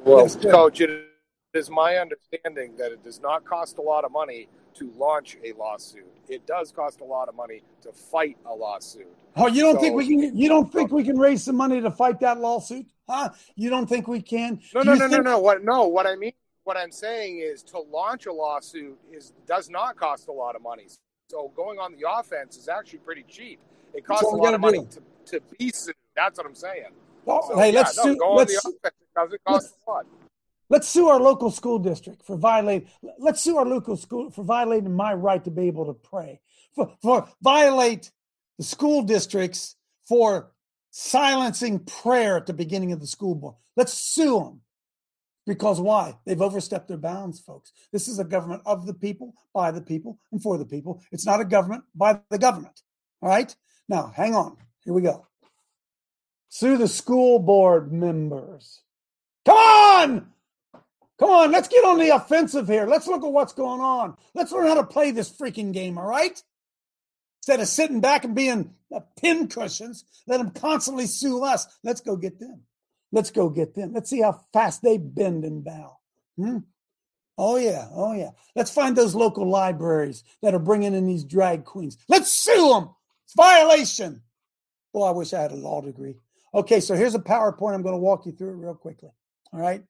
Well, 0.04 0.22
yes, 0.22 0.36
Coach, 0.36 0.80
it 0.80 1.06
is 1.54 1.70
my 1.70 1.96
understanding 1.96 2.76
that 2.76 2.92
it 2.92 3.02
does 3.04 3.20
not 3.20 3.44
cost 3.44 3.78
a 3.78 3.82
lot 3.82 4.04
of 4.04 4.12
money 4.12 4.48
to 4.74 4.92
launch 4.96 5.38
a 5.44 5.52
lawsuit. 5.52 6.06
It 6.28 6.46
does 6.46 6.72
cost 6.72 7.00
a 7.00 7.04
lot 7.04 7.28
of 7.28 7.34
money 7.34 7.62
to 7.82 7.92
fight 7.92 8.36
a 8.46 8.54
lawsuit. 8.54 9.08
Oh, 9.36 9.46
you 9.46 9.62
don't 9.62 9.76
so, 9.76 9.80
think 9.80 9.96
we 9.96 10.06
can? 10.06 10.36
You 10.36 10.48
don't 10.48 10.72
think 10.72 10.90
we 10.92 11.04
can 11.04 11.18
raise 11.18 11.44
some 11.44 11.56
money 11.56 11.80
to 11.80 11.90
fight 11.90 12.20
that 12.20 12.38
lawsuit? 12.38 12.86
Huh? 13.08 13.30
You 13.54 13.70
don't 13.70 13.86
think 13.86 14.08
we 14.08 14.20
can? 14.20 14.60
No, 14.74 14.82
no, 14.82 14.94
no, 14.94 15.08
think- 15.08 15.24
no, 15.24 15.30
no. 15.32 15.38
What? 15.38 15.64
No, 15.64 15.86
what 15.86 16.06
I 16.06 16.16
mean, 16.16 16.32
what 16.66 16.76
I'm 16.76 16.90
saying 16.90 17.38
is 17.38 17.62
to 17.64 17.78
launch 17.78 18.26
a 18.26 18.32
lawsuit 18.32 18.98
is 19.12 19.32
does 19.46 19.70
not 19.70 19.96
cost 19.96 20.26
a 20.26 20.32
lot 20.32 20.56
of 20.56 20.62
money. 20.62 20.86
So 21.30 21.52
going 21.54 21.78
on 21.78 21.92
the 21.92 22.10
offense 22.10 22.56
is 22.56 22.68
actually 22.68 22.98
pretty 23.00 23.24
cheap. 23.28 23.60
It 23.94 24.04
costs 24.04 24.24
a 24.24 24.36
lot 24.36 24.52
of 24.52 24.60
money 24.60 24.84
to, 24.90 25.00
to 25.26 25.40
be 25.58 25.70
sued. 25.70 25.94
That's 26.16 26.38
what 26.38 26.46
I'm 26.46 26.54
saying. 26.54 26.90
Well, 27.24 27.42
so, 27.48 27.58
hey, 27.58 27.72
yeah, 27.72 27.80
let's 27.80 27.96
no, 27.96 28.02
sue. 28.02 28.18
Let's, 28.34 28.56
offense, 28.56 28.76
it 28.84 28.92
doesn't 29.14 29.44
cost 29.44 29.74
a 29.86 29.90
lot. 29.90 30.06
Let's 30.68 30.88
sue 30.88 31.08
our 31.08 31.20
local 31.20 31.52
school 31.52 31.78
district 31.78 32.24
for 32.24 32.36
violating. 32.36 32.88
Let's 33.18 33.40
sue 33.40 33.56
our 33.56 33.64
local 33.64 33.96
school 33.96 34.30
for 34.30 34.42
violating 34.42 34.92
my 34.92 35.14
right 35.14 35.42
to 35.44 35.50
be 35.52 35.68
able 35.68 35.86
to 35.86 35.94
pray. 35.94 36.40
For, 36.74 36.92
for 37.00 37.28
violate 37.42 38.10
the 38.58 38.64
school 38.64 39.02
districts 39.02 39.76
for 40.08 40.50
silencing 40.90 41.80
prayer 41.80 42.36
at 42.36 42.46
the 42.46 42.54
beginning 42.54 42.90
of 42.90 43.00
the 43.00 43.06
school 43.06 43.36
board. 43.36 43.54
Let's 43.76 43.94
sue 43.94 44.40
them. 44.40 44.62
Because 45.46 45.80
why? 45.80 46.18
They've 46.24 46.42
overstepped 46.42 46.88
their 46.88 46.96
bounds, 46.96 47.40
folks. 47.40 47.72
This 47.92 48.08
is 48.08 48.18
a 48.18 48.24
government 48.24 48.62
of 48.66 48.86
the 48.86 48.94
people, 48.94 49.34
by 49.54 49.70
the 49.70 49.80
people, 49.80 50.18
and 50.32 50.42
for 50.42 50.58
the 50.58 50.64
people. 50.64 51.02
It's 51.12 51.24
not 51.24 51.40
a 51.40 51.44
government 51.44 51.84
by 51.94 52.20
the 52.30 52.38
government. 52.38 52.82
All 53.22 53.28
right? 53.28 53.54
Now, 53.88 54.12
hang 54.14 54.34
on. 54.34 54.56
Here 54.84 54.92
we 54.92 55.02
go. 55.02 55.26
Sue 56.48 56.76
the 56.76 56.88
school 56.88 57.38
board 57.38 57.92
members. 57.92 58.82
Come 59.44 59.56
on! 59.56 60.32
Come 61.18 61.30
on, 61.30 61.50
let's 61.50 61.68
get 61.68 61.84
on 61.84 61.98
the 61.98 62.10
offensive 62.10 62.68
here. 62.68 62.86
Let's 62.86 63.06
look 63.06 63.24
at 63.24 63.32
what's 63.32 63.54
going 63.54 63.80
on. 63.80 64.16
Let's 64.34 64.52
learn 64.52 64.66
how 64.66 64.74
to 64.74 64.84
play 64.84 65.12
this 65.12 65.30
freaking 65.30 65.72
game, 65.72 65.96
all 65.96 66.06
right? 66.06 66.42
Instead 67.40 67.60
of 67.60 67.68
sitting 67.68 68.00
back 68.00 68.24
and 68.24 68.34
being 68.34 68.74
pin 69.16 69.48
cushions, 69.48 70.04
let 70.26 70.38
them 70.38 70.50
constantly 70.50 71.06
sue 71.06 71.42
us. 71.42 71.66
Let's 71.82 72.00
go 72.00 72.16
get 72.16 72.38
them. 72.38 72.62
Let's 73.16 73.30
go 73.30 73.48
get 73.48 73.74
them. 73.74 73.94
Let's 73.94 74.10
see 74.10 74.20
how 74.20 74.44
fast 74.52 74.82
they 74.82 74.98
bend 74.98 75.46
and 75.46 75.64
bow. 75.64 75.96
Hmm? 76.36 76.58
Oh, 77.38 77.56
yeah. 77.56 77.88
Oh, 77.90 78.12
yeah. 78.12 78.32
Let's 78.54 78.70
find 78.70 78.94
those 78.94 79.14
local 79.14 79.48
libraries 79.48 80.22
that 80.42 80.52
are 80.52 80.58
bringing 80.58 80.92
in 80.92 81.06
these 81.06 81.24
drag 81.24 81.64
queens. 81.64 81.96
Let's 82.08 82.30
sue 82.30 82.74
them. 82.74 82.90
It's 83.24 83.32
violation. 83.34 84.20
Boy, 84.92 85.06
I 85.06 85.12
wish 85.12 85.32
I 85.32 85.40
had 85.40 85.52
a 85.52 85.56
law 85.56 85.80
degree. 85.80 86.16
Okay, 86.52 86.78
so 86.78 86.94
here's 86.94 87.14
a 87.14 87.18
PowerPoint. 87.18 87.72
I'm 87.72 87.80
going 87.82 87.94
to 87.94 88.00
walk 88.00 88.26
you 88.26 88.32
through 88.32 88.50
it 88.50 88.56
real 88.56 88.74
quickly. 88.74 89.08
All 89.50 89.60
right. 89.60 89.82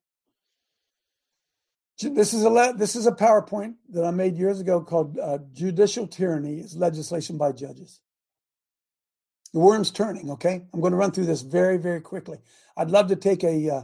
This 2.00 2.32
is 2.32 2.44
a 2.44 2.74
this 2.78 2.94
is 2.94 3.08
a 3.08 3.12
PowerPoint 3.12 3.74
that 3.88 4.04
I 4.04 4.12
made 4.12 4.36
years 4.36 4.60
ago 4.60 4.82
called 4.82 5.18
uh, 5.18 5.38
"Judicial 5.52 6.06
Tyranny 6.06 6.60
is 6.60 6.76
Legislation 6.76 7.38
by 7.38 7.50
Judges." 7.50 8.00
The 9.56 9.60
worm's 9.60 9.90
turning. 9.90 10.30
Okay, 10.32 10.60
I'm 10.74 10.80
going 10.82 10.90
to 10.90 10.98
run 10.98 11.12
through 11.12 11.24
this 11.24 11.40
very 11.40 11.78
very 11.78 12.02
quickly. 12.02 12.36
I'd 12.76 12.90
love 12.90 13.08
to 13.08 13.16
take 13.16 13.42
a 13.42 13.70
uh, 13.70 13.82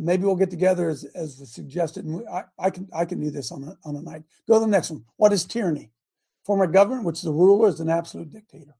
maybe 0.00 0.24
we'll 0.24 0.36
get 0.36 0.50
together 0.50 0.88
as 0.88 1.04
as 1.14 1.52
suggested, 1.52 2.06
and 2.06 2.26
I, 2.26 2.44
I 2.58 2.70
can 2.70 2.88
I 2.94 3.04
can 3.04 3.20
do 3.20 3.30
this 3.30 3.52
on 3.52 3.62
a, 3.62 3.76
on 3.84 3.94
a 3.96 4.00
night. 4.00 4.22
Go 4.48 4.54
to 4.54 4.60
the 4.60 4.66
next 4.66 4.90
one. 4.90 5.04
What 5.18 5.34
is 5.34 5.44
tyranny? 5.44 5.90
Former 6.46 6.66
government, 6.66 7.04
which 7.04 7.20
the 7.20 7.30
ruler 7.30 7.68
is 7.68 7.78
an 7.78 7.90
absolute 7.90 8.30
dictator. 8.30 8.74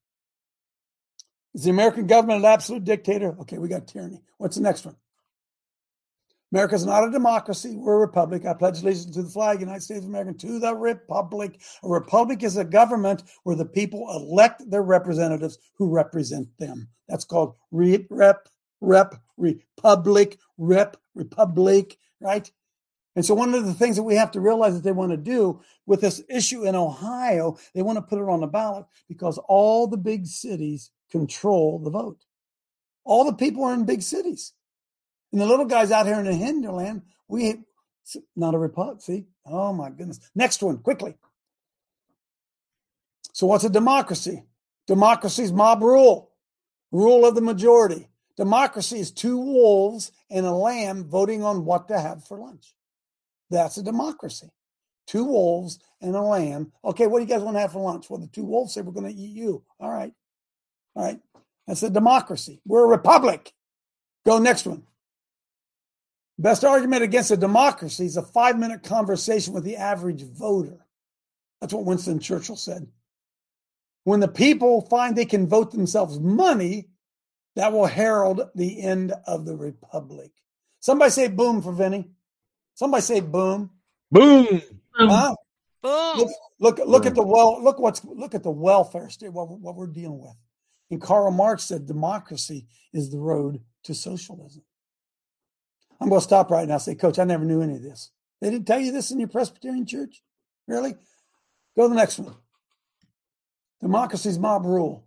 Is 1.53 1.65
the 1.65 1.71
American 1.71 2.07
government 2.07 2.39
an 2.39 2.51
absolute 2.51 2.85
dictator? 2.85 3.37
Okay, 3.41 3.59
we 3.59 3.69
got 3.69 3.87
tyranny. 3.87 4.23
What's 4.39 4.57
the 4.57 4.63
next 4.63 4.87
one? 4.87 4.97
America 6.53 6.75
is 6.75 6.85
not 6.85 7.09
a 7.09 7.11
democracy. 7.11 7.77
We're 7.77 7.95
a 7.97 8.01
republic. 8.01 8.45
I 8.45 8.53
pledge 8.53 8.83
allegiance 8.83 9.15
to 9.15 9.23
the 9.23 9.31
flag, 9.31 9.61
United 9.61 9.83
States 9.83 10.03
of 10.03 10.09
America, 10.09 10.35
to 10.35 10.59
the 10.59 10.75
republic. 10.75 11.59
A 11.83 11.89
republic 11.89 12.43
is 12.43 12.59
a 12.59 12.65
government 12.65 13.23
where 13.45 13.57
the 13.57 13.65
people 13.65 14.07
elect 14.11 14.69
their 14.71 14.83
representatives 14.83 15.59
who 15.79 15.89
represent 15.89 16.49
them. 16.59 16.89
That's 17.09 17.25
called 17.25 17.55
rep, 17.71 18.03
rep, 18.11 18.49
rep, 18.83 19.15
republic, 19.39 20.39
rep, 20.59 20.99
republic, 21.15 21.97
right? 22.21 22.51
And 23.17 23.25
so, 23.25 23.35
one 23.35 23.55
of 23.55 23.65
the 23.65 23.75
things 23.75 23.97
that 23.97 24.03
we 24.03 24.15
have 24.17 24.31
to 24.33 24.41
realize 24.41 24.75
that 24.75 24.85
they 24.85 24.93
want 24.93 25.13
to 25.13 25.19
do 25.19 25.61
with 25.87 26.03
this 26.03 26.23
issue 26.29 26.67
in 26.67 26.75
Ohio, 26.75 27.59
they 27.75 27.83
want 27.83 27.97
to 27.97 28.03
put 28.03 28.19
it 28.19 28.29
on 28.29 28.41
the 28.41 28.47
ballot 28.47 28.85
because 29.09 29.39
all 29.49 29.87
the 29.87 29.97
big 29.97 30.27
cities 30.27 30.91
control 31.11 31.79
the 31.79 31.91
vote. 31.91 32.25
All 33.05 33.25
the 33.25 33.35
people 33.35 33.65
are 33.65 33.75
in 33.75 33.85
big 33.85 34.03
cities. 34.03 34.53
And 35.33 35.41
the 35.41 35.47
little 35.47 35.65
guys 35.65 35.91
out 35.91 36.07
here 36.07 36.19
in 36.19 36.27
the 36.27 36.35
hinterland, 36.35 37.03
we 37.27 37.65
not 38.37 38.55
a 38.55 38.59
republic. 38.59 39.01
See? 39.01 39.27
Oh 39.47 39.73
my 39.73 39.91
goodness. 39.91 40.21
Next 40.35 40.63
one, 40.63 40.79
quickly. 40.79 41.17
So 43.33 43.47
what's 43.47 43.65
a 43.65 43.71
democracy? 43.71 44.45
Democracy 44.87 45.45
is 45.45 45.53
mob 45.53 45.83
rule, 45.83 46.31
rule 46.91 47.25
of 47.25 47.35
the 47.35 47.41
majority. 47.41 48.09
Democracy 48.37 48.99
is 48.99 49.11
two 49.11 49.39
wolves 49.39 50.13
and 50.31 50.45
a 50.45 50.53
lamb 50.53 51.05
voting 51.05 51.43
on 51.43 51.65
what 51.65 51.89
to 51.89 51.99
have 51.99 52.27
for 52.27 52.39
lunch. 52.39 52.75
That's 53.51 53.77
a 53.77 53.83
democracy. 53.83 54.51
Two 55.07 55.25
wolves 55.25 55.79
and 56.01 56.15
a 56.17 56.21
lamb. 56.21 56.73
Okay, 56.85 57.07
what 57.07 57.19
do 57.19 57.25
you 57.25 57.29
guys 57.29 57.43
want 57.43 57.57
to 57.57 57.61
have 57.61 57.73
for 57.73 57.83
lunch? 57.83 58.09
Well, 58.09 58.21
the 58.21 58.27
two 58.29 58.45
wolves 58.45 58.75
say 58.75 58.81
we're 58.81 58.93
going 58.93 59.13
to 59.13 59.21
eat 59.21 59.37
you. 59.37 59.63
All 59.79 59.91
right. 59.91 60.13
All 60.95 61.05
right. 61.05 61.21
That's 61.67 61.83
a 61.83 61.91
democracy. 61.91 62.61
We're 62.65 62.85
a 62.85 62.89
republic. 62.89 63.53
Go 64.25 64.39
next 64.39 64.67
one. 64.67 64.85
Best 66.43 66.65
argument 66.65 67.05
against 67.05 67.31
a 67.31 67.37
democracy 67.37 68.05
is 68.05 68.17
a 68.17 68.23
five 68.23 68.59
minute 68.59 68.83
conversation 68.83 69.55
with 69.55 69.63
the 69.63 69.77
average 69.77 70.25
voter. 70.25 70.85
That's 71.61 71.73
what 71.73 71.85
Winston 71.85 72.19
Churchill 72.19 72.57
said. 72.57 72.89
When 74.03 74.19
the 74.19 74.27
people 74.27 74.81
find 74.91 75.15
they 75.15 75.25
can 75.25 75.47
vote 75.47 75.71
themselves 75.71 76.19
money, 76.19 76.89
that 77.55 77.73
will 77.73 77.87
herald 77.87 78.41
the 78.57 78.83
end 78.83 79.13
of 79.29 79.45
the 79.45 79.57
republic. 79.57 80.33
Somebody 80.81 81.13
say 81.13 81.29
boom 81.29 81.63
for 81.63 81.71
Vinny. 81.71 82.11
Somebody 82.75 83.03
say 83.03 83.21
boom. 83.21 83.71
Boom. 84.11 84.61
Huh? 84.95 85.37
Boom. 85.81 86.19
Look, 86.19 86.31
look, 86.59 86.81
look 86.85 87.07
at 87.07 87.15
the 87.15 87.23
well. 87.23 87.63
Look 87.63 87.79
what's 87.79 88.05
look 88.05 88.35
at 88.35 88.43
the 88.43 88.51
welfare 88.51 89.09
state. 89.11 89.33
What, 89.33 89.49
what 89.49 89.77
we're 89.77 89.87
dealing 89.87 90.21
with. 90.21 90.35
And 90.91 91.01
Karl 91.01 91.31
Marx 91.31 91.63
said 91.63 91.87
democracy 91.87 92.67
is 92.93 93.11
the 93.11 93.21
road 93.21 93.61
to 93.85 93.95
socialism. 93.95 94.65
I'm 96.03 96.09
going 96.09 96.21
to 96.21 96.25
stop 96.25 96.51
right 96.51 96.67
now 96.67 96.79
say, 96.79 96.97
Coach, 96.97 97.21
I 97.21 97.25
never 97.25 97.45
knew 97.45 97.63
any 97.63 97.77
of 97.77 97.83
this. 97.83 98.11
They 98.41 98.51
didn't 98.51 98.67
tell 98.67 98.81
you 98.81 98.91
this 98.91 99.13
in 99.13 99.21
your 99.21 99.29
Presbyterian 99.29 99.87
church? 99.87 100.21
Really? 100.67 100.95
Go 101.77 101.85
to 101.85 101.89
the 101.89 101.95
next 101.95 102.19
one. 102.19 102.35
Democracy's 103.81 104.37
mob 104.37 104.65
rule. 104.65 105.07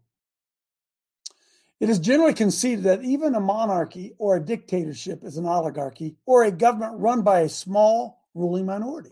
It 1.82 1.90
is 1.90 2.00
generally 2.00 2.34
conceded 2.34 2.86
that 2.86 3.04
even 3.04 3.36
a 3.36 3.42
monarchy 3.42 4.14
or 4.18 4.38
a 4.38 4.46
dictatorship 4.46 5.26
is 5.26 5.36
an 5.36 5.46
oligarchy 5.46 6.16
or 6.26 6.46
a 6.46 6.52
government 6.52 6.98
run 6.98 7.24
by 7.24 7.42
a 7.42 7.50
small 7.50 8.22
ruling 8.34 8.66
minority. 8.66 9.12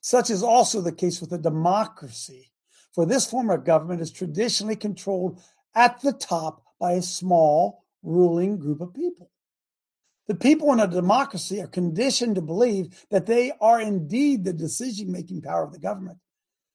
Such 0.00 0.30
is 0.30 0.42
also 0.42 0.80
the 0.80 0.92
case 0.92 1.20
with 1.20 1.32
a 1.32 1.38
democracy, 1.38 2.52
for 2.94 3.04
this 3.04 3.28
form 3.30 3.50
of 3.50 3.66
government 3.66 4.00
is 4.00 4.10
traditionally 4.10 4.76
controlled 4.76 5.42
at 5.74 6.00
the 6.00 6.14
top 6.14 6.62
by 6.80 6.92
a 6.92 7.02
small 7.02 7.84
ruling 8.02 8.58
group 8.58 8.80
of 8.80 8.94
people. 8.94 9.30
The 10.28 10.34
people 10.34 10.72
in 10.72 10.80
a 10.80 10.88
democracy 10.88 11.60
are 11.60 11.68
conditioned 11.68 12.34
to 12.34 12.42
believe 12.42 13.06
that 13.10 13.26
they 13.26 13.52
are 13.60 13.80
indeed 13.80 14.44
the 14.44 14.52
decision 14.52 15.12
making 15.12 15.42
power 15.42 15.62
of 15.62 15.72
the 15.72 15.78
government. 15.78 16.18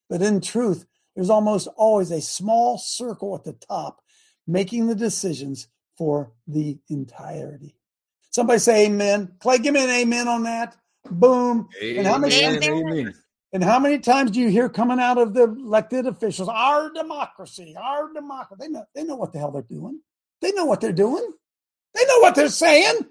But 0.10 0.22
in 0.22 0.40
truth, 0.42 0.86
there's 1.16 1.30
almost 1.30 1.68
always 1.76 2.12
a 2.12 2.22
small 2.22 2.78
circle 2.78 3.36
at 3.36 3.44
the 3.44 3.54
top 3.54 4.02
making 4.48 4.88
the 4.88 4.96
decisions 4.96 5.68
for 5.98 6.32
the 6.48 6.80
entirety. 6.90 7.76
Somebody 8.32 8.60
say 8.60 8.86
amen. 8.86 9.34
Clay, 9.40 9.58
give 9.58 9.74
me 9.74 9.84
an 9.84 9.90
amen 9.90 10.28
on 10.28 10.44
that. 10.44 10.78
Boom. 11.10 11.68
Amen. 11.82 11.98
And 11.98 12.08
how 12.08 12.18
many 12.18 12.46
Amen. 12.46 13.14
and 13.52 13.64
how 13.64 13.80
many 13.80 14.00
times 14.00 14.32
do 14.32 14.40
you 14.40 14.50
hear 14.50 14.70
coming 14.70 15.00
out 15.00 15.18
of 15.18 15.34
the 15.34 15.44
elected 15.44 16.08
officials, 16.08 16.48
our 16.48 16.92
democracy, 16.94 17.76
our 17.78 18.14
democracy? 18.14 18.60
They 18.60 18.70
know 18.70 18.86
they 18.96 19.04
know 19.04 19.16
what 19.18 19.34
the 19.34 19.40
hell 19.40 19.52
they're 19.52 19.64
doing. 19.64 20.00
They 20.42 20.52
know 20.54 20.66
what 20.66 20.80
they're 20.80 20.94
doing. 20.94 21.28
They 21.94 22.06
know 22.06 22.20
what 22.20 22.36
they're 22.36 22.50
saying. 22.50 23.06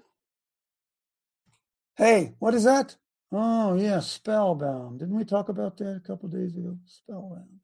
Hey, 2.01 2.33
what 2.39 2.55
is 2.55 2.63
that? 2.63 2.95
Oh, 3.31 3.75
yeah, 3.75 3.99
spellbound. 3.99 4.97
Didn't 4.97 5.15
we 5.15 5.23
talk 5.23 5.49
about 5.49 5.77
that 5.77 5.97
a 5.97 5.99
couple 5.99 6.29
days 6.29 6.57
ago? 6.57 6.75
Spellbound. 6.87 7.59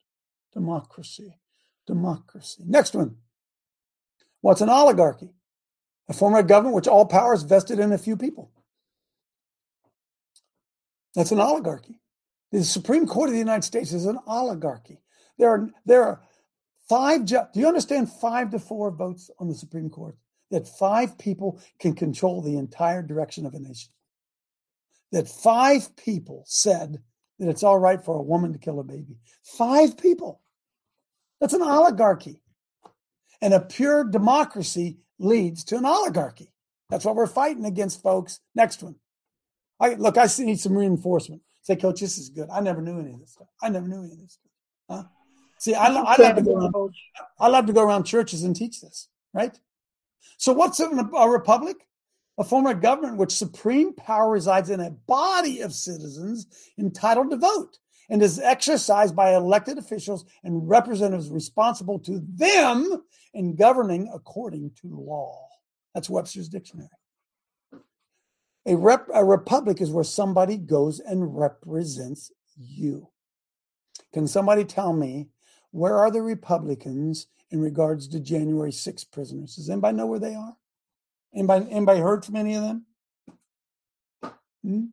Democracy. 0.53 1.39
Democracy. 1.87 2.63
Next 2.67 2.93
one. 2.93 3.15
What's 4.41 4.61
an 4.61 4.69
oligarchy? 4.69 5.31
A 6.07 6.13
form 6.13 6.35
of 6.35 6.45
government 6.45 6.75
which 6.75 6.87
all 6.87 7.07
power 7.07 7.33
is 7.33 7.41
vested 7.41 7.79
in 7.79 7.91
a 7.91 7.97
few 7.97 8.15
people. 8.15 8.51
That's 11.15 11.31
an 11.31 11.39
oligarchy. 11.39 11.99
The 12.51 12.63
Supreme 12.63 13.07
Court 13.07 13.29
of 13.29 13.33
the 13.33 13.39
United 13.39 13.63
States 13.63 13.91
is 13.91 14.05
an 14.05 14.19
oligarchy. 14.27 15.01
There 15.39 15.49
are 15.49 15.69
there 15.87 16.03
are 16.03 16.21
five. 16.87 17.25
Ju- 17.25 17.47
Do 17.55 17.59
you 17.59 17.67
understand? 17.67 18.11
Five 18.11 18.51
to 18.51 18.59
four 18.59 18.91
votes 18.91 19.31
on 19.39 19.47
the 19.47 19.55
Supreme 19.55 19.89
Court. 19.89 20.15
That 20.51 20.67
five 20.67 21.17
people 21.17 21.59
can 21.79 21.95
control 21.95 22.43
the 22.43 22.57
entire 22.57 23.01
direction 23.01 23.47
of 23.47 23.55
a 23.55 23.59
nation. 23.59 23.89
That 25.11 25.29
five 25.29 25.95
people 25.95 26.43
said 26.45 27.01
that 27.39 27.49
it's 27.49 27.63
all 27.63 27.79
right 27.79 28.03
for 28.03 28.17
a 28.17 28.21
woman 28.21 28.53
to 28.53 28.59
kill 28.59 28.79
a 28.79 28.83
baby. 28.83 29.17
Five 29.43 29.97
people. 29.97 30.41
That's 31.39 31.53
an 31.53 31.61
oligarchy. 31.61 32.41
And 33.41 33.53
a 33.53 33.59
pure 33.59 34.03
democracy 34.03 34.97
leads 35.19 35.63
to 35.65 35.77
an 35.77 35.85
oligarchy. 35.85 36.51
That's 36.89 37.05
what 37.05 37.15
we're 37.15 37.27
fighting 37.27 37.65
against, 37.65 38.01
folks. 38.01 38.39
Next 38.55 38.81
one. 38.81 38.95
I 39.79 39.93
look, 39.93 40.17
I 40.17 40.27
need 40.39 40.59
some 40.59 40.77
reinforcement. 40.77 41.41
Say, 41.61 41.75
coach, 41.75 41.99
this 41.99 42.17
is 42.17 42.29
good. 42.29 42.49
I 42.49 42.61
never 42.61 42.81
knew 42.81 42.99
any 42.99 43.13
of 43.13 43.19
this 43.19 43.31
stuff. 43.31 43.47
I 43.61 43.69
never 43.69 43.87
knew 43.87 44.03
any 44.03 44.13
of 44.13 44.19
this 44.19 44.33
stuff. 44.33 44.51
Huh? 44.89 45.03
See, 45.59 45.73
I, 45.73 45.87
I 45.87 45.89
love 45.89 46.35
to 46.35 46.41
go 46.41 46.55
around, 46.55 46.95
I 47.39 47.47
love 47.47 47.65
to 47.65 47.73
go 47.73 47.83
around 47.83 48.03
churches 48.05 48.43
and 48.43 48.55
teach 48.55 48.79
this, 48.79 49.09
right? 49.33 49.57
So, 50.37 50.53
what's 50.53 50.79
a, 50.79 50.87
a 50.87 51.29
republic? 51.29 51.86
A 52.37 52.43
form 52.43 52.67
of 52.67 52.81
government 52.81 53.17
which 53.17 53.31
supreme 53.31 53.93
power 53.93 54.29
resides 54.29 54.69
in 54.69 54.79
a 54.79 54.91
body 54.91 55.61
of 55.61 55.73
citizens 55.73 56.45
entitled 56.77 57.31
to 57.31 57.37
vote 57.37 57.79
and 58.09 58.21
is 58.21 58.39
exercised 58.39 59.15
by 59.15 59.35
elected 59.35 59.77
officials 59.77 60.25
and 60.43 60.69
representatives 60.69 61.29
responsible 61.29 61.99
to 61.99 62.21
them 62.35 63.03
in 63.33 63.55
governing 63.55 64.09
according 64.13 64.71
to 64.81 64.87
law. 64.87 65.47
That's 65.93 66.09
Webster's 66.09 66.47
dictionary. 66.47 66.89
A, 68.67 68.75
rep, 68.75 69.07
a 69.13 69.25
republic 69.25 69.81
is 69.81 69.89
where 69.89 70.03
somebody 70.03 70.57
goes 70.57 70.99
and 70.99 71.35
represents 71.35 72.31
you. 72.55 73.09
Can 74.13 74.27
somebody 74.27 74.63
tell 74.63 74.93
me 74.93 75.29
where 75.71 75.97
are 75.97 76.11
the 76.11 76.21
Republicans 76.21 77.27
in 77.49 77.61
regards 77.61 78.07
to 78.09 78.19
January 78.19 78.71
6 78.71 79.03
prisoners? 79.05 79.55
Does 79.55 79.69
anybody 79.69 79.97
know 79.97 80.05
where 80.05 80.19
they 80.19 80.35
are? 80.35 80.55
Anybody, 81.37 81.71
anybody 81.71 81.99
heard 81.99 82.25
from 82.25 82.35
any 82.35 82.55
of 82.55 82.63
them? 82.63 82.85
Hmm? 84.63 84.85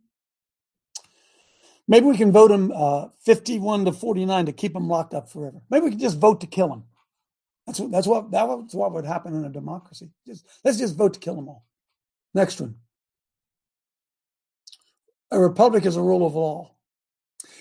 Maybe 1.88 2.06
we 2.06 2.16
can 2.16 2.32
vote 2.32 2.48
them 2.48 2.70
uh, 2.74 3.08
51 3.24 3.86
to 3.86 3.92
49 3.92 4.46
to 4.46 4.52
keep 4.52 4.74
them 4.74 4.88
locked 4.88 5.14
up 5.14 5.30
forever. 5.30 5.62
Maybe 5.70 5.84
we 5.84 5.90
can 5.90 5.98
just 5.98 6.18
vote 6.18 6.42
to 6.42 6.46
kill 6.46 6.68
them. 6.68 6.84
That's 7.66 7.80
what, 7.80 7.90
that's 7.90 8.06
what 8.06 8.30
that's 8.30 8.74
what 8.74 8.92
would 8.92 9.06
happen 9.06 9.34
in 9.34 9.44
a 9.44 9.48
democracy. 9.48 10.10
Just 10.26 10.46
let's 10.64 10.76
just 10.78 10.96
vote 10.96 11.14
to 11.14 11.20
kill 11.20 11.34
them 11.34 11.48
all. 11.48 11.66
Next 12.34 12.60
one. 12.60 12.76
A 15.30 15.40
republic 15.40 15.86
is 15.86 15.96
a 15.96 16.02
rule 16.02 16.26
of 16.26 16.34
law. 16.34 16.74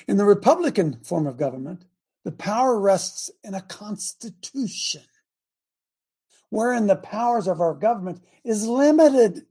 In 0.08 0.18
the 0.18 0.26
Republican 0.26 1.00
form 1.04 1.26
of 1.26 1.38
government, 1.38 1.86
the 2.26 2.34
power 2.34 2.78
rests 2.78 3.32
in 3.44 3.54
a 3.54 3.62
constitution, 3.62 5.04
wherein 6.54 6.86
the 6.86 6.96
powers 6.96 7.48
of 7.48 7.60
our 7.60 7.74
government 7.74 8.22
is 8.44 8.68
limited. 8.68 9.42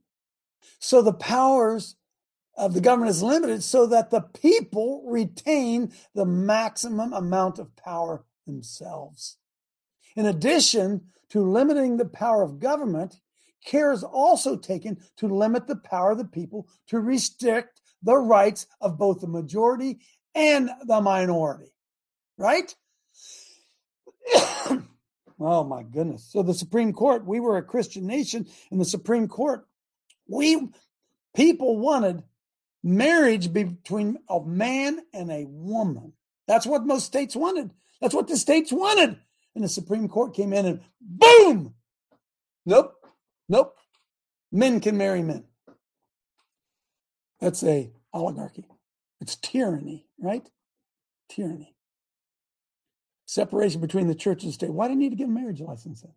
So 0.79 1.01
the 1.01 1.11
powers 1.11 1.97
of 2.55 2.73
the 2.73 2.79
government 2.79 3.09
is 3.09 3.21
limited 3.21 3.61
so 3.61 3.85
that 3.87 4.09
the 4.09 4.21
people 4.21 5.03
retain 5.05 5.91
the 6.15 6.23
maximum 6.25 7.11
amount 7.11 7.59
of 7.59 7.75
power 7.75 8.23
themselves. 8.47 9.35
In 10.15 10.27
addition 10.27 11.01
to 11.31 11.41
limiting 11.41 11.97
the 11.97 12.05
power 12.05 12.41
of 12.41 12.61
government, 12.61 13.19
care 13.65 13.91
is 13.91 14.05
also 14.05 14.55
taken 14.55 14.97
to 15.17 15.27
limit 15.27 15.67
the 15.67 15.75
power 15.75 16.11
of 16.11 16.19
the 16.19 16.23
people 16.23 16.69
to 16.87 17.01
restrict 17.01 17.81
the 18.01 18.15
rights 18.15 18.65
of 18.79 18.97
both 18.97 19.19
the 19.19 19.27
majority 19.27 19.99
and 20.35 20.69
the 20.85 21.01
minority. 21.01 21.73
Right? 22.37 22.73
oh 25.43 25.63
my 25.63 25.83
goodness. 25.83 26.27
So 26.31 26.41
the 26.41 26.53
Supreme 26.53 26.93
Court, 26.93 27.25
we 27.25 27.39
were 27.39 27.57
a 27.57 27.63
Christian 27.63 28.07
nation 28.07 28.47
in 28.71 28.77
the 28.77 28.85
Supreme 28.85 29.27
Court. 29.27 29.67
We 30.27 30.69
people 31.35 31.77
wanted 31.77 32.23
marriage 32.83 33.51
between 33.51 34.17
a 34.29 34.43
man 34.43 34.99
and 35.13 35.31
a 35.31 35.45
woman. 35.47 36.13
That's 36.47 36.65
what 36.65 36.85
most 36.85 37.05
states 37.05 37.35
wanted. 37.35 37.71
That's 38.01 38.13
what 38.13 38.27
the 38.27 38.37
states 38.37 38.71
wanted. 38.71 39.17
And 39.55 39.63
the 39.63 39.69
Supreme 39.69 40.09
Court 40.09 40.33
came 40.33 40.51
in 40.51 40.65
and 40.65 40.81
boom! 40.99 41.75
Nope. 42.65 42.95
Nope. 43.49 43.75
Men 44.51 44.79
can 44.79 44.97
marry 44.97 45.21
men. 45.21 45.45
That's 47.39 47.63
a 47.63 47.91
oligarchy. 48.13 48.65
It's 49.19 49.35
tyranny, 49.35 50.05
right? 50.19 50.47
Tyranny. 51.29 51.75
Separation 53.33 53.81
between 53.81 54.05
the 54.05 54.13
church 54.13 54.43
and 54.43 54.53
state. 54.53 54.69
Why 54.69 54.85
do 54.87 54.93
you 54.93 54.99
need 54.99 55.09
to 55.09 55.15
get 55.15 55.25
a 55.25 55.31
marriage 55.31 55.59
license 55.59 56.01
then? 56.01 56.13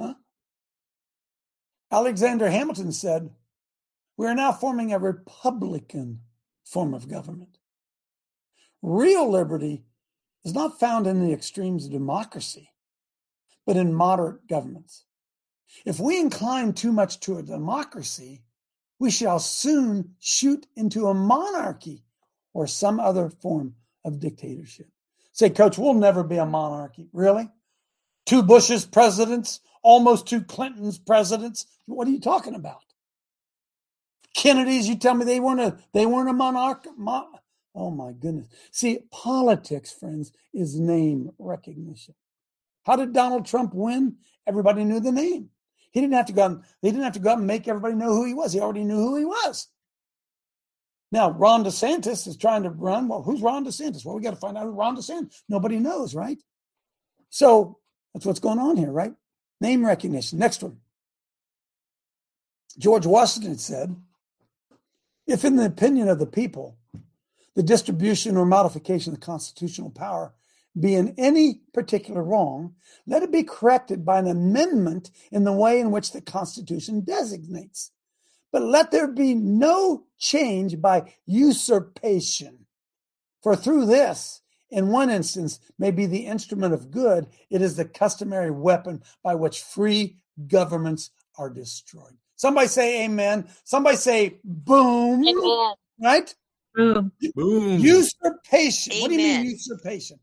Huh? 0.00 0.14
Alexander 1.90 2.48
Hamilton 2.48 2.92
said, 2.92 3.30
We 4.16 4.28
are 4.28 4.34
now 4.36 4.52
forming 4.52 4.92
a 4.92 5.00
republican 5.00 6.20
form 6.64 6.94
of 6.94 7.08
government. 7.08 7.58
Real 8.80 9.28
liberty 9.28 9.82
is 10.44 10.54
not 10.54 10.78
found 10.78 11.08
in 11.08 11.18
the 11.18 11.32
extremes 11.32 11.86
of 11.86 11.90
democracy, 11.90 12.70
but 13.66 13.76
in 13.76 13.92
moderate 13.92 14.46
governments. 14.46 15.04
If 15.84 15.98
we 15.98 16.20
incline 16.20 16.74
too 16.74 16.92
much 16.92 17.18
to 17.20 17.38
a 17.38 17.42
democracy, 17.42 18.44
we 19.00 19.10
shall 19.10 19.40
soon 19.40 20.14
shoot 20.20 20.68
into 20.76 21.08
a 21.08 21.14
monarchy 21.14 22.04
or 22.54 22.68
some 22.68 23.00
other 23.00 23.28
form 23.28 23.74
of 24.04 24.20
dictatorship. 24.20 24.86
Say, 25.36 25.50
Coach, 25.50 25.78
we'll 25.78 25.94
never 25.94 26.24
be 26.24 26.38
a 26.38 26.46
monarchy. 26.46 27.08
Really? 27.12 27.50
Two 28.26 28.42
Bush's 28.42 28.86
presidents, 28.86 29.60
almost 29.82 30.26
two 30.26 30.42
Clinton's 30.42 30.98
presidents. 30.98 31.66
What 31.86 32.08
are 32.08 32.12
you 32.12 32.20
talking 32.20 32.54
about? 32.54 32.80
Kennedy's, 34.34 34.88
you 34.88 34.96
tell 34.96 35.14
me 35.14 35.26
they 35.26 35.40
weren't 35.40 35.60
a 35.60 35.78
they 35.92 36.06
weren't 36.06 36.30
a 36.30 36.34
monarch. 36.34 36.86
Mon- 36.96 37.26
oh 37.74 37.90
my 37.90 38.12
goodness. 38.12 38.46
See, 38.72 39.00
politics, 39.12 39.92
friends, 39.92 40.32
is 40.54 40.80
name 40.80 41.30
recognition. 41.38 42.14
How 42.84 42.96
did 42.96 43.12
Donald 43.12 43.46
Trump 43.46 43.72
win? 43.74 44.16
Everybody 44.46 44.84
knew 44.84 45.00
the 45.00 45.12
name. 45.12 45.50
He 45.92 46.00
didn't 46.00 46.14
have 46.14 46.26
to 46.26 46.32
go. 46.34 46.44
Out, 46.44 46.62
they 46.82 46.90
didn't 46.90 47.04
have 47.04 47.14
to 47.14 47.20
go 47.20 47.32
out 47.32 47.38
and 47.38 47.46
make 47.46 47.68
everybody 47.68 47.94
know 47.94 48.14
who 48.14 48.24
he 48.24 48.34
was. 48.34 48.52
He 48.54 48.60
already 48.60 48.84
knew 48.84 48.96
who 48.96 49.16
he 49.16 49.26
was. 49.26 49.68
Now, 51.12 51.30
Ron 51.30 51.64
DeSantis 51.64 52.26
is 52.26 52.36
trying 52.36 52.64
to 52.64 52.70
run. 52.70 53.08
Well, 53.08 53.22
who's 53.22 53.40
Ron 53.40 53.64
DeSantis? 53.64 54.04
Well, 54.04 54.16
we 54.16 54.22
got 54.22 54.32
to 54.32 54.36
find 54.36 54.58
out 54.58 54.64
who 54.64 54.72
Ron 54.72 54.96
DeSantis. 54.96 55.42
Nobody 55.48 55.78
knows, 55.78 56.14
right? 56.14 56.38
So 57.30 57.78
That's 58.16 58.24
what's 58.24 58.40
going 58.40 58.58
on 58.58 58.78
here, 58.78 58.90
right? 58.90 59.12
Name 59.60 59.84
recognition. 59.84 60.38
Next 60.38 60.62
one. 60.62 60.78
George 62.78 63.04
Washington 63.04 63.58
said, 63.58 63.94
if 65.26 65.44
in 65.44 65.56
the 65.56 65.66
opinion 65.66 66.08
of 66.08 66.18
the 66.18 66.24
people, 66.24 66.78
the 67.56 67.62
distribution 67.62 68.38
or 68.38 68.46
modification 68.46 69.12
of 69.12 69.20
constitutional 69.20 69.90
power 69.90 70.32
be 70.80 70.94
in 70.94 71.14
any 71.18 71.60
particular 71.74 72.22
wrong, 72.22 72.74
let 73.06 73.22
it 73.22 73.30
be 73.30 73.42
corrected 73.42 74.02
by 74.02 74.18
an 74.18 74.28
amendment 74.28 75.10
in 75.30 75.44
the 75.44 75.52
way 75.52 75.78
in 75.78 75.90
which 75.90 76.12
the 76.12 76.22
Constitution 76.22 77.02
designates. 77.04 77.90
But 78.50 78.62
let 78.62 78.92
there 78.92 79.08
be 79.08 79.34
no 79.34 80.05
change 80.18 80.80
by 80.80 81.12
usurpation. 81.26 82.66
For 83.42 83.54
through 83.56 83.86
this, 83.86 84.42
in 84.70 84.88
one 84.88 85.10
instance, 85.10 85.60
may 85.78 85.90
be 85.90 86.06
the 86.06 86.26
instrument 86.26 86.74
of 86.74 86.90
good, 86.90 87.28
it 87.50 87.62
is 87.62 87.76
the 87.76 87.84
customary 87.84 88.50
weapon 88.50 89.02
by 89.22 89.34
which 89.34 89.62
free 89.62 90.16
governments 90.48 91.10
are 91.38 91.50
destroyed. 91.50 92.16
Somebody 92.36 92.68
say 92.68 93.04
amen. 93.04 93.48
Somebody 93.64 93.96
say 93.96 94.38
boom. 94.44 95.26
Amen. 95.26 95.74
Right? 96.02 96.34
Boom. 96.74 97.12
Boom. 97.34 97.78
Usurpation. 97.80 99.00
What 99.00 99.08
do 99.08 99.14
you 99.14 99.18
mean 99.18 99.46
usurpation? 99.46 100.18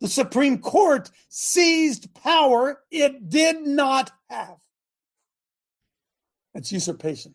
The 0.00 0.08
Supreme 0.08 0.58
Court 0.58 1.10
seized 1.28 2.14
power 2.14 2.82
it 2.90 3.28
did 3.28 3.66
not 3.66 4.12
have. 4.28 4.56
That's 6.54 6.70
usurpation. 6.70 7.34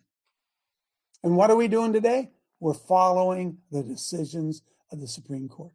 And 1.22 1.36
what 1.36 1.50
are 1.50 1.56
we 1.56 1.68
doing 1.68 1.92
today? 1.92 2.30
We're 2.60 2.74
following 2.74 3.58
the 3.70 3.82
decisions 3.82 4.62
of 4.90 5.00
the 5.00 5.08
Supreme 5.08 5.48
Court. 5.48 5.72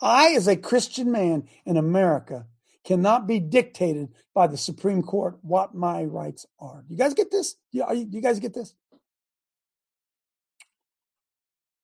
I, 0.00 0.34
as 0.34 0.46
a 0.46 0.56
Christian 0.56 1.10
man 1.10 1.48
in 1.66 1.76
America, 1.76 2.46
cannot 2.84 3.26
be 3.26 3.38
dictated 3.38 4.08
by 4.34 4.46
the 4.46 4.56
Supreme 4.56 5.02
Court 5.02 5.38
what 5.42 5.74
my 5.74 6.04
rights 6.04 6.46
are. 6.58 6.84
You 6.88 6.96
guys 6.96 7.14
get 7.14 7.30
this? 7.30 7.56
You, 7.70 7.84
are 7.84 7.94
you, 7.94 8.08
you 8.10 8.20
guys 8.20 8.40
get 8.40 8.54
this? 8.54 8.74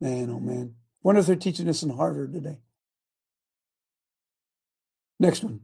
Man, 0.00 0.30
oh 0.30 0.40
man. 0.40 0.74
Wonder 1.02 1.20
if 1.20 1.26
they're 1.26 1.36
teaching 1.36 1.66
this 1.66 1.82
in 1.82 1.90
Harvard 1.90 2.32
today. 2.32 2.58
Next 5.18 5.42
one. 5.42 5.60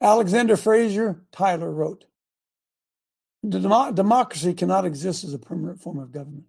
Alexander 0.00 0.56
Fraser 0.56 1.22
Tyler 1.30 1.70
wrote 1.70 2.00
"Demo- 2.00 2.09
Democracy 3.48 4.54
cannot 4.54 4.84
exist 4.84 5.24
as 5.24 5.32
a 5.32 5.38
permanent 5.38 5.80
form 5.80 5.98
of 5.98 6.12
government. 6.12 6.46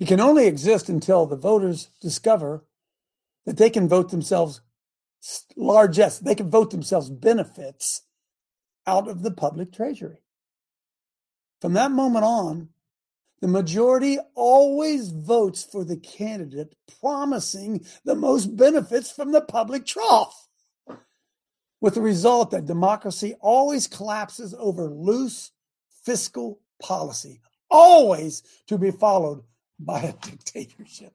It 0.00 0.08
can 0.08 0.20
only 0.20 0.46
exist 0.46 0.88
until 0.88 1.26
the 1.26 1.36
voters 1.36 1.90
discover 2.00 2.64
that 3.44 3.56
they 3.56 3.70
can 3.70 3.88
vote 3.88 4.10
themselves 4.10 4.60
largesse, 5.56 6.18
they 6.18 6.34
can 6.34 6.50
vote 6.50 6.70
themselves 6.70 7.10
benefits 7.10 8.02
out 8.86 9.08
of 9.08 9.22
the 9.22 9.30
public 9.30 9.72
treasury. 9.72 10.22
From 11.60 11.72
that 11.74 11.90
moment 11.90 12.24
on, 12.24 12.68
the 13.40 13.48
majority 13.48 14.18
always 14.34 15.10
votes 15.10 15.64
for 15.64 15.84
the 15.84 15.96
candidate 15.96 16.74
promising 17.00 17.84
the 18.04 18.14
most 18.14 18.56
benefits 18.56 19.10
from 19.10 19.32
the 19.32 19.40
public 19.40 19.86
trough, 19.86 20.47
with 21.80 21.94
the 21.94 22.00
result 22.00 22.50
that 22.50 22.66
democracy 22.66 23.34
always 23.40 23.86
collapses 23.86 24.54
over 24.58 24.88
loose 24.88 25.52
fiscal 26.04 26.60
policy, 26.82 27.40
always 27.70 28.42
to 28.66 28.78
be 28.78 28.90
followed 28.90 29.42
by 29.78 30.00
a 30.00 30.12
dictatorship. 30.26 31.12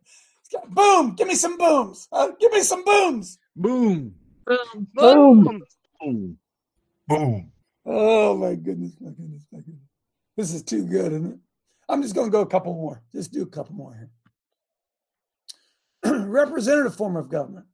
Boom! 0.69 1.15
Give 1.15 1.27
me 1.27 1.35
some 1.35 1.57
booms. 1.57 2.07
Uh, 2.11 2.29
give 2.39 2.51
me 2.51 2.61
some 2.61 2.83
booms. 2.83 3.39
Boom. 3.55 4.13
Boom. 4.45 4.87
Boom. 4.93 5.63
Boom. 5.99 6.37
Boom. 7.07 7.51
Oh 7.85 8.37
my 8.37 8.55
goodness, 8.55 8.93
my 8.99 9.09
goodness, 9.09 9.45
my 9.51 9.59
goodness. 9.59 9.83
This 10.37 10.53
is 10.53 10.63
too 10.63 10.85
good, 10.85 11.11
isn't 11.11 11.33
it? 11.33 11.39
I'm 11.89 12.01
just 12.01 12.15
going 12.15 12.27
to 12.27 12.31
go 12.31 12.41
a 12.41 12.47
couple 12.47 12.73
more. 12.73 13.01
Just 13.13 13.33
do 13.33 13.43
a 13.43 13.47
couple 13.47 13.75
more 13.75 14.09
here. 16.03 16.25
Representative 16.27 16.95
form 16.95 17.17
of 17.17 17.29
government, 17.29 17.65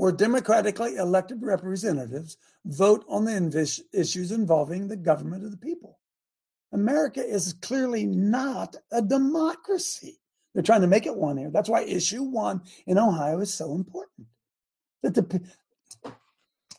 where 0.00 0.12
democratically 0.12 0.96
elected 0.96 1.42
representatives 1.42 2.38
vote 2.64 3.04
on 3.06 3.22
the 3.22 3.82
issues 3.92 4.32
involving 4.32 4.88
the 4.88 4.96
government 4.96 5.44
of 5.44 5.50
the 5.50 5.58
people. 5.58 5.98
America 6.72 7.22
is 7.22 7.52
clearly 7.60 8.06
not 8.06 8.74
a 8.92 9.02
democracy. 9.02 10.18
They're 10.54 10.62
trying 10.62 10.80
to 10.80 10.86
make 10.86 11.04
it 11.04 11.14
one 11.14 11.36
here. 11.36 11.50
That's 11.50 11.68
why 11.68 11.82
issue 11.82 12.22
one 12.22 12.62
in 12.86 12.96
Ohio 12.96 13.40
is 13.40 13.52
so 13.52 13.74
important. 13.74 14.26
That 15.02 15.14
the 15.16 15.42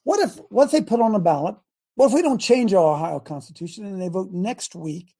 what 0.03 0.19
if 0.19 0.37
what 0.49 0.71
they 0.71 0.81
put 0.81 0.99
on 0.99 1.13
a 1.13 1.19
ballot? 1.19 1.57
What 1.93 2.07
if 2.07 2.13
we 2.13 2.23
don't 2.23 2.41
change 2.41 2.73
our 2.73 2.95
Ohio 2.95 3.19
Constitution 3.19 3.85
and 3.85 4.01
they 4.01 4.07
vote 4.07 4.31
next 4.31 4.73
week, 4.73 5.13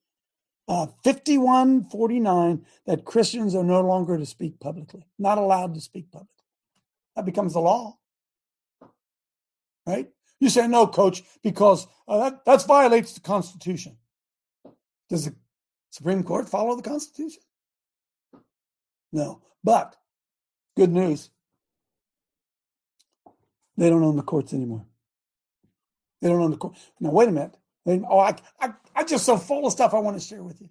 uh, 0.66 0.88
51-49, 1.04 2.64
that 2.86 3.04
Christians 3.04 3.54
are 3.54 3.62
no 3.62 3.80
longer 3.80 4.18
to 4.18 4.26
speak 4.26 4.58
publicly, 4.58 5.06
not 5.20 5.38
allowed 5.38 5.74
to 5.74 5.80
speak 5.80 6.10
publicly? 6.10 6.41
That 7.16 7.26
becomes 7.26 7.52
the 7.52 7.60
law, 7.60 7.98
right? 9.86 10.08
You 10.40 10.48
say 10.48 10.66
no, 10.66 10.86
coach, 10.86 11.22
because 11.42 11.86
uh, 12.08 12.18
that 12.18 12.44
that 12.44 12.66
violates 12.66 13.12
the 13.12 13.20
Constitution. 13.20 13.96
Does 15.08 15.26
the 15.26 15.34
Supreme 15.90 16.22
Court 16.22 16.48
follow 16.48 16.74
the 16.74 16.82
Constitution? 16.82 17.42
No. 19.12 19.42
But 19.62 19.94
good 20.76 20.90
news. 20.90 21.30
They 23.76 23.90
don't 23.90 24.02
own 24.02 24.16
the 24.16 24.22
courts 24.22 24.52
anymore. 24.52 24.86
They 26.20 26.28
don't 26.28 26.40
own 26.40 26.50
the 26.50 26.56
court. 26.56 26.76
Now, 27.00 27.10
wait 27.10 27.28
a 27.28 27.32
minute. 27.32 27.56
Oh, 27.86 28.18
I, 28.18 28.34
I, 28.60 28.72
I'm 28.94 29.06
just 29.06 29.24
so 29.24 29.36
full 29.36 29.66
of 29.66 29.72
stuff 29.72 29.94
I 29.94 29.98
want 29.98 30.18
to 30.18 30.26
share 30.26 30.42
with 30.42 30.60
you. 30.60 30.68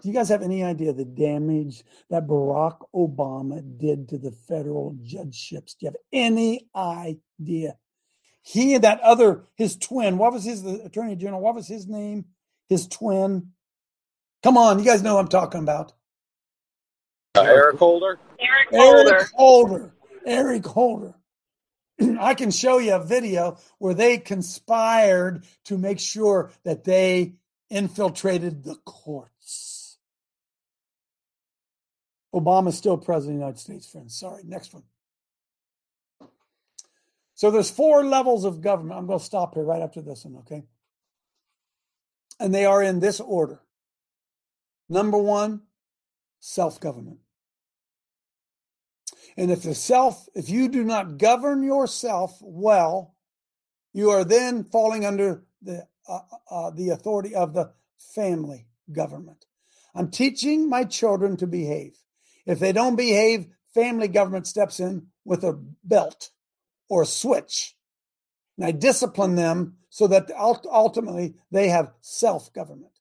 Do 0.00 0.08
you 0.08 0.14
guys 0.14 0.30
have 0.30 0.42
any 0.42 0.64
idea 0.64 0.92
the 0.92 1.04
damage 1.04 1.84
that 2.10 2.26
Barack 2.26 2.78
Obama 2.94 3.62
did 3.78 4.08
to 4.08 4.18
the 4.18 4.32
federal 4.32 4.96
judgeships? 5.02 5.74
Do 5.74 5.86
you 5.86 5.88
have 5.88 5.96
any 6.12 6.66
idea? 6.74 7.76
He 8.42 8.74
and 8.74 8.84
that 8.84 9.00
other, 9.00 9.44
his 9.54 9.76
twin, 9.76 10.18
what 10.18 10.32
was 10.32 10.44
his, 10.44 10.62
the 10.62 10.82
attorney 10.84 11.14
general, 11.14 11.40
what 11.40 11.54
was 11.54 11.68
his 11.68 11.86
name? 11.86 12.24
His 12.68 12.88
twin. 12.88 13.52
Come 14.42 14.56
on, 14.56 14.78
you 14.78 14.84
guys 14.84 15.02
know 15.02 15.14
what 15.14 15.20
I'm 15.20 15.28
talking 15.28 15.62
about. 15.62 15.92
Uh, 17.36 17.42
Eric 17.42 17.78
Holder. 17.78 18.18
Eric 18.40 18.68
Holder. 18.70 19.14
Eric 19.14 19.28
Holder. 19.34 19.94
Eric 20.26 20.66
Holder. 20.66 21.14
I 22.18 22.34
can 22.34 22.50
show 22.50 22.78
you 22.78 22.94
a 22.94 23.04
video 23.04 23.58
where 23.78 23.94
they 23.94 24.18
conspired 24.18 25.44
to 25.66 25.78
make 25.78 26.00
sure 26.00 26.50
that 26.64 26.84
they 26.84 27.34
infiltrated 27.70 28.64
the 28.64 28.76
courts. 28.84 29.30
Obama's 32.34 32.76
still 32.76 32.96
president 32.96 33.36
of 33.36 33.40
the 33.40 33.44
United 33.44 33.60
States, 33.60 33.86
friends. 33.86 34.18
Sorry. 34.18 34.42
Next 34.44 34.72
one. 34.72 34.84
So 37.34 37.50
there's 37.50 37.70
four 37.70 38.04
levels 38.04 38.44
of 38.44 38.60
government. 38.60 38.98
I'm 38.98 39.06
going 39.06 39.18
to 39.18 39.24
stop 39.24 39.54
here 39.54 39.64
right 39.64 39.82
after 39.82 40.00
this 40.00 40.24
one, 40.24 40.36
okay? 40.40 40.62
And 42.38 42.54
they 42.54 42.64
are 42.64 42.82
in 42.82 43.00
this 43.00 43.20
order. 43.20 43.60
Number 44.88 45.18
one, 45.18 45.62
self-government. 46.40 47.18
And 49.36 49.50
if 49.50 49.62
the 49.62 49.74
self, 49.74 50.28
if 50.34 50.48
you 50.48 50.68
do 50.68 50.84
not 50.84 51.18
govern 51.18 51.62
yourself 51.62 52.38
well, 52.40 53.14
you 53.92 54.10
are 54.10 54.24
then 54.24 54.64
falling 54.64 55.04
under 55.04 55.44
the 55.62 55.86
uh, 56.08 56.20
uh, 56.50 56.70
the 56.70 56.90
authority 56.90 57.34
of 57.34 57.54
the 57.54 57.72
family 57.96 58.66
government. 58.90 59.46
I'm 59.94 60.10
teaching 60.10 60.68
my 60.68 60.84
children 60.84 61.36
to 61.38 61.46
behave. 61.46 61.96
If 62.46 62.58
they 62.58 62.72
don't 62.72 62.96
behave, 62.96 63.46
family 63.74 64.08
government 64.08 64.46
steps 64.46 64.80
in 64.80 65.06
with 65.24 65.44
a 65.44 65.58
belt 65.84 66.30
or 66.88 67.02
a 67.02 67.06
switch, 67.06 67.76
and 68.56 68.66
I 68.66 68.72
discipline 68.72 69.34
them 69.34 69.76
so 69.88 70.06
that 70.08 70.30
ultimately 70.36 71.34
they 71.50 71.68
have 71.68 71.92
self 72.00 72.52
government. 72.52 72.92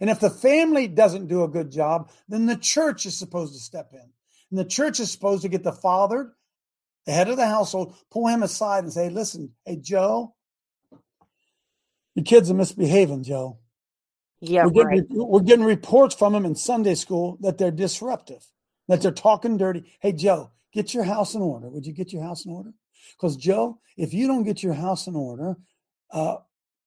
And 0.00 0.10
if 0.10 0.20
the 0.20 0.30
family 0.30 0.88
doesn't 0.88 1.28
do 1.28 1.44
a 1.44 1.48
good 1.48 1.70
job, 1.70 2.10
then 2.28 2.46
the 2.46 2.56
church 2.56 3.06
is 3.06 3.16
supposed 3.16 3.54
to 3.54 3.60
step 3.60 3.90
in. 3.92 4.10
And 4.50 4.58
the 4.58 4.64
church 4.64 5.00
is 5.00 5.10
supposed 5.10 5.42
to 5.42 5.48
get 5.48 5.62
the 5.62 5.72
father, 5.72 6.32
the 7.06 7.12
head 7.12 7.28
of 7.28 7.36
the 7.36 7.46
household, 7.46 7.94
pull 8.10 8.26
him 8.26 8.42
aside 8.42 8.84
and 8.84 8.92
say, 8.92 9.08
listen, 9.08 9.52
hey, 9.64 9.76
Joe, 9.76 10.34
your 12.14 12.24
kids 12.24 12.50
are 12.50 12.54
misbehaving, 12.54 13.24
Joe. 13.24 13.58
Yeah, 14.40 14.64
we're 14.64 14.70
getting, 14.70 14.88
right. 14.88 15.06
we're 15.10 15.40
getting 15.40 15.64
reports 15.64 16.14
from 16.14 16.32
them 16.32 16.44
in 16.44 16.54
Sunday 16.54 16.94
school 16.94 17.38
that 17.40 17.58
they're 17.58 17.70
disruptive, 17.70 18.44
that 18.88 19.02
they're 19.02 19.12
talking 19.12 19.56
dirty. 19.56 19.92
Hey, 20.00 20.12
Joe, 20.12 20.52
get 20.72 20.94
your 20.94 21.04
house 21.04 21.34
in 21.34 21.42
order. 21.42 21.68
Would 21.68 21.86
you 21.86 21.92
get 21.92 22.12
your 22.12 22.22
house 22.22 22.44
in 22.44 22.52
order? 22.52 22.72
Because, 23.16 23.36
Joe, 23.36 23.78
if 23.96 24.14
you 24.14 24.26
don't 24.26 24.44
get 24.44 24.62
your 24.62 24.74
house 24.74 25.06
in 25.06 25.16
order, 25.16 25.56
uh, 26.10 26.36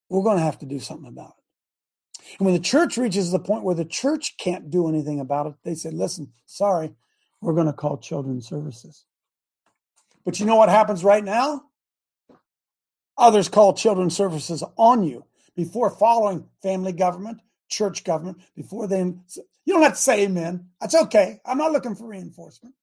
we're 0.10 0.24
going 0.24 0.38
to 0.38 0.44
have 0.44 0.60
to 0.60 0.66
do 0.66 0.80
something 0.80 1.08
about 1.08 1.34
it. 1.38 2.36
And 2.40 2.46
when 2.46 2.56
the 2.56 2.62
church 2.62 2.98
reaches 2.98 3.32
the 3.32 3.40
point 3.40 3.64
where 3.64 3.76
the 3.76 3.86
church 3.86 4.36
can't 4.38 4.70
do 4.70 4.90
anything 4.90 5.20
about 5.20 5.48
it, 5.48 5.54
they 5.64 5.76
say, 5.76 5.92
listen, 5.92 6.34
sorry, 6.46 6.94
we're 7.42 7.54
going 7.54 7.68
to 7.68 7.74
call 7.74 7.98
children's 7.98 8.48
services. 8.48 9.06
But 10.26 10.40
you 10.40 10.46
know 10.46 10.56
what 10.56 10.70
happens 10.70 11.04
right 11.04 11.24
now? 11.24 11.64
Others 13.18 13.50
call 13.50 13.74
children's 13.74 14.16
services 14.16 14.64
on 14.78 15.04
you 15.04 15.26
before 15.56 15.90
following 15.90 16.50
family 16.62 16.92
government, 16.92 17.40
church 17.68 18.04
government, 18.04 18.38
before 18.56 18.88
then. 18.88 19.24
You 19.66 19.74
don't 19.74 19.84
have 19.84 19.94
to 19.94 20.02
say 20.02 20.24
amen. 20.24 20.68
That's 20.80 20.96
okay. 20.96 21.40
I'm 21.46 21.58
not 21.58 21.74
looking 21.74 21.96
for 21.96 22.08
reinforcement. 22.08 22.74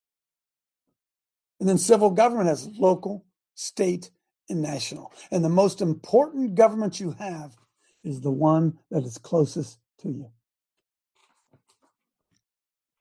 And 1.60 1.68
then 1.68 1.78
civil 1.78 2.10
government 2.10 2.48
has 2.48 2.68
local, 2.78 3.24
state, 3.54 4.10
and 4.50 4.60
national. 4.60 5.12
And 5.30 5.42
the 5.42 5.48
most 5.48 5.80
important 5.80 6.54
government 6.54 7.00
you 7.00 7.12
have 7.12 7.56
is 8.02 8.20
the 8.20 8.30
one 8.30 8.78
that 8.90 9.04
is 9.04 9.16
closest 9.16 9.78
to 10.00 10.08
you. 10.10 10.30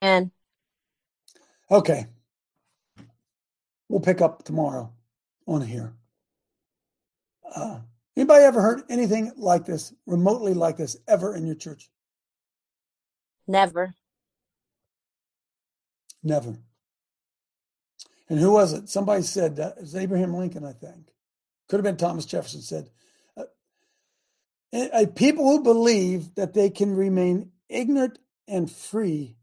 And 0.01 0.31
Okay. 1.69 2.05
We'll 3.89 3.99
pick 3.99 4.21
up 4.21 4.43
tomorrow 4.43 4.93
on 5.47 5.61
here. 5.61 5.93
Uh, 7.55 7.79
anybody 8.15 8.43
ever 8.43 8.61
heard 8.61 8.83
anything 8.89 9.31
like 9.35 9.65
this, 9.65 9.93
remotely 10.05 10.53
like 10.53 10.77
this, 10.77 10.97
ever 11.07 11.35
in 11.35 11.45
your 11.45 11.55
church? 11.55 11.89
never. 13.47 13.93
Never. 16.23 16.55
And 18.29 18.39
who 18.39 18.51
was 18.51 18.73
it? 18.73 18.89
Somebody 18.89 19.23
said 19.23 19.57
that 19.57 19.77
it 19.77 19.81
was 19.81 19.95
Abraham 19.95 20.33
Lincoln, 20.33 20.65
I 20.65 20.71
think. 20.71 21.11
Could 21.67 21.77
have 21.77 21.83
been 21.83 21.97
Thomas 21.97 22.25
Jefferson 22.25 22.61
said. 22.61 22.89
Uh, 23.37 25.05
people 25.15 25.45
who 25.45 25.61
believe 25.61 26.33
that 26.35 26.53
they 26.53 26.69
can 26.69 26.95
remain 26.95 27.51
ignorant 27.69 28.19
and 28.47 28.71
free 28.71 29.35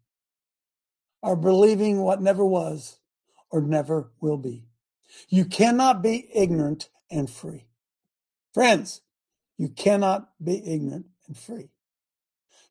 are 1.22 1.36
believing 1.36 2.00
what 2.00 2.22
never 2.22 2.44
was 2.44 2.98
or 3.50 3.60
never 3.60 4.10
will 4.20 4.38
be. 4.38 4.64
You 5.28 5.44
cannot 5.44 6.02
be 6.02 6.28
ignorant 6.34 6.88
and 7.10 7.28
free. 7.28 7.66
Friends, 8.54 9.00
you 9.58 9.68
cannot 9.68 10.28
be 10.42 10.62
ignorant 10.64 11.06
and 11.26 11.36
free. 11.36 11.68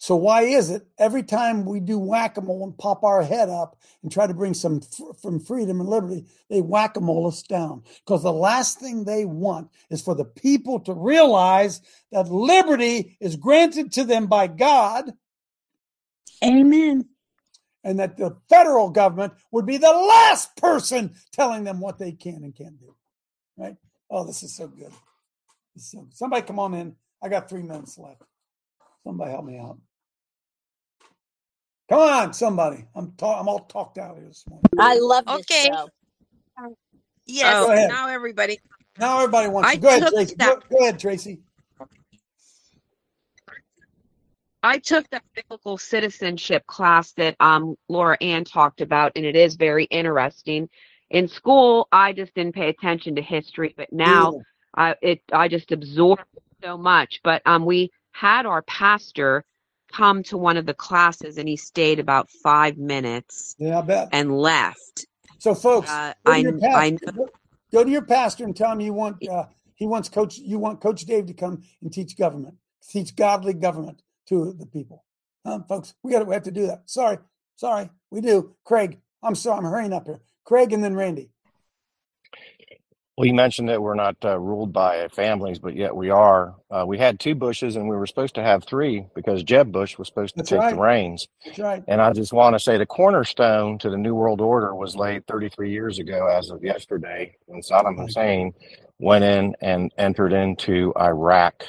So 0.02 0.16
why 0.16 0.44
is 0.44 0.70
it 0.70 0.88
every 0.98 1.24
time 1.24 1.66
we 1.66 1.82
do 1.82 2.00
whack-a-mole 2.00 2.64
and 2.64 2.78
pop 2.78 3.04
our 3.04 3.22
head 3.22 3.50
up 3.50 3.78
and 4.02 4.10
try 4.10 4.28
to 4.28 4.34
bring 4.34 4.54
some 4.54 4.80
from 5.22 5.42
freedom 5.42 5.82
and 5.82 5.90
liberty, 5.90 6.26
they 6.50 6.62
whack-a-mole 6.62 7.28
us 7.28 7.44
down? 7.44 7.84
Because 8.06 8.24
the 8.24 8.32
last 8.32 8.80
thing 8.80 9.04
they 9.04 9.26
want 9.26 9.70
is 9.90 10.02
for 10.02 10.16
the 10.16 10.24
people 10.24 10.80
to 10.82 10.94
realize 10.94 11.82
that 12.14 12.30
liberty 12.30 13.18
is 13.20 13.36
granted 13.36 13.92
to 13.94 14.06
them 14.06 14.28
by 14.28 14.48
God. 14.48 15.12
Amen. 16.42 17.06
And 17.84 18.00
that 18.00 18.18
the 18.18 18.38
federal 18.48 18.90
government 18.90 19.34
would 19.52 19.66
be 19.66 19.76
the 19.76 19.92
last 19.92 20.56
person 20.56 21.14
telling 21.34 21.66
them 21.66 21.82
what 21.82 22.00
they 22.00 22.14
can 22.14 22.44
and 22.46 22.56
can't 22.56 22.80
do. 22.80 22.96
Right? 23.58 23.76
Oh, 24.10 24.26
this 24.26 24.44
is 24.44 24.56
so 24.56 24.68
good. 24.68 24.94
This 25.80 25.86
is 25.86 25.92
so. 25.92 26.08
Somebody 26.12 26.42
come 26.42 26.60
on 26.60 26.74
in. 26.74 26.94
I 27.24 27.30
got 27.30 27.50
three 27.50 27.62
minutes 27.64 27.98
left. 27.98 28.22
Somebody 29.06 29.32
help 29.32 29.46
me 29.46 29.58
out. 29.58 29.78
Come 31.90 32.00
on, 32.00 32.34
somebody. 32.34 32.86
I'm 32.96 33.14
talk, 33.14 33.40
I'm 33.40 33.48
all 33.48 33.60
talked 33.60 33.98
out 33.98 34.18
here 34.18 34.28
this 34.28 34.44
morning. 34.50 34.66
I 34.78 35.00
love 35.00 35.26
this 35.26 35.38
Okay. 35.40 35.70
show. 35.72 35.90
Yes. 37.26 37.66
Go 37.66 37.72
ahead. 37.72 37.90
Now 37.90 38.10
everybody. 38.10 38.60
Now 39.00 39.20
everybody 39.20 39.48
wants 39.48 39.72
to. 39.72 39.78
Go 39.78 39.88
ahead, 39.88 40.10
Tracy. 40.10 40.36
Go, 40.36 40.46
that- 40.46 40.70
go 40.70 40.78
ahead, 40.80 41.00
Tracy. 41.00 41.42
I 44.62 44.80
took 44.80 45.10
the 45.10 45.22
biblical 45.34 45.78
citizenship 45.78 46.66
class 46.68 47.14
that 47.14 47.38
um, 47.40 47.76
Laura 47.88 48.18
Ann 48.20 48.44
talked 48.44 48.82
about, 48.82 49.14
and 49.16 49.26
it 49.26 49.38
is 49.38 49.56
very 49.56 49.86
interesting. 49.86 50.68
In 51.10 51.30
school, 51.30 51.88
I 51.94 52.12
just 52.12 52.34
didn't 52.36 52.56
pay 52.56 52.68
attention 52.68 53.16
to 53.16 53.22
history, 53.22 53.74
but 53.78 53.88
now 53.94 54.32
Neither. 54.32 54.44
I 54.76 54.96
it 55.02 55.22
I 55.32 55.48
just 55.48 55.72
absorbed 55.72 56.24
so 56.64 56.78
much. 56.78 57.20
But 57.24 57.42
um, 57.46 57.66
we 57.66 57.92
had 58.12 58.46
our 58.46 58.62
pastor 58.64 59.44
come 59.92 60.24
to 60.24 60.38
one 60.38 60.58
of 60.58 60.66
the 60.66 60.74
classes, 60.74 61.38
and 61.38 61.48
he 61.48 61.58
stayed 61.58 62.00
about 62.00 62.30
five 62.44 62.78
minutes 62.78 63.56
Yeah, 63.58 63.80
I 63.80 63.82
bet. 63.82 64.10
and 64.12 64.38
left. 64.38 65.08
So, 65.40 65.56
folks, 65.56 65.90
Uh, 65.90 66.14
go, 66.26 66.32
to 66.34 66.38
I 66.38 66.42
your 66.42 66.54
I 66.54 66.92
pastor, 66.92 67.12
go, 67.16 67.30
go 67.72 67.84
to 67.84 67.90
your 67.90 68.02
pastor 68.04 68.44
and 68.44 68.56
tell 68.56 68.72
him 68.72 68.82
you 68.82 68.94
want 68.94 69.28
uh, 69.28 69.46
he 69.76 69.88
wants 69.88 70.10
Coach 70.10 70.38
you 70.38 70.60
want 70.60 70.82
Coach 70.82 71.02
Dave 71.06 71.26
to 71.28 71.34
come 71.34 71.64
and 71.82 71.92
teach 71.92 72.18
government, 72.18 72.56
teach 72.88 73.16
godly 73.16 73.54
government 73.54 74.02
to 74.28 74.54
the 74.54 74.66
people. 74.66 75.06
Um, 75.46 75.64
folks, 75.64 75.96
we 76.04 76.12
got 76.12 76.28
we 76.28 76.34
have 76.34 76.44
to 76.44 76.52
do 76.52 76.68
that. 76.68 76.84
Sorry, 76.90 77.18
sorry, 77.56 77.90
we 78.12 78.22
do. 78.22 78.56
Craig, 78.66 79.00
I'm 79.24 79.36
sorry, 79.36 79.58
I'm 79.60 79.64
hurrying 79.64 79.94
up 79.94 80.06
here. 80.06 80.20
Craig 80.44 80.74
and 80.74 80.84
then 80.84 80.96
Randy. 80.96 81.30
Well, 83.20 83.28
you 83.28 83.34
mentioned 83.34 83.68
that 83.68 83.82
we're 83.82 83.96
not 83.96 84.16
uh, 84.24 84.40
ruled 84.40 84.72
by 84.72 85.06
families, 85.10 85.60
but 85.60 85.76
yet 85.76 85.94
we 85.94 86.10
are. 86.10 86.56
Uh, 86.72 86.86
we 86.88 86.98
had 86.98 87.20
two 87.20 87.36
Bushes, 87.36 87.76
and 87.76 87.90
we 87.90 87.98
were 87.98 88.08
supposed 88.08 88.36
to 88.36 88.42
have 88.42 88.64
three 88.64 89.08
because 89.14 89.44
Jeb 89.44 89.74
Bush 89.74 89.98
was 89.98 90.08
supposed 90.08 90.36
to 90.36 90.38
That's 90.38 90.52
take 90.52 90.60
right. 90.60 90.74
the 90.74 90.80
reins. 90.80 91.28
That's 91.46 91.60
right. 91.60 91.84
And 91.90 92.00
I 92.00 92.14
just 92.14 92.32
want 92.32 92.56
to 92.56 92.60
say 92.60 92.78
the 92.78 92.86
cornerstone 92.86 93.78
to 93.80 93.90
the 93.90 93.98
New 93.98 94.16
World 94.16 94.40
Order 94.40 94.74
was 94.74 94.96
laid 94.96 95.28
33 95.28 95.70
years 95.70 96.00
ago, 96.00 96.28
as 96.28 96.50
of 96.50 96.64
yesterday, 96.64 97.36
when 97.46 97.62
Saddam 97.62 97.98
Hussein 97.98 98.54
went 99.00 99.26
in 99.26 99.54
and 99.60 99.92
entered 99.98 100.32
into 100.32 100.94
Iraq. 100.98 101.66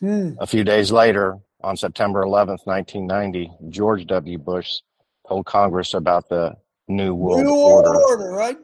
Hmm. 0.00 0.32
A 0.40 0.46
few 0.48 0.64
days 0.64 0.90
later, 0.90 1.38
on 1.60 1.76
September 1.76 2.24
11th, 2.24 2.66
1990, 2.66 3.52
George 3.68 4.08
W. 4.08 4.38
Bush 4.38 4.80
told 5.28 5.46
Congress 5.46 5.94
about 5.94 6.28
the 6.28 6.56
New 6.88 7.14
World 7.14 7.44
New 7.44 7.54
World 7.54 7.86
Order. 7.86 8.00
Order, 8.00 8.30
right? 8.32 8.58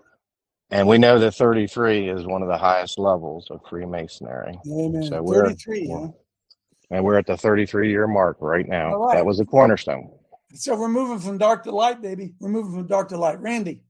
And 0.70 0.88
we 0.88 0.98
know 0.98 1.18
that 1.18 1.32
33 1.32 2.08
is 2.08 2.26
one 2.26 2.42
of 2.42 2.48
the 2.48 2.58
highest 2.58 2.98
levels 2.98 3.46
of 3.50 3.60
Freemasonry. 3.68 4.58
Amen. 4.66 5.02
So 5.04 5.22
we're, 5.22 5.46
33, 5.46 5.86
we're- 5.88 6.02
huh? 6.06 6.12
and 6.90 7.04
we're 7.04 7.18
at 7.18 7.26
the 7.26 7.36
33 7.36 7.90
year 7.90 8.06
mark 8.06 8.38
right 8.40 8.66
now. 8.66 8.94
All 8.94 9.06
right. 9.06 9.16
That 9.16 9.26
was 9.26 9.40
a 9.40 9.44
cornerstone. 9.44 10.10
So 10.54 10.76
we're 10.76 10.88
moving 10.88 11.18
from 11.18 11.38
dark 11.38 11.64
to 11.64 11.70
light, 11.70 12.02
baby. 12.02 12.34
We're 12.40 12.48
moving 12.48 12.72
from 12.72 12.86
dark 12.86 13.08
to 13.10 13.18
light. 13.18 13.40
Randy. 13.40 13.82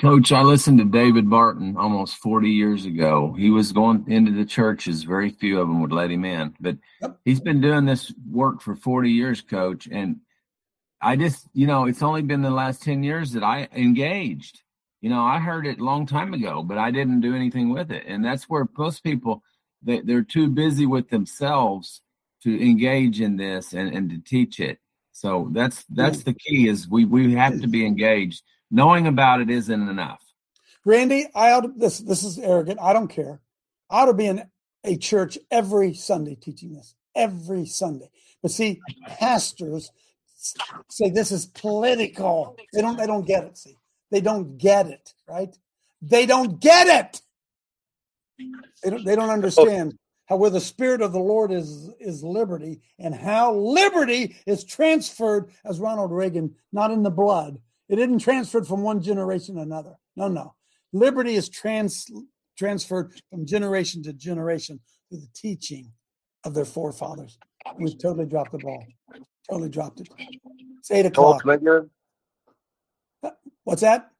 Coach, 0.00 0.32
I 0.32 0.40
listened 0.42 0.78
to 0.78 0.84
David 0.84 1.28
Barton 1.28 1.76
almost 1.76 2.16
40 2.16 2.48
years 2.48 2.86
ago. 2.86 3.34
He 3.38 3.50
was 3.50 3.72
going 3.72 4.04
into 4.08 4.32
the 4.32 4.46
churches, 4.46 5.02
very 5.02 5.28
few 5.28 5.60
of 5.60 5.68
them 5.68 5.82
would 5.82 5.92
let 5.92 6.10
him 6.10 6.24
in, 6.24 6.54
but 6.58 6.78
he's 7.26 7.40
been 7.40 7.60
doing 7.60 7.84
this 7.84 8.10
work 8.30 8.62
for 8.62 8.74
40 8.76 9.10
years, 9.10 9.42
Coach. 9.42 9.86
And 9.90 10.20
I 11.02 11.16
just, 11.16 11.46
you 11.52 11.66
know, 11.66 11.84
it's 11.84 12.02
only 12.02 12.22
been 12.22 12.40
the 12.40 12.50
last 12.50 12.82
10 12.82 13.02
years 13.02 13.32
that 13.32 13.44
I 13.44 13.68
engaged. 13.76 14.62
You 15.04 15.10
know, 15.10 15.22
I 15.22 15.38
heard 15.38 15.66
it 15.66 15.80
a 15.80 15.84
long 15.84 16.06
time 16.06 16.32
ago, 16.32 16.62
but 16.62 16.78
I 16.78 16.90
didn't 16.90 17.20
do 17.20 17.36
anything 17.36 17.68
with 17.68 17.90
it. 17.90 18.04
And 18.06 18.24
that's 18.24 18.44
where 18.44 18.66
most 18.78 19.04
people, 19.04 19.42
they, 19.82 20.00
they're 20.00 20.22
too 20.22 20.48
busy 20.48 20.86
with 20.86 21.10
themselves 21.10 22.00
to 22.42 22.66
engage 22.66 23.20
in 23.20 23.36
this 23.36 23.74
and, 23.74 23.94
and 23.94 24.08
to 24.08 24.16
teach 24.16 24.60
it. 24.60 24.78
So 25.12 25.50
that's 25.52 25.84
that's 25.90 26.22
the 26.22 26.32
key 26.32 26.68
is 26.68 26.88
we 26.88 27.04
we 27.04 27.34
have 27.34 27.60
to 27.60 27.66
be 27.66 27.84
engaged. 27.84 28.44
Knowing 28.70 29.06
about 29.06 29.42
it 29.42 29.50
isn't 29.50 29.88
enough. 29.90 30.22
Randy, 30.86 31.26
I 31.34 31.52
ought 31.52 31.60
to, 31.60 31.72
this 31.76 31.98
this 31.98 32.24
is 32.24 32.38
arrogant. 32.38 32.80
I 32.80 32.94
don't 32.94 33.08
care. 33.08 33.42
I 33.90 34.00
ought 34.00 34.06
to 34.06 34.14
be 34.14 34.24
in 34.24 34.48
a 34.84 34.96
church 34.96 35.36
every 35.50 35.92
Sunday 35.92 36.34
teaching 36.34 36.72
this 36.72 36.94
every 37.14 37.66
Sunday. 37.66 38.08
But 38.40 38.52
see, 38.52 38.80
pastors 39.06 39.92
say 40.88 41.10
this 41.10 41.30
is 41.30 41.44
political. 41.44 42.56
They 42.72 42.80
don't 42.80 42.96
they 42.96 43.06
don't 43.06 43.26
get 43.26 43.44
it. 43.44 43.58
See, 43.58 43.76
they 44.14 44.20
don't 44.20 44.58
get 44.58 44.86
it. 44.86 45.12
Right? 45.28 45.54
They 46.00 46.24
don't 46.24 46.60
get 46.60 46.86
it. 46.86 47.20
They 48.82 48.90
don't 48.90 49.04
they 49.04 49.16
don't 49.16 49.30
understand 49.38 49.98
how 50.26 50.36
where 50.36 50.50
the 50.50 50.60
spirit 50.60 51.02
of 51.02 51.12
the 51.12 51.18
Lord 51.18 51.50
is 51.50 51.90
is 51.98 52.22
liberty 52.22 52.80
and 53.00 53.12
how 53.12 53.54
liberty 53.54 54.36
is 54.46 54.64
transferred 54.64 55.50
as 55.64 55.80
Ronald 55.80 56.12
Reagan, 56.12 56.54
not 56.72 56.92
in 56.92 57.02
the 57.02 57.10
blood. 57.10 57.58
It 57.88 57.98
isn't 57.98 58.20
transferred 58.20 58.68
from 58.68 58.82
one 58.82 59.02
generation 59.02 59.56
to 59.56 59.62
another. 59.62 59.96
No, 60.14 60.28
no. 60.28 60.54
Liberty 60.92 61.34
is 61.34 61.48
trans 61.48 62.06
transferred 62.56 63.12
from 63.30 63.44
generation 63.44 64.00
to 64.04 64.12
generation 64.12 64.78
through 65.08 65.22
the 65.22 65.28
teaching 65.34 65.90
of 66.44 66.54
their 66.54 66.64
forefathers. 66.64 67.36
We've 67.78 67.98
totally 67.98 68.26
dropped 68.26 68.52
the 68.52 68.58
ball. 68.58 68.86
Totally 69.50 69.70
dropped 69.70 70.00
it. 70.00 70.08
It's 70.78 70.92
eight 70.92 71.06
o'clock. 71.06 71.42
can 71.42 71.50
I 71.50 71.56
get 71.56 71.66
in? 71.66 71.90
What's 73.64 73.80
that? 73.82 74.10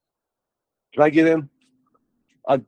Can 0.93 1.03
I 1.03 1.11
get 1.11 1.27
in? 1.27 1.49
I, 2.49 2.61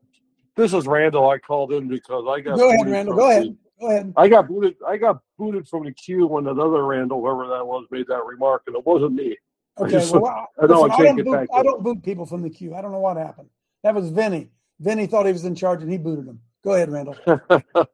this 0.56 0.72
is 0.72 0.86
Randall. 0.86 1.28
I 1.28 1.38
called 1.38 1.72
in 1.72 1.88
because 1.88 2.24
I 2.28 2.40
got. 2.40 2.56
Go 2.56 2.68
ahead, 2.70 2.86
Randall. 2.90 3.14
Go 3.16 3.26
the- 3.28 3.30
ahead. 3.36 3.56
Go 3.80 3.90
ahead. 3.90 4.12
I 4.16 4.28
got 4.28 4.48
booted. 4.48 4.76
I 4.86 4.96
got 4.96 5.18
booted 5.38 5.68
from 5.68 5.84
the 5.84 5.92
queue 5.92 6.26
when 6.26 6.46
another 6.46 6.84
Randall, 6.84 7.20
whoever 7.20 7.46
that 7.48 7.66
was, 7.66 7.86
made 7.90 8.06
that 8.08 8.24
remark, 8.24 8.62
and 8.66 8.74
it 8.76 8.86
wasn't 8.86 9.12
me. 9.14 9.36
I 9.78 9.82
Okay, 9.82 9.90
just- 9.92 10.12
well, 10.14 10.26
I, 10.26 10.46
I 10.62 10.66
know 10.66 10.82
listen, 10.82 10.90
I 10.90 10.94
I, 10.94 10.96
can't 10.96 11.06
don't 11.08 11.16
get 11.16 11.24
boot, 11.26 11.32
back. 11.32 11.48
I 11.52 11.62
don't 11.62 11.82
boot 11.82 12.02
people 12.02 12.24
from 12.26 12.42
the 12.42 12.50
queue. 12.50 12.74
I 12.74 12.80
don't 12.80 12.92
know 12.92 13.00
what 13.00 13.16
happened. 13.18 13.50
That 13.82 13.94
was 13.94 14.08
Vinny. 14.08 14.48
Vinny 14.80 15.06
thought 15.06 15.26
he 15.26 15.32
was 15.32 15.44
in 15.44 15.54
charge 15.54 15.82
and 15.82 15.90
he 15.92 15.98
booted 15.98 16.26
him. 16.26 16.40
Go 16.64 16.72
ahead, 16.74 16.90
Randall. 16.90 17.16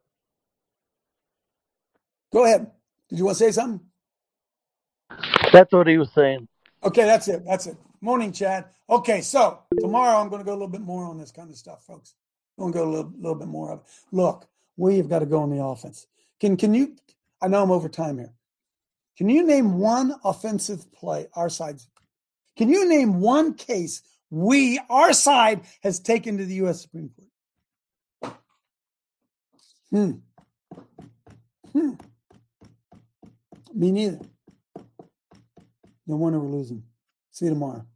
Go 2.33 2.45
ahead. 2.45 2.71
Did 3.11 3.19
you 3.19 3.25
want 3.27 3.37
to 3.39 3.45
say 3.45 3.51
something? 3.53 3.81
That's 5.53 5.71
what 5.73 5.87
he 5.87 5.99
was 5.99 6.11
saying. 6.13 6.49
Okay, 6.83 7.05
that's 7.05 7.29
it. 7.29 7.45
That's 7.45 7.67
it. 7.67 7.77
Morning, 8.05 8.33
Chad. 8.33 8.65
Okay, 8.91 9.21
so 9.21 9.61
tomorrow 9.79 10.19
I'm 10.19 10.29
going 10.29 10.41
to 10.41 10.45
go 10.45 10.51
a 10.51 10.59
little 10.59 10.67
bit 10.67 10.81
more 10.81 11.05
on 11.05 11.19
this 11.19 11.31
kind 11.31 11.49
of 11.49 11.57
stuff, 11.57 11.85
folks. 11.85 12.15
I'm 12.59 12.65
going 12.65 12.73
to 12.73 12.79
go 12.81 12.85
a 12.85 12.91
little, 12.91 13.13
little 13.17 13.35
bit 13.37 13.47
more 13.47 13.71
of 13.71 13.79
it. 13.79 13.85
Look, 14.11 14.49
we 14.77 14.97
have 14.97 15.09
got 15.09 15.21
to 15.21 15.27
go 15.27 15.39
on 15.39 15.51
the 15.51 15.63
offense. 15.63 16.09
Can 16.41 16.57
can 16.57 16.75
you? 16.75 16.97
I 17.41 17.47
know 17.47 17.63
I'm 17.63 17.71
over 17.71 17.89
time 17.89 18.19
here. 18.19 18.33
Can 19.17 19.29
you 19.29 19.47
name 19.47 19.79
one 19.79 20.17
offensive 20.25 20.91
play 20.91 21.29
our 21.35 21.49
side's? 21.49 21.87
Can 22.57 22.69
you 22.69 22.89
name 22.89 23.21
one 23.21 23.55
case 23.55 24.03
we 24.31 24.81
our 24.91 25.13
side 25.13 25.61
has 25.85 26.01
taken 26.01 26.39
to 26.39 26.45
the 26.45 26.55
U.S. 26.55 26.83
Supreme 26.83 27.11
Court? 28.21 28.37
Hmm. 29.93 30.13
Hmm. 31.73 31.93
Me 33.73 33.93
neither. 33.93 34.19
No 36.09 36.17
wonder 36.17 36.41
we're 36.41 36.51
losing. 36.51 36.83
See 37.33 37.47
you 37.47 37.51
tomorrow. 37.51 37.87